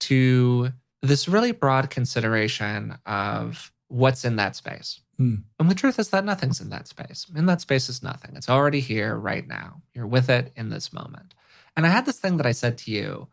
to 0.01 0.71
this 1.01 1.27
really 1.27 1.51
broad 1.51 1.89
consideration 1.89 2.97
of 3.05 3.71
what's 3.87 4.25
in 4.25 4.35
that 4.35 4.55
space. 4.55 5.01
Mm. 5.19 5.43
And 5.59 5.71
the 5.71 5.75
truth 5.75 5.99
is 5.99 6.09
that 6.09 6.25
nothing's 6.25 6.61
in 6.61 6.69
that 6.69 6.87
space. 6.87 7.25
In 7.35 7.45
that 7.45 7.61
space 7.61 7.89
is 7.89 8.03
nothing. 8.03 8.35
It's 8.35 8.49
already 8.49 8.81
here 8.81 9.15
right 9.15 9.47
now. 9.47 9.81
You're 9.93 10.07
with 10.07 10.29
it 10.29 10.51
in 10.55 10.69
this 10.69 10.91
moment. 10.91 11.33
And 11.75 11.85
I 11.85 11.89
had 11.89 12.05
this 12.05 12.19
thing 12.19 12.37
that 12.37 12.45
I 12.45 12.51
said 12.51 12.77
to 12.79 12.91
you 12.91 13.27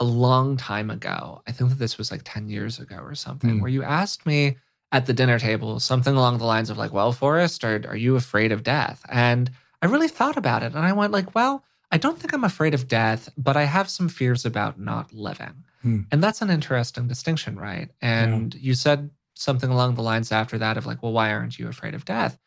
a 0.00 0.04
long 0.04 0.56
time 0.56 0.90
ago. 0.90 1.42
I 1.46 1.52
think 1.52 1.70
that 1.70 1.78
this 1.78 1.98
was 1.98 2.10
like 2.10 2.22
10 2.24 2.48
years 2.48 2.78
ago 2.78 2.96
or 2.96 3.14
something, 3.14 3.58
mm. 3.58 3.60
where 3.60 3.70
you 3.70 3.82
asked 3.82 4.26
me 4.26 4.56
at 4.90 5.06
the 5.06 5.12
dinner 5.12 5.38
table 5.38 5.80
something 5.80 6.14
along 6.14 6.38
the 6.38 6.44
lines 6.44 6.70
of 6.70 6.78
like, 6.78 6.92
well, 6.92 7.12
Forrest, 7.12 7.64
are, 7.64 7.82
are 7.88 7.96
you 7.96 8.16
afraid 8.16 8.52
of 8.52 8.62
death? 8.62 9.04
And 9.08 9.50
I 9.80 9.86
really 9.86 10.08
thought 10.08 10.36
about 10.36 10.62
it 10.62 10.74
and 10.74 10.84
I 10.84 10.92
went 10.92 11.12
like, 11.12 11.34
well, 11.34 11.64
I 11.90 11.98
don't 11.98 12.18
think 12.18 12.32
I'm 12.32 12.44
afraid 12.44 12.74
of 12.74 12.88
death, 12.88 13.28
but 13.36 13.56
I 13.56 13.64
have 13.64 13.90
some 13.90 14.08
fears 14.08 14.44
about 14.46 14.80
not 14.80 15.12
living. 15.12 15.64
Hmm. 15.82 16.00
And 16.10 16.22
that's 16.22 16.40
an 16.40 16.50
interesting 16.50 17.06
distinction, 17.06 17.58
right? 17.58 17.90
And 18.00 18.54
yeah. 18.54 18.60
you 18.60 18.74
said 18.74 19.10
something 19.34 19.70
along 19.70 19.94
the 19.94 20.02
lines 20.02 20.32
after 20.32 20.58
that 20.58 20.76
of 20.76 20.86
like, 20.86 21.02
well, 21.02 21.12
why 21.12 21.32
aren't 21.32 21.58
you 21.58 21.68
afraid 21.68 21.94
of 21.94 22.04
death? 22.04 22.38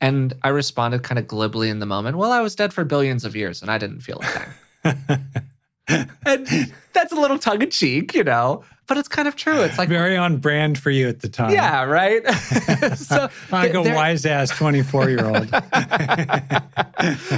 And 0.00 0.34
I 0.42 0.48
responded 0.48 1.02
kind 1.02 1.18
of 1.18 1.26
glibly 1.26 1.70
in 1.70 1.78
the 1.78 1.86
moment, 1.86 2.16
well, 2.16 2.32
I 2.32 2.40
was 2.40 2.54
dead 2.54 2.72
for 2.72 2.84
billions 2.84 3.24
of 3.24 3.36
years 3.36 3.62
and 3.62 3.70
I 3.70 3.78
didn't 3.78 4.00
feel 4.00 4.18
a 4.20 4.26
thing. 4.26 4.48
and 4.84 6.72
that's 6.92 7.12
a 7.12 7.16
little 7.16 7.38
tongue 7.38 7.62
in 7.62 7.70
cheek, 7.70 8.14
you 8.14 8.24
know, 8.24 8.64
but 8.86 8.98
it's 8.98 9.08
kind 9.08 9.28
of 9.28 9.36
true. 9.36 9.60
It's 9.62 9.78
like 9.78 9.88
very 9.88 10.16
on 10.16 10.38
brand 10.38 10.78
for 10.78 10.90
you 10.90 11.08
at 11.08 11.20
the 11.20 11.28
time. 11.28 11.52
Yeah, 11.52 11.84
right. 11.84 12.26
so 12.96 13.28
like 13.50 13.74
a 13.74 13.82
wise 13.82 14.26
ass 14.26 14.50
24 14.50 15.10
year 15.10 15.26
old. 15.26 15.48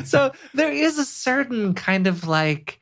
so 0.07 0.33
there 0.55 0.73
is 0.73 0.99
a 0.99 1.05
certain 1.05 1.75
kind 1.75 2.07
of 2.07 2.27
like, 2.27 2.81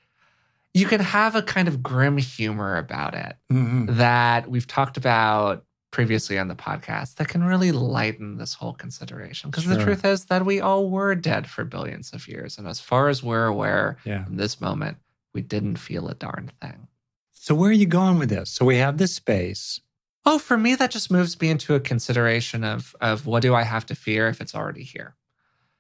you 0.72 0.86
can 0.86 1.00
have 1.00 1.34
a 1.34 1.42
kind 1.42 1.66
of 1.66 1.82
grim 1.82 2.16
humor 2.16 2.76
about 2.76 3.14
it 3.14 3.36
mm-hmm. 3.52 3.86
that 3.96 4.48
we've 4.48 4.68
talked 4.68 4.96
about 4.96 5.64
previously 5.91 6.38
on 6.38 6.49
the 6.49 6.55
podcast 6.55 7.16
that 7.16 7.28
can 7.28 7.43
really 7.43 7.72
lighten 7.72 8.36
this 8.36 8.55
whole 8.55 8.74
consideration. 8.74 9.51
Because 9.51 9.64
sure. 9.64 9.74
the 9.74 9.82
truth 9.82 10.05
is 10.05 10.26
that 10.26 10.45
we 10.45 10.61
all 10.61 10.88
were 10.88 11.14
dead 11.14 11.49
for 11.49 11.64
billions 11.64 12.12
of 12.12 12.28
years. 12.28 12.59
And 12.59 12.68
as 12.68 12.80
far 12.80 13.09
as 13.09 13.22
we're 13.22 13.47
aware 13.47 13.97
yeah. 14.05 14.26
in 14.26 14.36
this 14.36 14.61
moment, 14.61 14.99
we 15.34 15.43
didn't 15.43 15.76
feel 15.76 16.09
a 16.09 16.14
darn 16.14 16.51
thing. 16.61 16.88
So, 17.32 17.55
where 17.55 17.70
are 17.70 17.74
you 17.74 17.86
going 17.86 18.18
with 18.18 18.28
this? 18.28 18.51
So, 18.51 18.64
we 18.64 18.76
have 18.76 18.99
this 18.99 19.14
space. 19.14 19.80
Oh, 20.26 20.38
for 20.38 20.59
me, 20.59 20.74
that 20.74 20.91
just 20.91 21.11
moves 21.11 21.41
me 21.41 21.49
into 21.49 21.74
a 21.74 21.80
consideration 21.80 22.62
of, 22.62 22.95
of 23.01 23.26
what 23.26 23.43
do 23.43 23.55
I 23.55 23.62
have 23.62 23.86
to 23.86 23.95
fear 23.95 24.28
if 24.28 24.41
it's 24.41 24.55
already 24.55 24.82
here? 24.82 25.16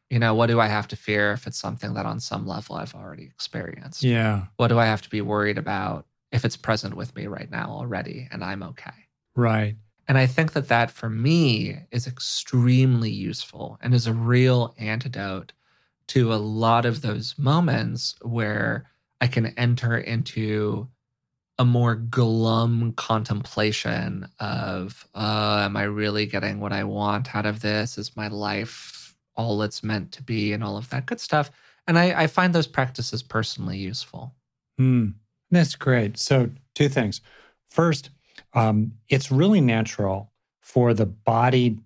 You 0.08 0.18
know, 0.18 0.34
what 0.34 0.46
do 0.46 0.58
I 0.58 0.66
have 0.66 0.88
to 0.88 0.96
fear 0.96 1.32
if 1.32 1.46
it's 1.46 1.58
something 1.58 1.94
that 1.94 2.06
on 2.06 2.18
some 2.18 2.46
level 2.46 2.76
I've 2.76 2.94
already 2.94 3.24
experienced? 3.24 4.02
Yeah. 4.02 4.46
What 4.56 4.68
do 4.68 4.78
I 4.78 4.86
have 4.86 5.02
to 5.02 5.10
be 5.10 5.20
worried 5.20 5.58
about 5.58 6.06
if 6.32 6.44
it's 6.44 6.56
present 6.56 6.96
with 6.96 7.14
me 7.14 7.26
right 7.26 7.50
now 7.50 7.68
already 7.70 8.28
and 8.32 8.42
I'm 8.42 8.62
okay? 8.62 8.90
Right. 9.36 9.76
And 10.10 10.18
I 10.18 10.26
think 10.26 10.54
that 10.54 10.66
that 10.66 10.90
for 10.90 11.08
me 11.08 11.82
is 11.92 12.08
extremely 12.08 13.12
useful 13.12 13.78
and 13.80 13.94
is 13.94 14.08
a 14.08 14.12
real 14.12 14.74
antidote 14.76 15.52
to 16.08 16.34
a 16.34 16.34
lot 16.34 16.84
of 16.84 17.00
those 17.00 17.38
moments 17.38 18.16
where 18.20 18.90
I 19.20 19.28
can 19.28 19.56
enter 19.56 19.96
into 19.96 20.88
a 21.60 21.64
more 21.64 21.94
glum 21.94 22.92
contemplation 22.94 24.26
of 24.40 25.06
uh, 25.14 25.60
am 25.62 25.76
I 25.76 25.84
really 25.84 26.26
getting 26.26 26.58
what 26.58 26.72
I 26.72 26.82
want 26.82 27.32
out 27.36 27.46
of 27.46 27.60
this? 27.60 27.96
Is 27.96 28.16
my 28.16 28.26
life 28.26 29.14
all 29.36 29.62
it's 29.62 29.84
meant 29.84 30.10
to 30.10 30.24
be 30.24 30.52
and 30.52 30.64
all 30.64 30.76
of 30.76 30.90
that 30.90 31.06
good 31.06 31.20
stuff? 31.20 31.52
And 31.86 31.96
I, 31.96 32.22
I 32.22 32.26
find 32.26 32.52
those 32.52 32.66
practices 32.66 33.22
personally 33.22 33.78
useful. 33.78 34.34
Hmm. 34.76 35.10
That's 35.52 35.76
great. 35.76 36.18
So, 36.18 36.50
two 36.74 36.88
things. 36.88 37.20
First, 37.68 38.10
um, 38.52 38.92
it's 39.08 39.30
really 39.30 39.60
natural 39.60 40.32
for 40.60 40.94
the 40.94 41.06
body 41.06 41.78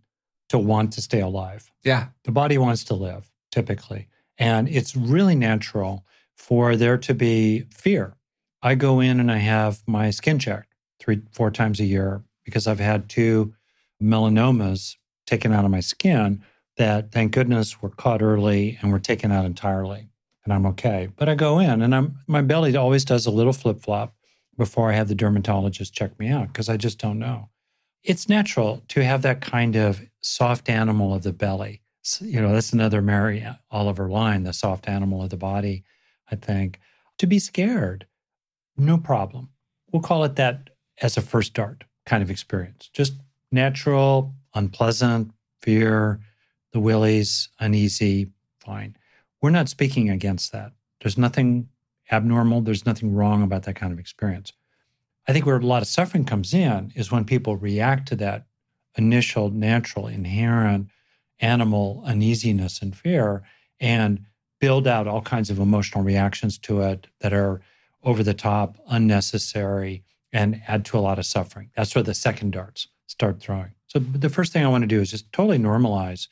to 0.48 0.58
want 0.58 0.92
to 0.92 1.02
stay 1.02 1.20
alive. 1.20 1.70
Yeah. 1.82 2.08
The 2.24 2.32
body 2.32 2.58
wants 2.58 2.84
to 2.84 2.94
live 2.94 3.30
typically. 3.50 4.08
And 4.38 4.68
it's 4.68 4.96
really 4.96 5.34
natural 5.34 6.04
for 6.34 6.76
there 6.76 6.98
to 6.98 7.14
be 7.14 7.64
fear. 7.70 8.14
I 8.62 8.74
go 8.74 9.00
in 9.00 9.20
and 9.20 9.30
I 9.30 9.38
have 9.38 9.82
my 9.86 10.10
skin 10.10 10.38
checked 10.38 10.74
three, 10.98 11.22
four 11.32 11.50
times 11.50 11.80
a 11.80 11.84
year 11.84 12.22
because 12.44 12.66
I've 12.66 12.80
had 12.80 13.08
two 13.08 13.54
melanomas 14.02 14.96
taken 15.26 15.52
out 15.52 15.64
of 15.64 15.70
my 15.70 15.80
skin 15.80 16.42
that 16.76 17.12
thank 17.12 17.32
goodness 17.32 17.80
were 17.80 17.90
caught 17.90 18.22
early 18.22 18.78
and 18.80 18.90
were 18.90 18.98
taken 18.98 19.30
out 19.30 19.44
entirely. 19.44 20.08
And 20.44 20.52
I'm 20.52 20.66
okay. 20.66 21.08
But 21.16 21.28
I 21.28 21.34
go 21.34 21.58
in 21.58 21.80
and 21.80 21.94
I'm 21.94 22.18
my 22.26 22.42
belly 22.42 22.76
always 22.76 23.04
does 23.04 23.26
a 23.26 23.30
little 23.30 23.52
flip 23.52 23.80
flop 23.80 24.14
before 24.56 24.90
I 24.90 24.94
have 24.94 25.08
the 25.08 25.14
dermatologist 25.14 25.94
check 25.94 26.18
me 26.18 26.28
out 26.28 26.48
because 26.48 26.68
I 26.68 26.76
just 26.76 26.98
don't 26.98 27.18
know. 27.18 27.48
It's 28.02 28.28
natural 28.28 28.82
to 28.88 29.04
have 29.04 29.22
that 29.22 29.40
kind 29.40 29.76
of 29.76 30.00
soft 30.20 30.68
animal 30.68 31.14
of 31.14 31.22
the 31.22 31.32
belly. 31.32 31.80
You 32.20 32.40
know, 32.40 32.52
that's 32.52 32.72
another 32.72 33.00
Mary 33.00 33.42
uh, 33.42 33.54
Oliver 33.70 34.08
line, 34.08 34.42
the 34.42 34.52
soft 34.52 34.88
animal 34.88 35.22
of 35.22 35.30
the 35.30 35.38
body, 35.38 35.84
I 36.30 36.36
think. 36.36 36.80
To 37.18 37.26
be 37.26 37.38
scared, 37.38 38.06
no 38.76 38.98
problem. 38.98 39.48
We'll 39.90 40.02
call 40.02 40.24
it 40.24 40.36
that 40.36 40.70
as 41.00 41.16
a 41.16 41.22
first 41.22 41.54
dart 41.54 41.84
kind 42.04 42.22
of 42.22 42.30
experience. 42.30 42.90
Just 42.92 43.14
natural, 43.50 44.34
unpleasant, 44.54 45.32
fear, 45.62 46.20
the 46.72 46.80
willies, 46.80 47.48
uneasy, 47.60 48.28
fine. 48.58 48.96
We're 49.40 49.50
not 49.50 49.68
speaking 49.68 50.10
against 50.10 50.52
that. 50.52 50.72
There's 51.00 51.16
nothing 51.16 51.68
abnormal, 52.10 52.60
there's 52.60 52.86
nothing 52.86 53.14
wrong 53.14 53.42
about 53.42 53.64
that 53.64 53.76
kind 53.76 53.92
of 53.92 53.98
experience. 53.98 54.52
I 55.26 55.32
think 55.32 55.46
where 55.46 55.56
a 55.56 55.60
lot 55.60 55.82
of 55.82 55.88
suffering 55.88 56.24
comes 56.24 56.52
in 56.52 56.92
is 56.94 57.10
when 57.10 57.24
people 57.24 57.56
react 57.56 58.08
to 58.08 58.16
that 58.16 58.46
initial, 58.96 59.50
natural, 59.50 60.06
inherent 60.06 60.88
animal 61.40 62.02
uneasiness 62.06 62.80
and 62.80 62.96
fear 62.96 63.42
and 63.80 64.24
build 64.60 64.86
out 64.86 65.06
all 65.06 65.20
kinds 65.20 65.50
of 65.50 65.58
emotional 65.58 66.04
reactions 66.04 66.58
to 66.58 66.80
it 66.82 67.06
that 67.20 67.32
are 67.32 67.60
over 68.02 68.22
the 68.22 68.34
top, 68.34 68.76
unnecessary, 68.88 70.04
and 70.32 70.62
add 70.68 70.84
to 70.84 70.98
a 70.98 71.00
lot 71.00 71.18
of 71.18 71.26
suffering. 71.26 71.70
That's 71.74 71.94
where 71.94 72.04
the 72.04 72.14
second 72.14 72.52
darts 72.52 72.88
start 73.06 73.40
throwing. 73.40 73.72
So 73.86 73.98
the 73.98 74.28
first 74.28 74.52
thing 74.52 74.64
I 74.64 74.68
want 74.68 74.82
to 74.82 74.88
do 74.88 75.00
is 75.00 75.10
just 75.10 75.32
totally 75.32 75.58
normalize 75.58 76.28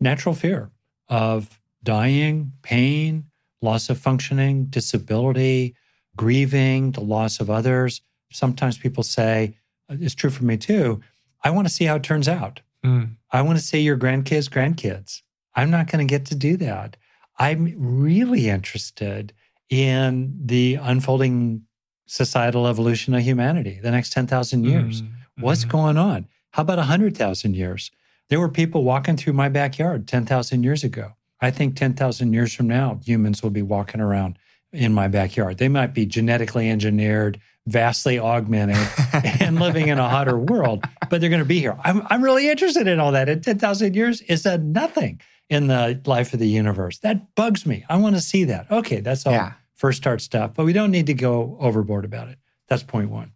natural 0.00 0.34
fear 0.34 0.70
of 1.08 1.60
dying, 1.82 2.52
pain, 2.62 3.24
loss 3.62 3.88
of 3.88 3.98
functioning, 3.98 4.66
disability, 4.66 5.74
grieving, 6.16 6.92
the 6.92 7.00
loss 7.00 7.40
of 7.40 7.48
others. 7.48 8.02
Sometimes 8.30 8.76
people 8.76 9.02
say, 9.02 9.56
it's 9.88 10.14
true 10.14 10.30
for 10.30 10.44
me 10.44 10.56
too, 10.56 11.00
I 11.44 11.50
want 11.50 11.66
to 11.66 11.72
see 11.72 11.84
how 11.84 11.96
it 11.96 12.02
turns 12.02 12.28
out. 12.28 12.60
Mm. 12.84 13.16
I 13.30 13.42
want 13.42 13.58
to 13.58 13.64
see 13.64 13.80
your 13.80 13.96
grandkids' 13.96 14.48
grandkids. 14.48 15.22
I'm 15.54 15.70
not 15.70 15.90
going 15.90 16.06
to 16.06 16.10
get 16.10 16.26
to 16.26 16.34
do 16.34 16.56
that. 16.58 16.96
I'm 17.38 17.74
really 17.76 18.48
interested 18.48 19.32
in 19.68 20.34
the 20.44 20.74
unfolding 20.80 21.62
societal 22.06 22.66
evolution 22.66 23.14
of 23.14 23.22
humanity, 23.22 23.80
the 23.82 23.90
next 23.90 24.12
10,000 24.12 24.64
years. 24.64 25.02
Mm-hmm. 25.02 25.42
What's 25.42 25.64
going 25.64 25.96
on? 25.96 26.26
How 26.50 26.62
about 26.62 26.78
100,000 26.78 27.56
years? 27.56 27.90
There 28.28 28.40
were 28.40 28.48
people 28.48 28.84
walking 28.84 29.16
through 29.16 29.32
my 29.32 29.48
backyard 29.48 30.06
10,000 30.06 30.62
years 30.62 30.84
ago. 30.84 31.12
I 31.42 31.50
think 31.50 31.76
10,000 31.76 32.32
years 32.32 32.54
from 32.54 32.68
now, 32.68 33.00
humans 33.04 33.42
will 33.42 33.50
be 33.50 33.62
walking 33.62 34.00
around 34.00 34.38
in 34.72 34.94
my 34.94 35.08
backyard. 35.08 35.58
They 35.58 35.68
might 35.68 35.92
be 35.92 36.06
genetically 36.06 36.70
engineered, 36.70 37.40
vastly 37.66 38.18
augmented, 38.18 38.88
and 39.40 39.58
living 39.58 39.88
in 39.88 39.98
a 39.98 40.08
hotter 40.08 40.38
world, 40.38 40.84
but 41.10 41.20
they're 41.20 41.28
going 41.28 41.42
to 41.42 41.44
be 41.44 41.58
here. 41.58 41.76
I'm, 41.82 42.06
I'm 42.08 42.22
really 42.22 42.48
interested 42.48 42.86
in 42.86 43.00
all 43.00 43.12
that. 43.12 43.28
In 43.28 43.40
10,000 43.40 43.94
years, 43.94 44.22
is 44.22 44.44
that 44.44 44.62
nothing 44.62 45.20
in 45.50 45.66
the 45.66 46.00
life 46.06 46.32
of 46.32 46.38
the 46.38 46.48
universe? 46.48 46.98
That 46.98 47.34
bugs 47.34 47.66
me. 47.66 47.84
I 47.88 47.96
want 47.96 48.14
to 48.14 48.22
see 48.22 48.44
that. 48.44 48.70
Okay, 48.70 49.00
that's 49.00 49.26
all 49.26 49.32
yeah. 49.32 49.54
first 49.74 50.04
dart 50.04 50.20
stuff, 50.20 50.52
but 50.54 50.64
we 50.64 50.72
don't 50.72 50.92
need 50.92 51.06
to 51.06 51.14
go 51.14 51.56
overboard 51.60 52.04
about 52.04 52.28
it. 52.28 52.38
That's 52.68 52.84
point 52.84 53.10
one. 53.10 53.32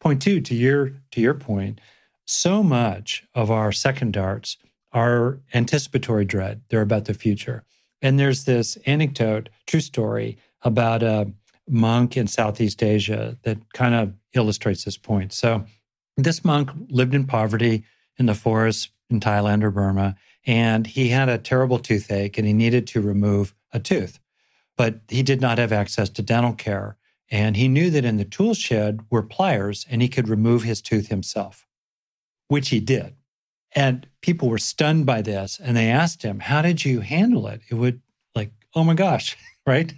Point 0.00 0.22
two, 0.22 0.40
to 0.40 0.54
your 0.54 0.92
to 1.12 1.20
your 1.20 1.34
point, 1.34 1.80
so 2.24 2.62
much 2.62 3.24
of 3.34 3.50
our 3.50 3.72
second 3.72 4.12
darts 4.12 4.58
are 4.92 5.40
anticipatory 5.54 6.24
dread. 6.24 6.62
They're 6.68 6.82
about 6.82 7.04
the 7.04 7.14
future. 7.14 7.64
And 8.00 8.18
there's 8.18 8.44
this 8.44 8.76
anecdote, 8.86 9.48
true 9.66 9.80
story, 9.80 10.38
about 10.62 11.02
a 11.02 11.30
monk 11.68 12.16
in 12.16 12.26
Southeast 12.26 12.82
Asia 12.82 13.36
that 13.42 13.72
kind 13.72 13.94
of 13.94 14.14
illustrates 14.34 14.84
this 14.84 14.96
point. 14.96 15.32
So, 15.32 15.64
this 16.16 16.44
monk 16.44 16.70
lived 16.88 17.14
in 17.14 17.26
poverty 17.26 17.84
in 18.18 18.26
the 18.26 18.34
forest 18.34 18.90
in 19.08 19.20
Thailand 19.20 19.62
or 19.62 19.70
Burma, 19.70 20.16
and 20.46 20.86
he 20.86 21.08
had 21.08 21.28
a 21.28 21.38
terrible 21.38 21.78
toothache 21.78 22.38
and 22.38 22.46
he 22.46 22.52
needed 22.52 22.86
to 22.88 23.00
remove 23.00 23.54
a 23.72 23.78
tooth. 23.78 24.18
But 24.76 25.00
he 25.08 25.22
did 25.22 25.40
not 25.40 25.58
have 25.58 25.72
access 25.72 26.08
to 26.10 26.22
dental 26.22 26.54
care. 26.54 26.96
And 27.30 27.56
he 27.56 27.68
knew 27.68 27.90
that 27.90 28.04
in 28.04 28.16
the 28.16 28.24
tool 28.24 28.54
shed 28.54 29.00
were 29.10 29.22
pliers 29.22 29.86
and 29.90 30.00
he 30.00 30.08
could 30.08 30.28
remove 30.28 30.62
his 30.62 30.80
tooth 30.80 31.08
himself, 31.08 31.66
which 32.48 32.70
he 32.70 32.80
did. 32.80 33.14
And 33.78 34.08
people 34.22 34.48
were 34.48 34.58
stunned 34.58 35.06
by 35.06 35.22
this 35.22 35.60
and 35.62 35.76
they 35.76 35.88
asked 35.88 36.24
him, 36.24 36.40
How 36.40 36.62
did 36.62 36.84
you 36.84 36.98
handle 36.98 37.46
it? 37.46 37.60
It 37.70 37.74
would, 37.74 38.00
like, 38.34 38.50
oh 38.74 38.82
my 38.82 38.94
gosh, 38.94 39.36
right? 39.66 39.94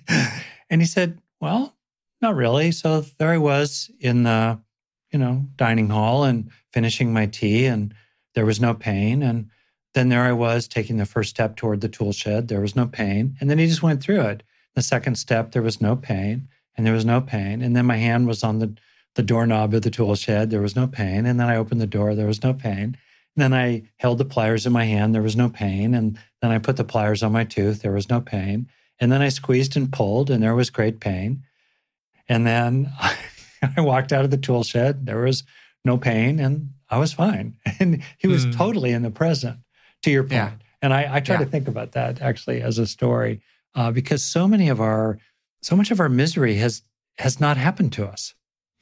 And 0.69 0.83
he 0.83 0.87
said, 0.87 1.19
Well, 1.41 1.75
not 2.21 2.37
really. 2.37 2.73
So 2.73 3.01
there 3.17 3.31
I 3.31 3.39
was 3.39 3.91
in 3.99 4.25
the, 4.25 4.61
you 5.11 5.19
know, 5.19 5.47
dining 5.57 5.89
hall 5.89 6.25
and 6.25 6.51
finishing 6.75 7.15
my 7.15 7.25
tea, 7.25 7.65
and 7.65 7.95
there 8.35 8.45
was 8.45 8.61
no 8.61 8.75
pain. 8.75 9.23
And 9.23 9.49
then 9.95 10.11
there 10.11 10.25
I 10.25 10.33
was 10.33 10.69
taking 10.69 10.99
the 10.99 11.07
first 11.07 11.31
step 11.31 11.57
toward 11.57 11.81
the 11.81 11.89
tool 11.89 12.13
shed. 12.13 12.49
There 12.49 12.61
was 12.61 12.77
no 12.77 12.87
pain. 12.87 13.39
And 13.41 13.49
then 13.49 13.59
he 13.59 13.67
just 13.67 13.83
went 13.83 14.03
through 14.03 14.21
it. 14.21 14.43
The 14.75 14.83
second 14.83 15.15
step, 15.15 15.53
there 15.53 15.63
was 15.63 15.81
no 15.81 15.97
pain, 15.97 16.49
and 16.77 16.87
there 16.87 16.93
was 16.93 17.07
no 17.07 17.23
pain. 17.23 17.63
And 17.63 17.75
then 17.75 17.87
my 17.87 17.97
hand 17.97 18.27
was 18.29 18.45
on 18.45 18.59
the, 18.59 18.77
the 19.15 19.23
doorknob 19.23 19.73
of 19.73 19.81
the 19.81 19.91
tool 19.91 20.17
shed. 20.17 20.51
There 20.51 20.61
was 20.61 20.77
no 20.77 20.87
pain. 20.87 21.25
And 21.25 21.41
then 21.41 21.49
I 21.49 21.57
opened 21.57 21.81
the 21.81 21.87
door. 21.87 22.15
There 22.15 22.27
was 22.27 22.43
no 22.43 22.53
pain. 22.53 22.99
And 23.41 23.55
then 23.55 23.59
I 23.59 23.85
held 23.97 24.19
the 24.19 24.27
pliers 24.27 24.67
in 24.67 24.73
my 24.75 24.85
hand. 24.85 25.15
There 25.15 25.23
was 25.23 25.35
no 25.35 25.49
pain. 25.49 25.95
And 25.95 26.19
then 26.43 26.51
I 26.51 26.59
put 26.59 26.77
the 26.77 26.85
pliers 26.85 27.23
on 27.23 27.33
my 27.33 27.45
tooth. 27.45 27.81
There 27.81 27.93
was 27.93 28.11
no 28.11 28.21
pain. 28.21 28.69
And 28.99 29.11
then 29.11 29.23
I 29.23 29.31
squeezed 29.31 29.79
and 29.79 29.91
pulled, 29.91 30.29
and 30.29 30.43
there 30.43 30.55
was 30.55 30.69
great 30.69 31.01
pain. 31.01 31.43
And 32.29 32.47
then 32.47 32.93
I 33.79 33.81
walked 33.81 34.13
out 34.13 34.27
of 34.27 34.31
the 34.31 34.37
tool 34.37 34.63
shed. 34.63 35.07
There 35.07 35.23
was 35.23 35.43
no 35.87 35.97
pain, 35.97 36.39
and 36.39 36.75
I 36.91 36.99
was 36.99 37.15
fine. 37.15 37.57
And 37.81 38.03
he 38.19 38.29
was 38.29 38.45
mm. 38.45 38.55
totally 38.55 38.91
in 38.91 39.01
the 39.01 39.11
present, 39.11 39.61
to 40.03 40.11
your 40.11 40.25
point. 40.25 40.33
Yeah. 40.33 40.53
And 40.83 40.93
I, 40.93 41.17
I 41.17 41.21
try 41.21 41.37
yeah. 41.37 41.45
to 41.45 41.51
think 41.51 41.67
about 41.67 41.93
that 41.93 42.21
actually 42.21 42.61
as 42.61 42.77
a 42.77 42.87
story, 42.87 43.41
uh, 43.75 43.91
because 43.91 44.23
so 44.23 44.47
many 44.47 44.69
of 44.69 44.83
our, 44.83 45.19
so 45.63 45.77
much 45.77 45.91
of 45.91 45.99
our 45.99 46.11
misery 46.11 46.57
has 46.57 46.83
has 47.19 47.41
not 47.41 47.57
happened 47.57 47.95
to 47.95 48.07
us. 48.07 48.35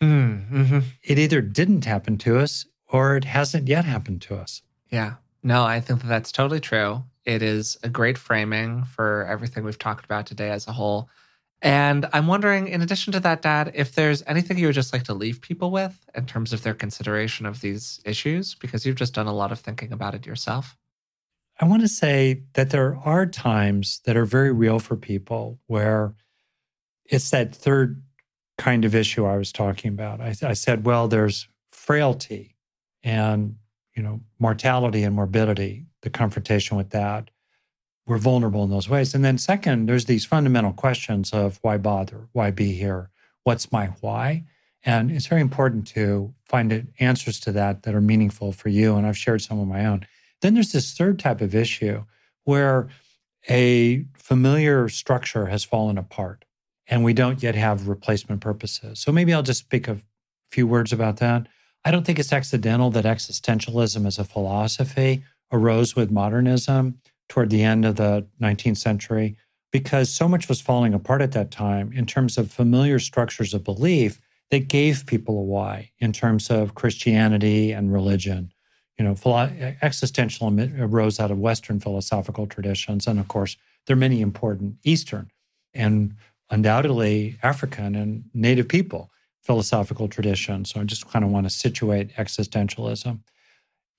Mm, 0.02 0.50
mm-hmm. 0.50 0.78
It 1.04 1.20
either 1.20 1.40
didn't 1.40 1.84
happen 1.84 2.18
to 2.18 2.38
us 2.38 2.66
or 2.89 3.16
it 3.16 3.24
hasn't 3.24 3.68
yet 3.68 3.84
happened 3.84 4.22
to 4.22 4.36
us. 4.36 4.62
Yeah. 4.91 5.14
No, 5.43 5.64
I 5.64 5.80
think 5.80 6.03
that 6.03 6.09
that's 6.09 6.32
totally 6.32 6.61
true. 6.61 7.05
It 7.24 7.43
is 7.43 7.76
a 7.82 7.89
great 7.89 8.18
framing 8.18 8.84
for 8.84 9.26
everything 9.26 9.64
we've 9.64 9.78
talked 9.78 10.05
about 10.05 10.26
today 10.26 10.51
as 10.51 10.66
a 10.66 10.72
whole. 10.72 11.09
And 11.61 12.09
I'm 12.12 12.26
wondering, 12.26 12.68
in 12.68 12.82
addition 12.82 13.12
to 13.12 13.20
that, 13.20 13.43
Dad, 13.43 13.72
if 13.74 13.95
there's 13.95 14.22
anything 14.26 14.59
you 14.59 14.66
would 14.66 14.74
just 14.74 14.93
like 14.93 15.03
to 15.05 15.14
leave 15.14 15.41
people 15.41 15.70
with 15.70 15.99
in 16.14 16.24
terms 16.26 16.53
of 16.53 16.62
their 16.62 16.74
consideration 16.74 17.47
of 17.47 17.61
these 17.61 18.01
issues, 18.05 18.55
because 18.55 18.86
you've 18.86 18.97
just 18.97 19.14
done 19.14 19.26
a 19.26 19.34
lot 19.34 19.53
of 19.53 19.59
thinking 19.59 19.93
about 19.93 20.14
it 20.14 20.24
yourself. 20.24 20.76
I 21.61 21.64
want 21.64 21.82
to 21.82 21.89
say 21.89 22.45
that 22.55 22.70
there 22.70 22.97
are 22.97 23.26
times 23.26 24.01
that 24.05 24.16
are 24.16 24.24
very 24.24 24.53
real 24.53 24.78
for 24.78 24.97
people 24.97 25.59
where 25.66 26.14
it's 27.05 27.30
that 27.30 27.55
third 27.55 28.03
kind 28.57 28.84
of 28.84 28.95
issue 28.95 29.24
I 29.26 29.36
was 29.36 29.51
talking 29.51 29.93
about. 29.93 30.20
I, 30.20 30.34
I 30.43 30.53
said, 30.53 30.86
well, 30.86 31.09
there's 31.09 31.49
frailty 31.72 32.55
and 33.09 33.56
you 33.96 34.02
know 34.02 34.20
mortality 34.38 35.02
and 35.02 35.16
morbidity 35.16 35.86
the 36.02 36.11
confrontation 36.11 36.76
with 36.76 36.90
that. 36.90 37.30
We're 38.06 38.18
vulnerable 38.18 38.64
in 38.64 38.70
those 38.70 38.88
ways. 38.88 39.14
And 39.14 39.24
then, 39.24 39.36
second, 39.36 39.86
there's 39.86 40.04
these 40.04 40.24
fundamental 40.24 40.72
questions 40.72 41.32
of 41.32 41.59
why 41.62 41.76
bother? 41.76 42.28
Why 42.32 42.50
be 42.50 42.72
here? 42.72 43.11
What's 43.44 43.72
my 43.72 43.86
why? 44.00 44.44
And 44.84 45.11
it's 45.11 45.26
very 45.26 45.40
important 45.40 45.86
to 45.88 46.32
find 46.46 46.86
answers 47.00 47.40
to 47.40 47.52
that 47.52 47.82
that 47.82 47.94
are 47.94 48.00
meaningful 48.00 48.52
for 48.52 48.68
you. 48.68 48.96
And 48.96 49.06
I've 49.06 49.18
shared 49.18 49.42
some 49.42 49.59
of 49.59 49.66
my 49.66 49.84
own. 49.84 50.06
Then 50.40 50.54
there's 50.54 50.72
this 50.72 50.92
third 50.92 51.18
type 51.18 51.40
of 51.40 51.54
issue 51.54 52.04
where 52.44 52.88
a 53.50 54.04
familiar 54.14 54.88
structure 54.88 55.46
has 55.46 55.64
fallen 55.64 55.98
apart 55.98 56.44
and 56.86 57.04
we 57.04 57.12
don't 57.12 57.42
yet 57.42 57.54
have 57.56 57.88
replacement 57.88 58.40
purposes. 58.40 59.00
So 59.00 59.12
maybe 59.12 59.34
I'll 59.34 59.42
just 59.42 59.61
speak 59.61 59.88
a 59.88 59.98
few 60.50 60.66
words 60.66 60.92
about 60.92 61.18
that. 61.18 61.48
I 61.85 61.91
don't 61.91 62.05
think 62.05 62.18
it's 62.18 62.33
accidental 62.33 62.91
that 62.91 63.05
existentialism 63.05 64.07
as 64.07 64.18
a 64.18 64.24
philosophy 64.24 65.22
arose 65.53 65.97
with 65.97 66.11
modernism 66.11 67.01
toward 67.29 67.51
the 67.51 67.62
end 67.62 67.85
of 67.85 67.97
the 67.97 68.26
19th 68.41 68.76
century 68.79 69.37
because 69.70 70.11
so 70.11 70.29
much 70.29 70.49
was 70.49 70.61
falling 70.61 70.95
apart 70.95 71.22
at 71.22 71.33
that 71.33 71.51
time 71.51 71.93
in 71.93 72.07
terms 72.07 72.39
of 72.39 72.51
familiar 72.51 72.99
structures 72.99 73.55
of 73.55 73.64
belief 73.64 74.20
that 74.51 74.68
gave 74.68 75.07
people 75.07 75.39
a 75.39 75.43
why 75.43 75.91
in 75.99 76.12
terms 76.12 76.51
of 76.51 76.74
Christianity 76.74 77.72
and 77.72 77.93
religion. 77.93 78.53
You 78.99 79.05
know, 79.05 79.14
existentialism 79.14 80.81
arose 80.81 81.20
out 81.20 81.31
of 81.31 81.39
Western 81.39 81.79
philosophical 81.79 82.47
traditions. 82.47 83.07
And 83.07 83.20
of 83.20 83.29
course, 83.29 83.57
there 83.87 83.95
are 83.95 83.99
many 83.99 84.20
important 84.20 84.76
Eastern 84.83 85.31
and 85.74 86.16
undoubtedly 86.51 87.39
African 87.43 87.95
and 87.95 88.24
Native 88.35 88.68
people 88.68 89.11
philosophical 89.49 90.09
tradition. 90.09 90.64
So 90.64 90.80
I 90.80 90.84
just 90.84 91.11
kind 91.11 91.24
of 91.24 91.32
want 91.32 91.46
to 91.46 91.51
situate 91.51 92.14
existentialism 92.16 93.18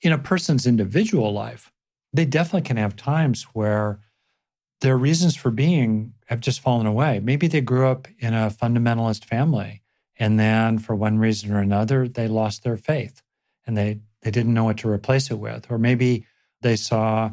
in 0.01 0.11
a 0.11 0.17
person's 0.17 0.65
individual 0.65 1.33
life, 1.33 1.71
they 2.13 2.25
definitely 2.25 2.67
can 2.67 2.77
have 2.77 2.95
times 2.95 3.43
where 3.53 3.99
their 4.81 4.97
reasons 4.97 5.35
for 5.35 5.51
being 5.51 6.13
have 6.27 6.39
just 6.39 6.61
fallen 6.61 6.85
away. 6.85 7.19
Maybe 7.19 7.47
they 7.47 7.61
grew 7.61 7.87
up 7.87 8.07
in 8.19 8.33
a 8.33 8.49
fundamentalist 8.49 9.25
family 9.25 9.81
and 10.17 10.39
then 10.39 10.79
for 10.79 10.95
one 10.95 11.17
reason 11.17 11.51
or 11.51 11.59
another 11.59 12.07
they 12.07 12.27
lost 12.27 12.63
their 12.63 12.77
faith 12.77 13.21
and 13.65 13.77
they 13.77 13.99
they 14.21 14.31
didn't 14.31 14.53
know 14.53 14.65
what 14.65 14.77
to 14.77 14.89
replace 14.89 15.31
it 15.31 15.39
with 15.39 15.69
or 15.69 15.77
maybe 15.77 16.25
they 16.61 16.75
saw 16.75 17.31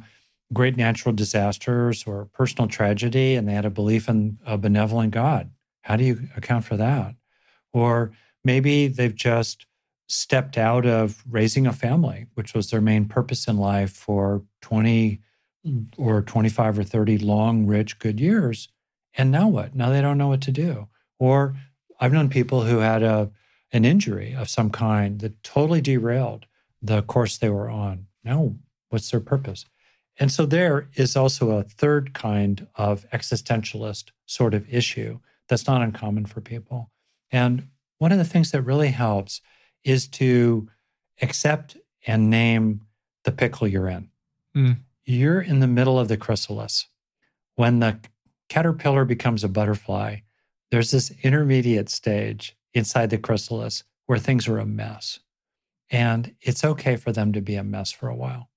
great 0.53 0.77
natural 0.77 1.13
disasters 1.13 2.05
or 2.07 2.27
personal 2.27 2.69
tragedy 2.69 3.35
and 3.35 3.49
they 3.49 3.55
had 3.55 3.65
a 3.65 3.71
belief 3.71 4.09
in 4.09 4.39
a 4.47 4.57
benevolent 4.57 5.13
God. 5.13 5.51
How 5.83 5.97
do 5.97 6.05
you 6.05 6.29
account 6.37 6.65
for 6.65 6.77
that? 6.77 7.15
Or 7.77 8.11
maybe 8.43 8.89
they've 8.89 9.15
just 9.15 9.67
stepped 10.09 10.57
out 10.57 10.87
of 10.87 11.23
raising 11.29 11.67
a 11.67 11.75
family, 11.75 12.27
which 12.33 12.55
was 12.55 12.71
their 12.71 12.81
main 12.81 13.05
purpose 13.05 13.47
in 13.47 13.59
life 13.59 13.93
for 13.93 14.43
20 14.63 15.21
or 15.99 16.23
25 16.23 16.79
or 16.79 16.85
30 16.85 17.19
long, 17.19 17.67
rich, 17.67 17.99
good 17.99 18.19
years. 18.19 18.69
And 19.15 19.31
now 19.31 19.49
what? 19.49 19.75
Now 19.75 19.91
they 19.91 20.01
don't 20.01 20.17
know 20.17 20.29
what 20.29 20.41
to 20.43 20.53
do. 20.53 20.89
Or 21.19 21.55
I've 22.01 22.15
known 22.15 22.31
people 22.31 22.63
who 22.63 22.79
had 22.79 23.03
a 23.03 23.31
an 23.73 23.85
injury 23.85 24.35
of 24.35 24.49
some 24.49 24.71
kind 24.71 25.21
that 25.21 25.43
totally 25.43 25.83
derailed 25.83 26.47
the 26.81 27.03
course 27.03 27.37
they 27.37 27.51
were 27.51 27.69
on. 27.69 28.07
Now, 28.25 28.55
what's 28.89 29.11
their 29.11 29.21
purpose? 29.21 29.67
And 30.19 30.33
so 30.33 30.47
there 30.47 30.89
is 30.95 31.15
also 31.15 31.51
a 31.51 31.65
third 31.65 32.15
kind 32.15 32.69
of 32.77 33.05
existentialist 33.11 34.13
sort 34.25 34.55
of 34.55 34.73
issue 34.73 35.19
that's 35.49 35.67
not 35.67 35.83
uncommon 35.83 36.25
for 36.25 36.41
people. 36.41 36.91
And 37.31 37.69
one 37.99 38.13
of 38.13 38.19
the 38.19 38.25
things 38.25 38.51
that 38.53 38.63
really 38.63 38.89
helps 38.89 39.41
is 39.85 40.09
to 40.09 40.69
accept 41.23 41.77
and 42.07 42.31
name 42.31 42.83
the 43.25 43.33
pickle 43.33 43.67
you're 43.67 43.89
in. 43.89 44.09
Mm. 44.57 44.79
You're 45.05 45.41
in 45.41 45.61
the 45.61 45.67
middle 45.67 45.99
of 45.99 46.09
the 46.09 46.17
chrysalis. 46.17 46.87
When 47.55 47.81
the 47.81 47.99
caterpillar 48.49 49.05
becomes 49.05 49.45
a 49.45 49.49
butterfly, 49.49 50.19
there's 50.71 50.91
this 50.91 51.13
intermediate 51.23 51.89
stage 51.89 52.57
inside 52.75 53.11
the 53.11 53.19
chrysalis 53.19 53.85
where 54.07 54.19
things 54.19 54.47
are 54.49 54.59
a 54.59 54.67
mess. 54.67 55.21
And 55.91 56.35
it's 56.41 56.65
okay 56.65 56.97
for 56.97 57.13
them 57.13 57.33
to 57.33 57.41
be 57.41 57.55
a 57.55 57.65
mess 57.65 57.93
for 57.93 58.09
a 58.09 58.17
while 58.17 58.51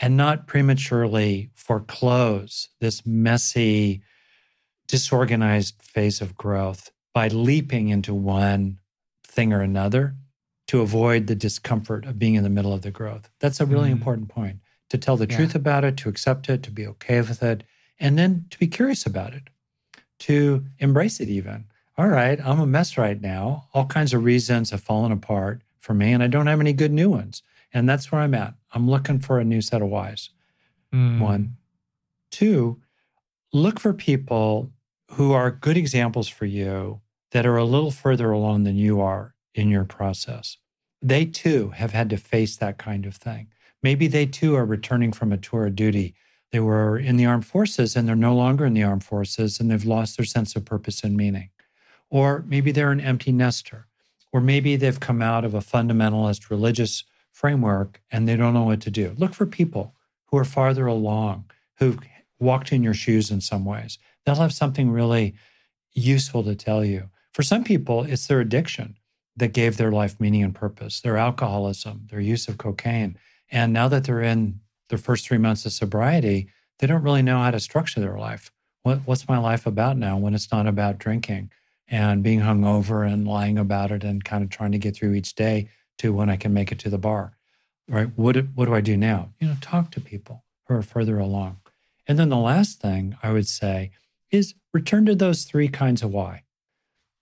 and 0.00 0.16
not 0.16 0.46
prematurely 0.46 1.50
foreclose 1.54 2.70
this 2.80 3.04
messy, 3.04 4.02
disorganized 4.88 5.80
phase 5.82 6.20
of 6.20 6.34
growth 6.34 6.90
by 7.12 7.28
leaping 7.28 7.88
into 7.88 8.14
one 8.14 8.78
thing 9.24 9.52
or 9.52 9.60
another 9.60 10.14
to 10.68 10.80
avoid 10.80 11.26
the 11.26 11.34
discomfort 11.34 12.04
of 12.04 12.18
being 12.18 12.34
in 12.34 12.44
the 12.44 12.50
middle 12.50 12.72
of 12.72 12.82
the 12.82 12.90
growth. 12.90 13.28
That's 13.40 13.60
a 13.60 13.66
really 13.66 13.88
mm. 13.88 13.92
important 13.92 14.28
point 14.28 14.58
to 14.90 14.98
tell 14.98 15.16
the 15.16 15.26
yeah. 15.28 15.36
truth 15.36 15.54
about 15.54 15.84
it, 15.84 15.96
to 15.98 16.08
accept 16.08 16.48
it, 16.48 16.62
to 16.62 16.70
be 16.70 16.86
okay 16.86 17.20
with 17.20 17.42
it, 17.42 17.64
and 17.98 18.18
then 18.18 18.46
to 18.50 18.58
be 18.58 18.66
curious 18.66 19.06
about 19.06 19.34
it, 19.34 19.50
to 20.20 20.64
embrace 20.78 21.20
it 21.20 21.28
even. 21.28 21.64
All 21.98 22.08
right, 22.08 22.40
I'm 22.44 22.60
a 22.60 22.66
mess 22.66 22.96
right 22.96 23.20
now. 23.20 23.68
All 23.74 23.86
kinds 23.86 24.14
of 24.14 24.24
reasons 24.24 24.70
have 24.70 24.80
fallen 24.80 25.12
apart 25.12 25.62
for 25.78 25.92
me, 25.92 26.12
and 26.12 26.22
I 26.22 26.28
don't 26.28 26.46
have 26.46 26.60
any 26.60 26.72
good 26.72 26.92
new 26.92 27.10
ones. 27.10 27.42
And 27.72 27.88
that's 27.88 28.10
where 28.10 28.20
I'm 28.20 28.34
at. 28.34 28.54
I'm 28.72 28.88
looking 28.88 29.18
for 29.18 29.38
a 29.38 29.44
new 29.44 29.60
set 29.60 29.82
of 29.82 29.88
whys. 29.88 30.30
Mm. 30.94 31.20
One. 31.20 31.56
Two, 32.30 32.80
look 33.52 33.80
for 33.80 33.92
people 33.92 34.70
who 35.12 35.32
are 35.32 35.50
good 35.50 35.76
examples 35.76 36.28
for 36.28 36.46
you 36.46 37.00
that 37.32 37.46
are 37.46 37.56
a 37.56 37.64
little 37.64 37.90
further 37.90 38.30
along 38.30 38.64
than 38.64 38.76
you 38.76 39.00
are 39.00 39.34
in 39.54 39.68
your 39.68 39.84
process. 39.84 40.56
They 41.02 41.24
too 41.24 41.70
have 41.70 41.92
had 41.92 42.10
to 42.10 42.16
face 42.16 42.56
that 42.56 42.78
kind 42.78 43.06
of 43.06 43.16
thing. 43.16 43.48
Maybe 43.82 44.06
they 44.06 44.26
too 44.26 44.54
are 44.56 44.64
returning 44.64 45.12
from 45.12 45.32
a 45.32 45.36
tour 45.36 45.66
of 45.66 45.74
duty. 45.74 46.14
They 46.52 46.60
were 46.60 46.98
in 46.98 47.16
the 47.16 47.26
armed 47.26 47.46
forces 47.46 47.96
and 47.96 48.06
they're 48.06 48.16
no 48.16 48.34
longer 48.34 48.66
in 48.66 48.74
the 48.74 48.82
armed 48.82 49.04
forces 49.04 49.58
and 49.58 49.70
they've 49.70 49.84
lost 49.84 50.16
their 50.16 50.26
sense 50.26 50.54
of 50.54 50.64
purpose 50.64 51.02
and 51.02 51.16
meaning. 51.16 51.50
Or 52.10 52.44
maybe 52.46 52.72
they're 52.72 52.90
an 52.90 53.00
empty 53.00 53.32
nester. 53.32 53.86
Or 54.32 54.40
maybe 54.40 54.76
they've 54.76 55.00
come 55.00 55.22
out 55.22 55.44
of 55.44 55.54
a 55.54 55.60
fundamentalist 55.60 56.50
religious 56.50 57.04
framework 57.32 58.00
and 58.12 58.28
they 58.28 58.36
don't 58.36 58.54
know 58.54 58.64
what 58.64 58.80
to 58.82 58.90
do. 58.90 59.14
Look 59.16 59.34
for 59.34 59.46
people 59.46 59.94
who 60.26 60.36
are 60.36 60.44
farther 60.44 60.86
along, 60.86 61.50
who've 61.78 61.98
walked 62.38 62.72
in 62.72 62.82
your 62.82 62.94
shoes 62.94 63.30
in 63.30 63.40
some 63.40 63.64
ways. 63.64 63.98
They'll 64.24 64.36
have 64.36 64.52
something 64.52 64.90
really 64.90 65.34
useful 65.92 66.44
to 66.44 66.54
tell 66.54 66.84
you. 66.84 67.10
For 67.32 67.42
some 67.42 67.64
people, 67.64 68.04
it's 68.04 68.26
their 68.26 68.40
addiction 68.40 68.96
that 69.36 69.52
gave 69.52 69.76
their 69.76 69.92
life 69.92 70.20
meaning 70.20 70.42
and 70.42 70.54
purpose, 70.54 71.00
their 71.00 71.16
alcoholism, 71.16 72.06
their 72.10 72.20
use 72.20 72.48
of 72.48 72.58
cocaine. 72.58 73.16
And 73.50 73.72
now 73.72 73.88
that 73.88 74.04
they're 74.04 74.22
in 74.22 74.60
their 74.88 74.98
first 74.98 75.26
three 75.26 75.38
months 75.38 75.64
of 75.66 75.72
sobriety, 75.72 76.48
they 76.78 76.86
don't 76.86 77.02
really 77.02 77.22
know 77.22 77.38
how 77.38 77.50
to 77.50 77.60
structure 77.60 78.00
their 78.00 78.18
life. 78.18 78.50
What, 78.82 79.00
what's 79.04 79.28
my 79.28 79.38
life 79.38 79.66
about 79.66 79.96
now 79.96 80.16
when 80.16 80.34
it's 80.34 80.50
not 80.50 80.66
about 80.66 80.98
drinking 80.98 81.50
and 81.88 82.22
being 82.22 82.40
hungover 82.40 83.10
and 83.10 83.26
lying 83.26 83.58
about 83.58 83.90
it 83.90 84.04
and 84.04 84.24
kind 84.24 84.42
of 84.42 84.50
trying 84.50 84.72
to 84.72 84.78
get 84.78 84.96
through 84.96 85.14
each 85.14 85.34
day 85.34 85.68
to 85.98 86.12
when 86.12 86.30
I 86.30 86.36
can 86.36 86.52
make 86.52 86.72
it 86.72 86.78
to 86.80 86.90
the 86.90 86.98
bar? 86.98 87.36
Right? 87.88 88.08
What, 88.16 88.36
what 88.54 88.66
do 88.66 88.74
I 88.74 88.80
do 88.80 88.96
now? 88.96 89.30
You 89.40 89.48
know, 89.48 89.56
talk 89.60 89.90
to 89.92 90.00
people 90.00 90.44
who 90.66 90.74
are 90.74 90.82
further 90.82 91.18
along. 91.18 91.60
And 92.06 92.18
then 92.18 92.28
the 92.28 92.36
last 92.36 92.80
thing 92.80 93.16
I 93.22 93.32
would 93.32 93.48
say 93.48 93.90
is 94.30 94.54
return 94.72 95.06
to 95.06 95.14
those 95.14 95.44
three 95.44 95.68
kinds 95.68 96.02
of 96.02 96.10
why 96.10 96.44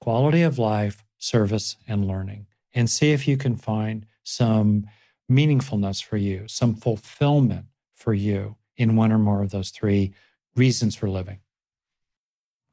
quality 0.01 0.43
of 0.43 0.59
life, 0.59 1.05
service, 1.19 1.77
and 1.87 2.07
learning, 2.07 2.47
and 2.73 2.89
see 2.89 3.13
if 3.13 3.27
you 3.27 3.37
can 3.37 3.57
find 3.57 4.07
some 4.23 4.87
meaningfulness 5.31 6.03
for 6.03 6.17
you, 6.17 6.47
some 6.47 6.75
fulfillment 6.75 7.67
for 7.95 8.15
you 8.15 8.57
in 8.77 8.97
one 8.97 9.13
or 9.13 9.19
more 9.19 9.43
of 9.43 9.51
those 9.51 9.71
three 9.71 10.13
reasons 10.55 10.95
for 10.95 11.09
living. 11.09 11.41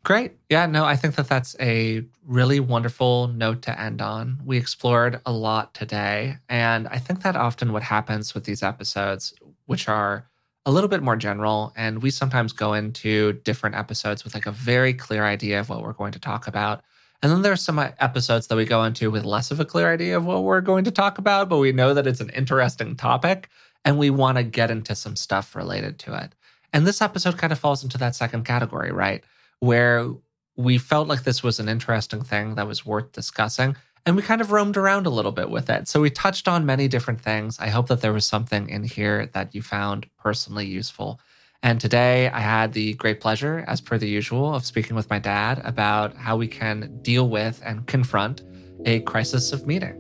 Great. 0.04 0.34
Yeah, 0.50 0.68
no, 0.68 0.86
I 0.86 0.96
think 0.96 1.16
that 1.16 1.28
that's 1.28 1.56
a 1.60 2.04
really 2.24 2.60
wonderful 2.60 3.28
note 3.28 3.64
to 3.64 3.80
end 3.80 4.04
on. 4.04 4.40
We 4.46 4.56
explored 4.56 5.20
a 5.26 5.32
lot 5.32 5.74
today. 5.74 6.38
And 6.48 6.88
I 6.88 7.00
think 7.00 7.24
that 7.24 7.36
often 7.36 7.74
what 7.74 7.82
happens 7.82 8.36
with 8.36 8.44
these 8.44 8.62
episodes, 8.62 9.34
which 9.66 9.90
are 9.90 10.30
a 10.66 10.72
little 10.72 10.88
bit 10.88 11.04
more 11.04 11.16
general, 11.16 11.74
and 11.76 12.02
we 12.02 12.10
sometimes 12.10 12.52
go 12.52 12.74
into 12.74 13.34
different 13.44 13.76
episodes 13.76 14.24
with 14.24 14.34
like 14.34 14.48
a 14.48 14.52
very 14.52 14.94
clear 14.94 15.24
idea 15.24 15.60
of 15.60 15.70
what 15.70 15.82
we're 15.82 15.94
going 15.94 16.12
to 16.14 16.20
talk 16.20 16.48
about. 16.48 16.84
And 17.22 17.32
then 17.32 17.42
there's 17.44 17.62
some 17.62 17.80
uh, 17.80 17.90
episodes 18.00 18.48
that 18.48 18.56
we 18.56 18.66
go 18.66 18.84
into 18.84 19.12
with 19.12 19.26
less 19.26 19.52
of 19.52 19.60
a 19.60 19.66
clear 19.66 19.92
idea 19.92 20.18
of 20.18 20.26
what 20.26 20.44
we're 20.44 20.62
going 20.62 20.84
to 20.86 20.92
talk 20.92 21.18
about, 21.18 21.50
but 21.50 21.60
we 21.60 21.72
know 21.72 21.94
that 21.94 22.08
it's 22.08 22.20
an 22.20 22.30
interesting 22.30 22.96
topic 22.96 23.50
and 23.84 23.98
we 23.98 24.10
want 24.10 24.38
to 24.38 24.44
get 24.44 24.72
into 24.72 24.96
some 24.96 25.16
stuff 25.16 25.56
related 25.56 26.00
to 26.00 26.16
it. 26.16 26.34
And 26.74 26.86
this 26.86 27.02
episode 27.02 27.38
kind 27.38 27.54
of 27.54 27.60
falls 27.60 27.84
into 27.84 27.98
that 28.00 28.16
second 28.16 28.44
category, 28.44 28.92
right? 28.92 29.24
Where 29.60 30.10
we 30.58 30.78
felt 30.78 31.08
like 31.08 31.24
this 31.24 31.44
was 31.44 31.60
an 31.60 31.70
interesting 31.70 32.24
thing 32.24 32.56
that 32.56 32.68
was 32.68 32.86
worth 32.86 33.12
discussing. 33.12 33.76
And 34.08 34.16
we 34.16 34.22
kind 34.22 34.40
of 34.40 34.52
roamed 34.52 34.78
around 34.78 35.08
a 35.08 35.10
little 35.10 35.32
bit 35.32 35.50
with 35.50 35.68
it. 35.68 35.88
So 35.88 36.00
we 36.00 36.12
touched 36.12 36.48
on 36.48 36.64
many 36.64 36.88
different 36.88 37.20
things. 37.20 37.58
I 37.60 37.70
hope 37.70 37.88
that 37.88 38.02
there 38.02 38.14
was 38.14 38.26
something 38.26 38.70
in 38.70 38.84
here 38.84 39.32
that 39.34 39.56
you 39.56 39.64
found 39.64 40.06
personally 40.20 40.68
useful. 40.68 41.20
And 41.64 41.82
today 41.82 42.30
I 42.30 42.42
had 42.42 42.74
the 42.74 42.94
great 42.94 43.20
pleasure, 43.20 43.66
as 43.68 43.82
per 43.82 43.98
the 43.98 44.08
usual, 44.08 44.54
of 44.54 44.64
speaking 44.64 44.96
with 44.96 45.10
my 45.10 45.18
dad 45.18 45.60
about 45.66 46.16
how 46.16 46.38
we 46.38 46.48
can 46.48 47.00
deal 47.02 47.28
with 47.28 47.60
and 47.66 47.88
confront 47.88 48.44
a 48.86 49.00
crisis 49.00 49.52
of 49.52 49.66
meaning. 49.66 50.00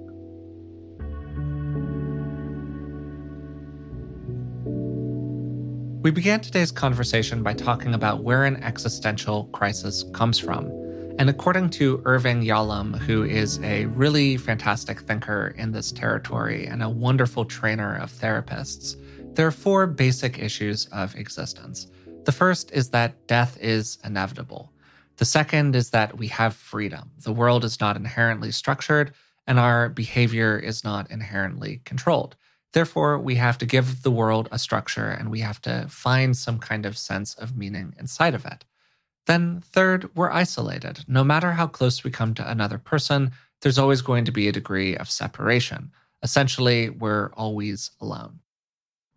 We 6.04 6.12
began 6.12 6.42
today's 6.42 6.72
conversation 6.72 7.42
by 7.42 7.56
talking 7.56 7.96
about 7.96 8.24
where 8.24 8.46
an 8.46 8.58
existential 8.58 9.46
crisis 9.46 10.06
comes 10.14 10.38
from. 10.38 10.85
And 11.18 11.30
according 11.30 11.70
to 11.72 12.02
Irvin 12.04 12.42
Yalom, 12.42 12.98
who 12.98 13.24
is 13.24 13.60
a 13.64 13.86
really 13.86 14.36
fantastic 14.36 15.00
thinker 15.00 15.56
in 15.58 15.72
this 15.72 15.94
territory 15.94 16.68
and 16.68 16.84
a 16.84 16.90
wonderful 16.90 17.46
trainer 17.46 17.96
of 17.96 18.12
therapists, 18.12 18.98
there 19.34 19.48
are 19.48 19.52
four 19.52 19.88
basic 19.88 20.40
issues 20.40 20.88
of 20.88 21.16
existence. 21.16 21.88
The 22.26 22.34
first 22.34 22.72
is 22.74 22.90
that 22.90 23.28
death 23.28 23.58
is 23.62 23.98
inevitable. 24.04 24.74
The 25.16 25.24
second 25.24 25.74
is 25.78 25.92
that 25.92 26.18
we 26.18 26.28
have 26.28 26.54
freedom. 26.54 27.12
The 27.24 27.32
world 27.32 27.64
is 27.64 27.80
not 27.80 27.96
inherently 27.96 28.52
structured, 28.52 29.14
and 29.48 29.58
our 29.58 29.88
behavior 29.88 30.60
is 30.60 30.84
not 30.84 31.10
inherently 31.10 31.82
controlled. 31.86 32.36
Therefore, 32.74 33.18
we 33.20 33.36
have 33.36 33.58
to 33.60 33.66
give 33.66 34.02
the 34.02 34.12
world 34.12 34.50
a 34.52 34.60
structure 34.60 35.08
and 35.08 35.32
we 35.32 35.40
have 35.40 35.62
to 35.62 35.88
find 35.88 36.36
some 36.36 36.60
kind 36.60 36.86
of 36.86 36.98
sense 36.98 37.34
of 37.36 37.56
meaning 37.56 37.96
inside 37.98 38.34
of 38.34 38.46
it. 38.46 38.66
Then, 39.26 39.62
third, 39.62 40.10
we're 40.16 40.32
isolated. 40.32 41.04
No 41.08 41.24
matter 41.24 41.54
how 41.54 41.68
close 41.68 42.04
we 42.04 42.12
come 42.12 42.34
to 42.36 42.50
another 42.50 42.78
person, 42.78 43.32
there's 43.62 43.80
always 43.80 44.02
going 44.02 44.26
to 44.26 44.32
be 44.32 44.48
a 44.48 44.52
degree 44.52 44.96
of 44.96 45.10
separation. 45.10 45.92
Essentially, 46.22 46.90
we're 46.90 47.32
always 47.34 47.92
alone. 48.00 48.40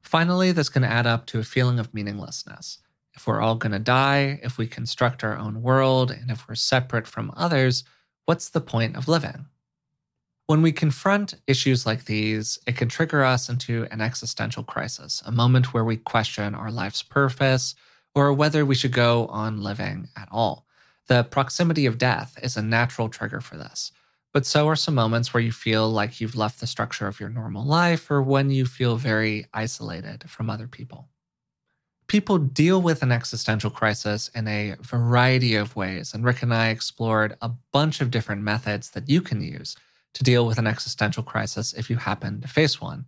Finally, 0.01 0.53
this 0.53 0.71
can 0.71 0.85
add 0.85 1.07
up 1.07 1.27
to 1.27 1.39
a 1.39 1.45
feeling 1.45 1.79
of 1.79 1.93
meaninglessness. 1.93 2.79
If 3.15 3.27
we're 3.27 3.41
all 3.41 3.57
going 3.57 3.73
to 3.73 3.79
die, 3.79 4.41
if 4.43 4.57
we 4.57 4.67
construct 4.67 5.25
our 5.25 5.37
own 5.37 5.61
world, 5.61 6.11
and 6.11 6.31
if 6.31 6.49
we're 6.49 6.55
separate 6.55 7.07
from 7.07 7.33
others, 7.37 7.85
what's 8.25 8.49
the 8.49 8.61
point 8.61 8.97
of 8.97 9.09
living? 9.09 9.47
When 10.47 10.63
we 10.63 10.73
confront 10.73 11.35
issues 11.47 11.85
like 11.85 12.07
these, 12.07 12.59
it 12.67 12.77
can 12.77 12.89
trigger 12.89 13.23
us 13.23 13.51
into 13.51 13.87
an 13.91 14.01
existential 14.01 14.63
crisis, 14.63 15.23
a 15.27 15.33
moment 15.33 15.75
where 15.75 15.85
we 15.85 15.99
question 15.99 16.55
our 16.55 16.71
life's 16.71 17.03
purpose 17.03 17.75
or 18.19 18.33
whether 18.33 18.67
we 18.67 18.75
should 18.75 18.93
go 18.93 19.27
on 19.29 19.63
living 19.63 20.09
at 20.17 20.29
all. 20.33 20.67
The 21.07 21.23
proximity 21.23 21.87
of 21.87 21.99
death 21.99 22.37
is 22.43 22.57
a 22.57 22.63
natural 22.63 23.09
trigger 23.09 23.41
for 23.41 23.57
this. 23.57 23.93
But 24.33 24.45
so 24.45 24.69
are 24.69 24.75
some 24.75 24.97
moments 24.97 25.33
where 25.33 25.43
you 25.43 25.53
feel 25.53 25.89
like 25.89 26.21
you've 26.21 26.35
left 26.35 26.59
the 26.59 26.67
structure 26.67 27.07
of 27.07 27.21
your 27.21 27.29
normal 27.29 27.65
life 27.65 28.11
or 28.11 28.21
when 28.21 28.51
you 28.51 28.67
feel 28.67 28.97
very 28.97 29.47
isolated 29.55 30.29
from 30.29 30.51
other 30.51 30.67
people. 30.67 31.09
People 32.09 32.39
deal 32.39 32.83
with 32.83 33.05
an 33.05 33.13
existential 33.13 33.71
crisis 33.71 34.31
in 34.35 34.49
a 34.49 34.75
variety 34.83 35.55
of 35.55 35.77
ways, 35.77 36.13
and 36.13 36.25
Rick 36.25 36.43
and 36.43 36.53
I 36.53 36.71
explored 36.71 37.37
a 37.41 37.53
bunch 37.73 38.01
of 38.01 38.11
different 38.11 38.43
methods 38.43 38.91
that 38.91 39.09
you 39.09 39.21
can 39.21 39.41
use 39.41 39.77
to 40.15 40.25
deal 40.25 40.45
with 40.45 40.59
an 40.59 40.67
existential 40.67 41.23
crisis 41.23 41.73
if 41.73 41.89
you 41.89 41.97
happen 41.97 42.41
to 42.41 42.49
face 42.49 42.81
one. 42.81 43.07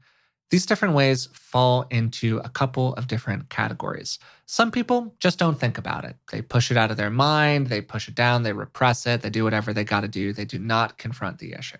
These 0.50 0.66
different 0.66 0.94
ways 0.94 1.28
fall 1.32 1.86
into 1.90 2.38
a 2.38 2.48
couple 2.48 2.94
of 2.94 3.06
different 3.06 3.48
categories. 3.50 4.18
Some 4.46 4.72
people 4.72 5.14
just 5.20 5.38
don't 5.38 5.60
think 5.60 5.78
about 5.78 6.04
it. 6.04 6.16
They 6.32 6.42
push 6.42 6.72
it 6.72 6.76
out 6.76 6.90
of 6.90 6.96
their 6.96 7.10
mind, 7.10 7.68
they 7.68 7.80
push 7.80 8.08
it 8.08 8.16
down, 8.16 8.42
they 8.42 8.52
repress 8.52 9.06
it, 9.06 9.22
they 9.22 9.30
do 9.30 9.44
whatever 9.44 9.72
they 9.72 9.84
got 9.84 10.00
to 10.00 10.08
do. 10.08 10.32
They 10.32 10.44
do 10.44 10.58
not 10.58 10.98
confront 10.98 11.38
the 11.38 11.52
issue. 11.52 11.76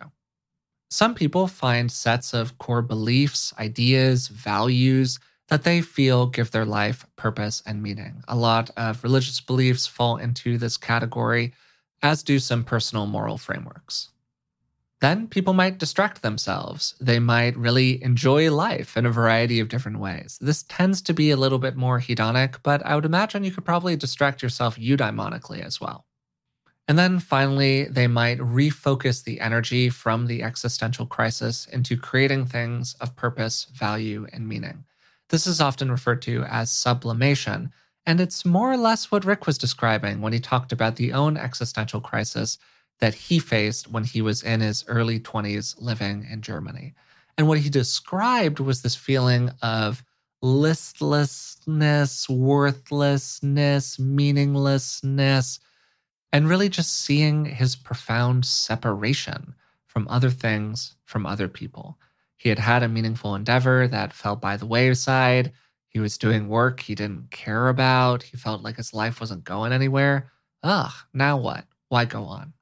Some 0.89 1.15
people 1.15 1.49
find 1.49 1.91
sets 1.91 2.33
of 2.33 2.59
core 2.59 2.83
beliefs, 2.83 3.53
ideas, 3.59 4.29
values 4.29 5.19
that 5.49 5.65
they 5.65 5.81
feel 5.81 6.27
give 6.27 6.53
their 6.53 6.65
life 6.65 7.05
purpose 7.17 7.63
and 7.67 7.83
meaning. 7.83 8.23
A 8.29 8.37
lot 8.37 8.71
of 8.77 9.03
religious 9.03 9.41
beliefs 9.41 9.89
fall 9.89 10.17
into 10.17 10.59
this 10.59 10.77
category, 10.77 11.55
as 12.03 12.23
do 12.23 12.39
some 12.39 12.63
personal 12.63 13.07
moral 13.07 13.37
frameworks 13.37 14.10
then 15.01 15.27
people 15.29 15.55
might 15.55 15.79
distract 15.79 16.21
themselves. 16.21 16.95
They 17.01 17.19
might 17.19 17.57
really 17.57 18.03
enjoy 18.03 18.51
life 18.53 18.97
in 18.97 19.07
a 19.07 19.11
variety 19.11 19.59
of 19.59 19.69
different 19.69 19.99
ways. 19.99 20.39
This 20.41 20.63
tends 20.65 21.01
to 21.03 21.15
be 21.15 21.31
a 21.31 21.37
little 21.37 21.59
bit 21.59 21.75
more 21.75 22.01
hedonic, 22.01 22.57
but 22.63 22.85
I 22.85 22.95
would 22.95 23.07
imagine 23.07 23.43
you 23.43 23.51
could 23.51 23.65
probably 23.65 23.97
distract 23.97 24.43
yourself 24.43 24.77
eudaimonically 24.77 25.65
as 25.65 25.81
well. 25.81 26.05
And 26.87 26.99
then 26.99 27.19
finally, 27.19 27.85
they 27.85 28.09
might 28.09 28.39
refocus 28.39 29.23
the 29.23 29.41
energy 29.41 29.89
from 29.89 30.27
the 30.27 30.43
existential 30.43 31.07
crisis 31.07 31.67
into 31.67 31.97
creating 31.97 32.47
things 32.47 32.95
of 33.01 33.17
purpose, 33.17 33.69
value, 33.73 34.27
and 34.33 34.47
meaning. 34.47 34.85
This 35.31 35.47
is 35.47 35.61
often 35.61 35.91
referred 35.91 36.21
to 36.23 36.43
as 36.45 36.73
sublimation, 36.73 37.73
and 38.05 38.21
it's 38.21 38.45
more 38.45 38.73
or 38.73 38.77
less 38.77 39.11
what 39.11 39.25
Rick 39.25 39.47
was 39.47 39.57
describing 39.57 40.21
when 40.21 40.33
he 40.33 40.41
talked 40.41 40.73
about 40.73 40.97
the 40.97 41.13
own 41.13 41.37
existential 41.37 42.01
crisis 42.01 42.59
that 43.01 43.15
he 43.15 43.39
faced 43.39 43.91
when 43.91 44.05
he 44.05 44.23
was 44.23 44.43
in 44.43 44.61
his 44.61 44.85
early 44.87 45.19
20s 45.19 45.81
living 45.81 46.27
in 46.31 46.43
Germany. 46.43 46.95
And 47.37 47.49
what 47.49 47.61
he 47.61 47.71
described 47.71 48.61
was 48.61 48.83
this 48.83 48.95
feeling 48.95 49.51
of 49.63 50.05
listlessness, 50.43 52.29
worthlessness, 52.29 53.99
meaninglessness, 53.99 55.61
and 56.33 56.49
really 56.49 56.69
just 56.69 56.93
seeing 56.93 57.47
his 57.47 57.77
profound 57.77 58.45
separation 58.45 59.55
from 59.87 60.07
other 60.09 60.31
things, 60.31 60.95
from 61.05 61.27
other 61.27 61.49
people. 61.49 61.99
He 62.37 62.49
had 62.49 62.59
had 62.59 62.83
a 62.83 62.89
meaningful 62.89 63.35
endeavor 63.35 63.89
that 63.89 64.13
fell 64.13 64.37
by 64.37 64.57
the 64.57 64.67
wayside. 64.67 65.53
He 65.89 65.99
was 65.99 66.17
doing 66.17 66.49
work 66.49 66.81
he 66.81 66.95
didn't 66.95 67.31
care 67.31 67.69
about. 67.69 68.23
He 68.23 68.37
felt 68.37 68.63
like 68.63 68.77
his 68.77 68.95
life 68.95 69.21
wasn't 69.21 69.45
going 69.45 69.73
anywhere. 69.73 70.31
Ugh, 70.63 70.93
now 71.13 71.37
what? 71.37 71.65
Why 71.89 72.05
go 72.05 72.25
on? 72.25 72.53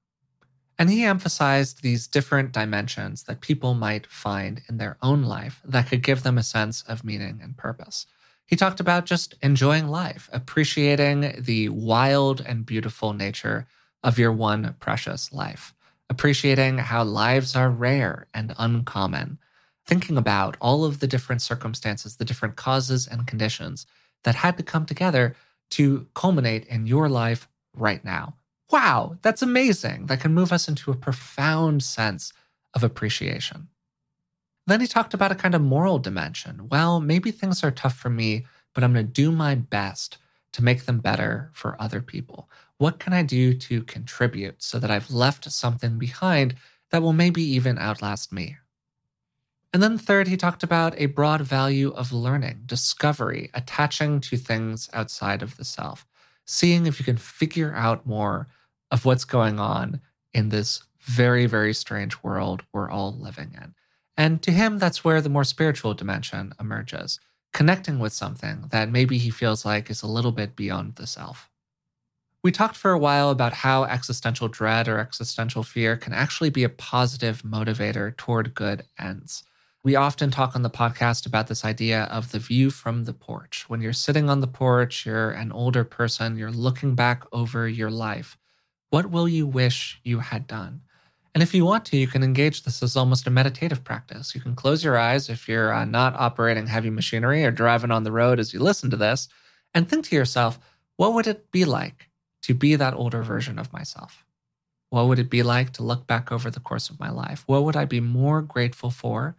And 0.78 0.90
he 0.90 1.02
emphasized 1.02 1.82
these 1.82 2.06
different 2.06 2.52
dimensions 2.52 3.24
that 3.24 3.40
people 3.40 3.74
might 3.74 4.06
find 4.06 4.62
in 4.68 4.76
their 4.76 4.96
own 5.02 5.24
life 5.24 5.60
that 5.64 5.88
could 5.88 6.02
give 6.02 6.22
them 6.22 6.38
a 6.38 6.42
sense 6.44 6.82
of 6.82 7.04
meaning 7.04 7.40
and 7.42 7.56
purpose. 7.56 8.06
He 8.46 8.54
talked 8.54 8.78
about 8.78 9.04
just 9.04 9.34
enjoying 9.42 9.88
life, 9.88 10.30
appreciating 10.32 11.34
the 11.40 11.68
wild 11.70 12.40
and 12.40 12.64
beautiful 12.64 13.12
nature 13.12 13.66
of 14.04 14.18
your 14.18 14.32
one 14.32 14.76
precious 14.78 15.32
life, 15.32 15.74
appreciating 16.08 16.78
how 16.78 17.02
lives 17.02 17.56
are 17.56 17.70
rare 17.70 18.28
and 18.32 18.54
uncommon, 18.56 19.38
thinking 19.84 20.16
about 20.16 20.56
all 20.60 20.84
of 20.84 21.00
the 21.00 21.08
different 21.08 21.42
circumstances, 21.42 22.16
the 22.16 22.24
different 22.24 22.54
causes 22.54 23.06
and 23.08 23.26
conditions 23.26 23.84
that 24.22 24.36
had 24.36 24.56
to 24.56 24.62
come 24.62 24.86
together 24.86 25.34
to 25.70 26.06
culminate 26.14 26.64
in 26.66 26.86
your 26.86 27.08
life 27.08 27.48
right 27.74 28.04
now 28.04 28.34
wow, 28.70 29.16
that's 29.22 29.42
amazing. 29.42 30.06
That 30.06 30.20
can 30.20 30.34
move 30.34 30.52
us 30.52 30.68
into 30.68 30.90
a 30.90 30.96
profound 30.96 31.82
sense 31.82 32.32
of 32.74 32.84
appreciation. 32.84 33.68
Then 34.66 34.80
he 34.80 34.86
talked 34.86 35.14
about 35.14 35.32
a 35.32 35.36
kind 35.36 35.54
of 35.54 35.62
moral 35.62 35.98
dimension. 35.98 36.68
Well, 36.68 37.00
maybe 37.00 37.30
things 37.30 37.64
are 37.64 37.70
tough 37.70 37.96
for 37.96 38.10
me, 38.10 38.44
but 38.74 38.84
I'm 38.84 38.92
going 38.92 39.06
to 39.06 39.12
do 39.12 39.32
my 39.32 39.54
best 39.54 40.18
to 40.52 40.62
make 40.62 40.84
them 40.84 40.98
better 40.98 41.50
for 41.54 41.80
other 41.80 42.02
people. 42.02 42.50
What 42.76 42.98
can 42.98 43.12
I 43.12 43.22
do 43.22 43.54
to 43.54 43.82
contribute 43.84 44.62
so 44.62 44.78
that 44.78 44.90
I've 44.90 45.10
left 45.10 45.50
something 45.50 45.98
behind 45.98 46.54
that 46.90 47.02
will 47.02 47.12
maybe 47.12 47.42
even 47.42 47.78
outlast 47.78 48.32
me? 48.32 48.56
And 49.72 49.82
then, 49.82 49.98
third, 49.98 50.28
he 50.28 50.36
talked 50.36 50.62
about 50.62 50.94
a 50.98 51.06
broad 51.06 51.42
value 51.42 51.90
of 51.90 52.12
learning, 52.12 52.62
discovery, 52.66 53.50
attaching 53.52 54.20
to 54.22 54.36
things 54.36 54.88
outside 54.92 55.42
of 55.42 55.56
the 55.56 55.64
self, 55.64 56.06
seeing 56.46 56.86
if 56.86 56.98
you 56.98 57.04
can 57.04 57.18
figure 57.18 57.74
out 57.74 58.06
more 58.06 58.48
of 58.90 59.04
what's 59.04 59.24
going 59.24 59.58
on 59.58 60.00
in 60.32 60.48
this 60.48 60.82
very, 61.00 61.46
very 61.46 61.72
strange 61.74 62.16
world 62.22 62.62
we're 62.72 62.90
all 62.90 63.16
living 63.18 63.52
in. 63.54 63.74
And 64.16 64.42
to 64.42 64.50
him, 64.50 64.78
that's 64.78 65.04
where 65.04 65.20
the 65.20 65.28
more 65.28 65.44
spiritual 65.44 65.94
dimension 65.94 66.52
emerges, 66.60 67.20
connecting 67.52 67.98
with 67.98 68.12
something 68.12 68.64
that 68.70 68.90
maybe 68.90 69.16
he 69.18 69.30
feels 69.30 69.64
like 69.64 69.90
is 69.90 70.02
a 70.02 70.08
little 70.08 70.32
bit 70.32 70.56
beyond 70.56 70.96
the 70.96 71.06
self. 71.06 71.48
We 72.42 72.52
talked 72.52 72.76
for 72.76 72.92
a 72.92 72.98
while 72.98 73.30
about 73.30 73.52
how 73.52 73.84
existential 73.84 74.48
dread 74.48 74.86
or 74.86 74.98
existential 74.98 75.62
fear 75.62 75.96
can 75.96 76.12
actually 76.12 76.50
be 76.50 76.64
a 76.64 76.68
positive 76.68 77.42
motivator 77.42 78.16
toward 78.16 78.54
good 78.54 78.84
ends. 78.98 79.44
We 79.82 79.96
often 79.96 80.30
talk 80.30 80.54
on 80.54 80.62
the 80.62 80.70
podcast 80.70 81.26
about 81.26 81.46
this 81.46 81.64
idea 81.64 82.04
of 82.04 82.30
the 82.32 82.38
view 82.38 82.70
from 82.70 83.04
the 83.04 83.12
porch. 83.12 83.64
When 83.68 83.80
you're 83.80 83.92
sitting 83.92 84.28
on 84.28 84.40
the 84.40 84.46
porch, 84.46 85.06
you're 85.06 85.30
an 85.30 85.52
older 85.52 85.84
person, 85.84 86.36
you're 86.36 86.50
looking 86.50 86.94
back 86.94 87.24
over 87.32 87.68
your 87.68 87.90
life. 87.90 88.36
What 88.90 89.10
will 89.10 89.28
you 89.28 89.46
wish 89.46 90.00
you 90.02 90.20
had 90.20 90.46
done? 90.46 90.82
And 91.34 91.42
if 91.42 91.54
you 91.54 91.64
want 91.64 91.84
to, 91.86 91.96
you 91.96 92.06
can 92.06 92.22
engage 92.22 92.62
this 92.62 92.82
as 92.82 92.96
almost 92.96 93.26
a 93.26 93.30
meditative 93.30 93.84
practice. 93.84 94.34
You 94.34 94.40
can 94.40 94.54
close 94.54 94.82
your 94.82 94.96
eyes 94.96 95.28
if 95.28 95.46
you're 95.46 95.72
uh, 95.72 95.84
not 95.84 96.14
operating 96.14 96.66
heavy 96.66 96.90
machinery 96.90 97.44
or 97.44 97.50
driving 97.50 97.90
on 97.90 98.02
the 98.02 98.12
road 98.12 98.40
as 98.40 98.52
you 98.54 98.60
listen 98.60 98.90
to 98.90 98.96
this, 98.96 99.28
and 99.74 99.88
think 99.88 100.06
to 100.06 100.16
yourself, 100.16 100.58
what 100.96 101.12
would 101.12 101.26
it 101.26 101.52
be 101.52 101.64
like 101.64 102.08
to 102.42 102.54
be 102.54 102.76
that 102.76 102.94
older 102.94 103.22
version 103.22 103.58
of 103.58 103.72
myself? 103.72 104.24
What 104.90 105.06
would 105.06 105.18
it 105.18 105.28
be 105.28 105.42
like 105.42 105.72
to 105.74 105.82
look 105.82 106.06
back 106.06 106.32
over 106.32 106.50
the 106.50 106.60
course 106.60 106.88
of 106.88 106.98
my 106.98 107.10
life? 107.10 107.44
What 107.46 107.64
would 107.64 107.76
I 107.76 107.84
be 107.84 108.00
more 108.00 108.40
grateful 108.40 108.90
for? 108.90 109.36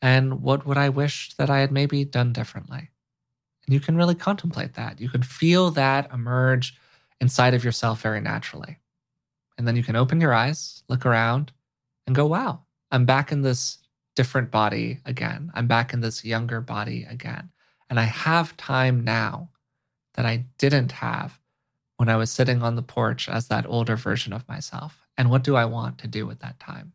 And 0.00 0.40
what 0.40 0.66
would 0.66 0.78
I 0.78 0.88
wish 0.88 1.34
that 1.34 1.50
I 1.50 1.58
had 1.58 1.72
maybe 1.72 2.04
done 2.04 2.32
differently? 2.32 2.90
And 3.66 3.74
you 3.74 3.80
can 3.80 3.96
really 3.96 4.14
contemplate 4.14 4.74
that. 4.74 5.00
You 5.00 5.08
can 5.08 5.22
feel 5.22 5.72
that 5.72 6.12
emerge 6.12 6.76
inside 7.20 7.54
of 7.54 7.64
yourself 7.64 8.00
very 8.02 8.20
naturally. 8.20 8.78
And 9.56 9.66
then 9.66 9.76
you 9.76 9.82
can 9.82 9.96
open 9.96 10.20
your 10.20 10.34
eyes, 10.34 10.82
look 10.88 11.06
around, 11.06 11.52
and 12.06 12.16
go, 12.16 12.26
wow, 12.26 12.60
I'm 12.90 13.04
back 13.04 13.32
in 13.32 13.42
this 13.42 13.78
different 14.16 14.50
body 14.50 15.00
again. 15.04 15.50
I'm 15.54 15.66
back 15.66 15.92
in 15.92 16.00
this 16.00 16.24
younger 16.24 16.60
body 16.60 17.06
again. 17.08 17.50
And 17.90 17.98
I 18.00 18.04
have 18.04 18.56
time 18.56 19.04
now 19.04 19.50
that 20.14 20.26
I 20.26 20.46
didn't 20.58 20.92
have 20.92 21.38
when 21.96 22.08
I 22.08 22.16
was 22.16 22.30
sitting 22.30 22.62
on 22.62 22.76
the 22.76 22.82
porch 22.82 23.28
as 23.28 23.48
that 23.48 23.66
older 23.66 23.96
version 23.96 24.32
of 24.32 24.48
myself. 24.48 25.06
And 25.16 25.30
what 25.30 25.44
do 25.44 25.56
I 25.56 25.64
want 25.64 25.98
to 25.98 26.08
do 26.08 26.26
with 26.26 26.40
that 26.40 26.58
time? 26.58 26.92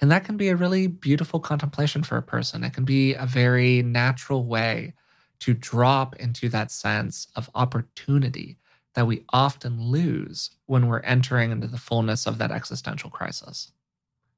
And 0.00 0.10
that 0.10 0.24
can 0.24 0.36
be 0.36 0.48
a 0.48 0.56
really 0.56 0.86
beautiful 0.86 1.40
contemplation 1.40 2.02
for 2.02 2.18
a 2.18 2.22
person. 2.22 2.64
It 2.64 2.74
can 2.74 2.84
be 2.84 3.14
a 3.14 3.24
very 3.24 3.82
natural 3.82 4.44
way 4.44 4.92
to 5.40 5.54
drop 5.54 6.16
into 6.16 6.48
that 6.50 6.70
sense 6.70 7.28
of 7.34 7.50
opportunity 7.54 8.58
that 8.96 9.06
we 9.06 9.24
often 9.28 9.80
lose 9.80 10.50
when 10.64 10.88
we're 10.88 11.00
entering 11.00 11.52
into 11.52 11.66
the 11.66 11.78
fullness 11.78 12.26
of 12.26 12.38
that 12.38 12.50
existential 12.50 13.10
crisis. 13.10 13.70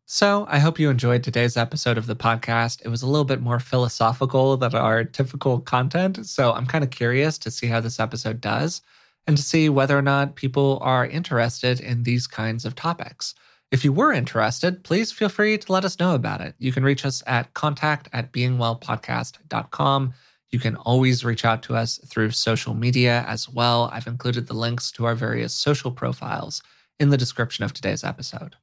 So, 0.04 0.46
I 0.48 0.58
hope 0.58 0.78
you 0.78 0.90
enjoyed 0.90 1.22
today's 1.22 1.56
episode 1.56 1.96
of 1.96 2.06
the 2.06 2.16
podcast. 2.16 2.82
It 2.84 2.88
was 2.88 3.02
a 3.02 3.06
little 3.06 3.24
bit 3.24 3.40
more 3.40 3.60
philosophical 3.60 4.56
than 4.56 4.74
our 4.74 5.04
typical 5.04 5.60
content. 5.60 6.26
So, 6.26 6.52
I'm 6.52 6.66
kind 6.66 6.82
of 6.82 6.90
curious 6.90 7.38
to 7.38 7.50
see 7.50 7.68
how 7.68 7.80
this 7.80 8.00
episode 8.00 8.40
does 8.40 8.82
and 9.26 9.36
to 9.36 9.42
see 9.42 9.68
whether 9.68 9.96
or 9.96 10.02
not 10.02 10.34
people 10.34 10.78
are 10.82 11.06
interested 11.06 11.78
in 11.78 12.02
these 12.02 12.26
kinds 12.26 12.64
of 12.64 12.74
topics. 12.74 13.34
If 13.70 13.84
you 13.84 13.92
were 13.92 14.12
interested, 14.12 14.82
please 14.82 15.12
feel 15.12 15.28
free 15.28 15.58
to 15.58 15.72
let 15.72 15.84
us 15.84 16.00
know 16.00 16.14
about 16.14 16.40
it. 16.40 16.54
You 16.58 16.72
can 16.72 16.82
reach 16.82 17.04
us 17.04 17.22
at 17.26 17.52
contact 17.54 18.08
at 18.12 18.32
beingwellpodcast.com. 18.32 20.14
You 20.50 20.58
can 20.58 20.76
always 20.76 21.24
reach 21.24 21.44
out 21.44 21.62
to 21.64 21.76
us 21.76 21.98
through 22.06 22.30
social 22.30 22.74
media 22.74 23.24
as 23.28 23.48
well. 23.48 23.90
I've 23.92 24.06
included 24.06 24.46
the 24.46 24.54
links 24.54 24.90
to 24.92 25.04
our 25.04 25.14
various 25.14 25.54
social 25.54 25.90
profiles 25.90 26.62
in 26.98 27.10
the 27.10 27.18
description 27.18 27.64
of 27.64 27.72
today's 27.72 28.02
episode. 28.02 28.56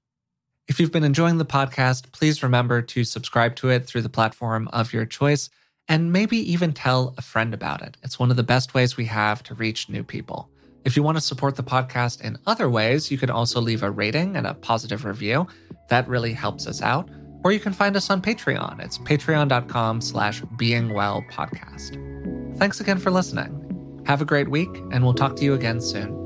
If 0.68 0.80
you've 0.80 0.92
been 0.92 1.04
enjoying 1.04 1.38
the 1.38 1.46
podcast, 1.46 2.12
please 2.12 2.42
remember 2.42 2.82
to 2.82 3.04
subscribe 3.04 3.56
to 3.58 3.70
it 3.70 3.86
through 3.86 4.02
the 4.02 4.10
platform 4.10 4.68
of 4.70 4.94
your 4.94 5.06
choice 5.06 5.50
and 5.88 6.12
maybe 6.12 6.38
even 6.52 6.74
tell 6.74 7.14
a 7.18 7.22
friend 7.22 7.54
about 7.54 7.84
it. 7.84 7.98
It's 8.02 8.18
one 8.18 8.32
of 8.32 8.38
the 8.38 8.44
best 8.44 8.74
ways 8.74 8.98
we 8.98 9.06
have 9.06 9.44
to 9.44 9.54
reach 9.54 9.88
new 9.88 10.04
people. 10.04 10.50
If 10.84 10.96
you 10.96 11.04
want 11.04 11.18
to 11.18 11.22
support 11.22 11.56
the 11.56 11.64
podcast 11.64 12.22
in 12.22 12.40
other 12.48 12.68
ways, 12.68 13.12
you 13.12 13.20
can 13.20 13.30
also 13.30 13.62
leave 13.62 13.84
a 13.84 13.92
rating 13.92 14.36
and 14.36 14.48
a 14.48 14.56
positive 14.56 15.06
review. 15.06 15.48
That 15.90 16.08
really 16.08 16.34
helps 16.34 16.66
us 16.66 16.82
out 16.82 17.10
or 17.46 17.52
you 17.52 17.60
can 17.60 17.74
find 17.74 17.96
us 17.96 18.10
on 18.10 18.24
Patreon. 18.24 18.84
It's 18.84 18.98
patreon.com 18.98 20.02
slash 20.02 20.42
beingwellpodcast. 20.42 22.58
Thanks 22.58 22.82
again 22.82 22.98
for 22.98 23.12
listening. 23.12 24.02
Have 24.08 24.24
a 24.24 24.26
great 24.26 24.50
week, 24.50 24.76
and 24.92 25.04
we'll 25.04 25.14
talk 25.14 25.36
to 25.36 25.44
you 25.44 25.54
again 25.54 25.80
soon. 25.80 26.25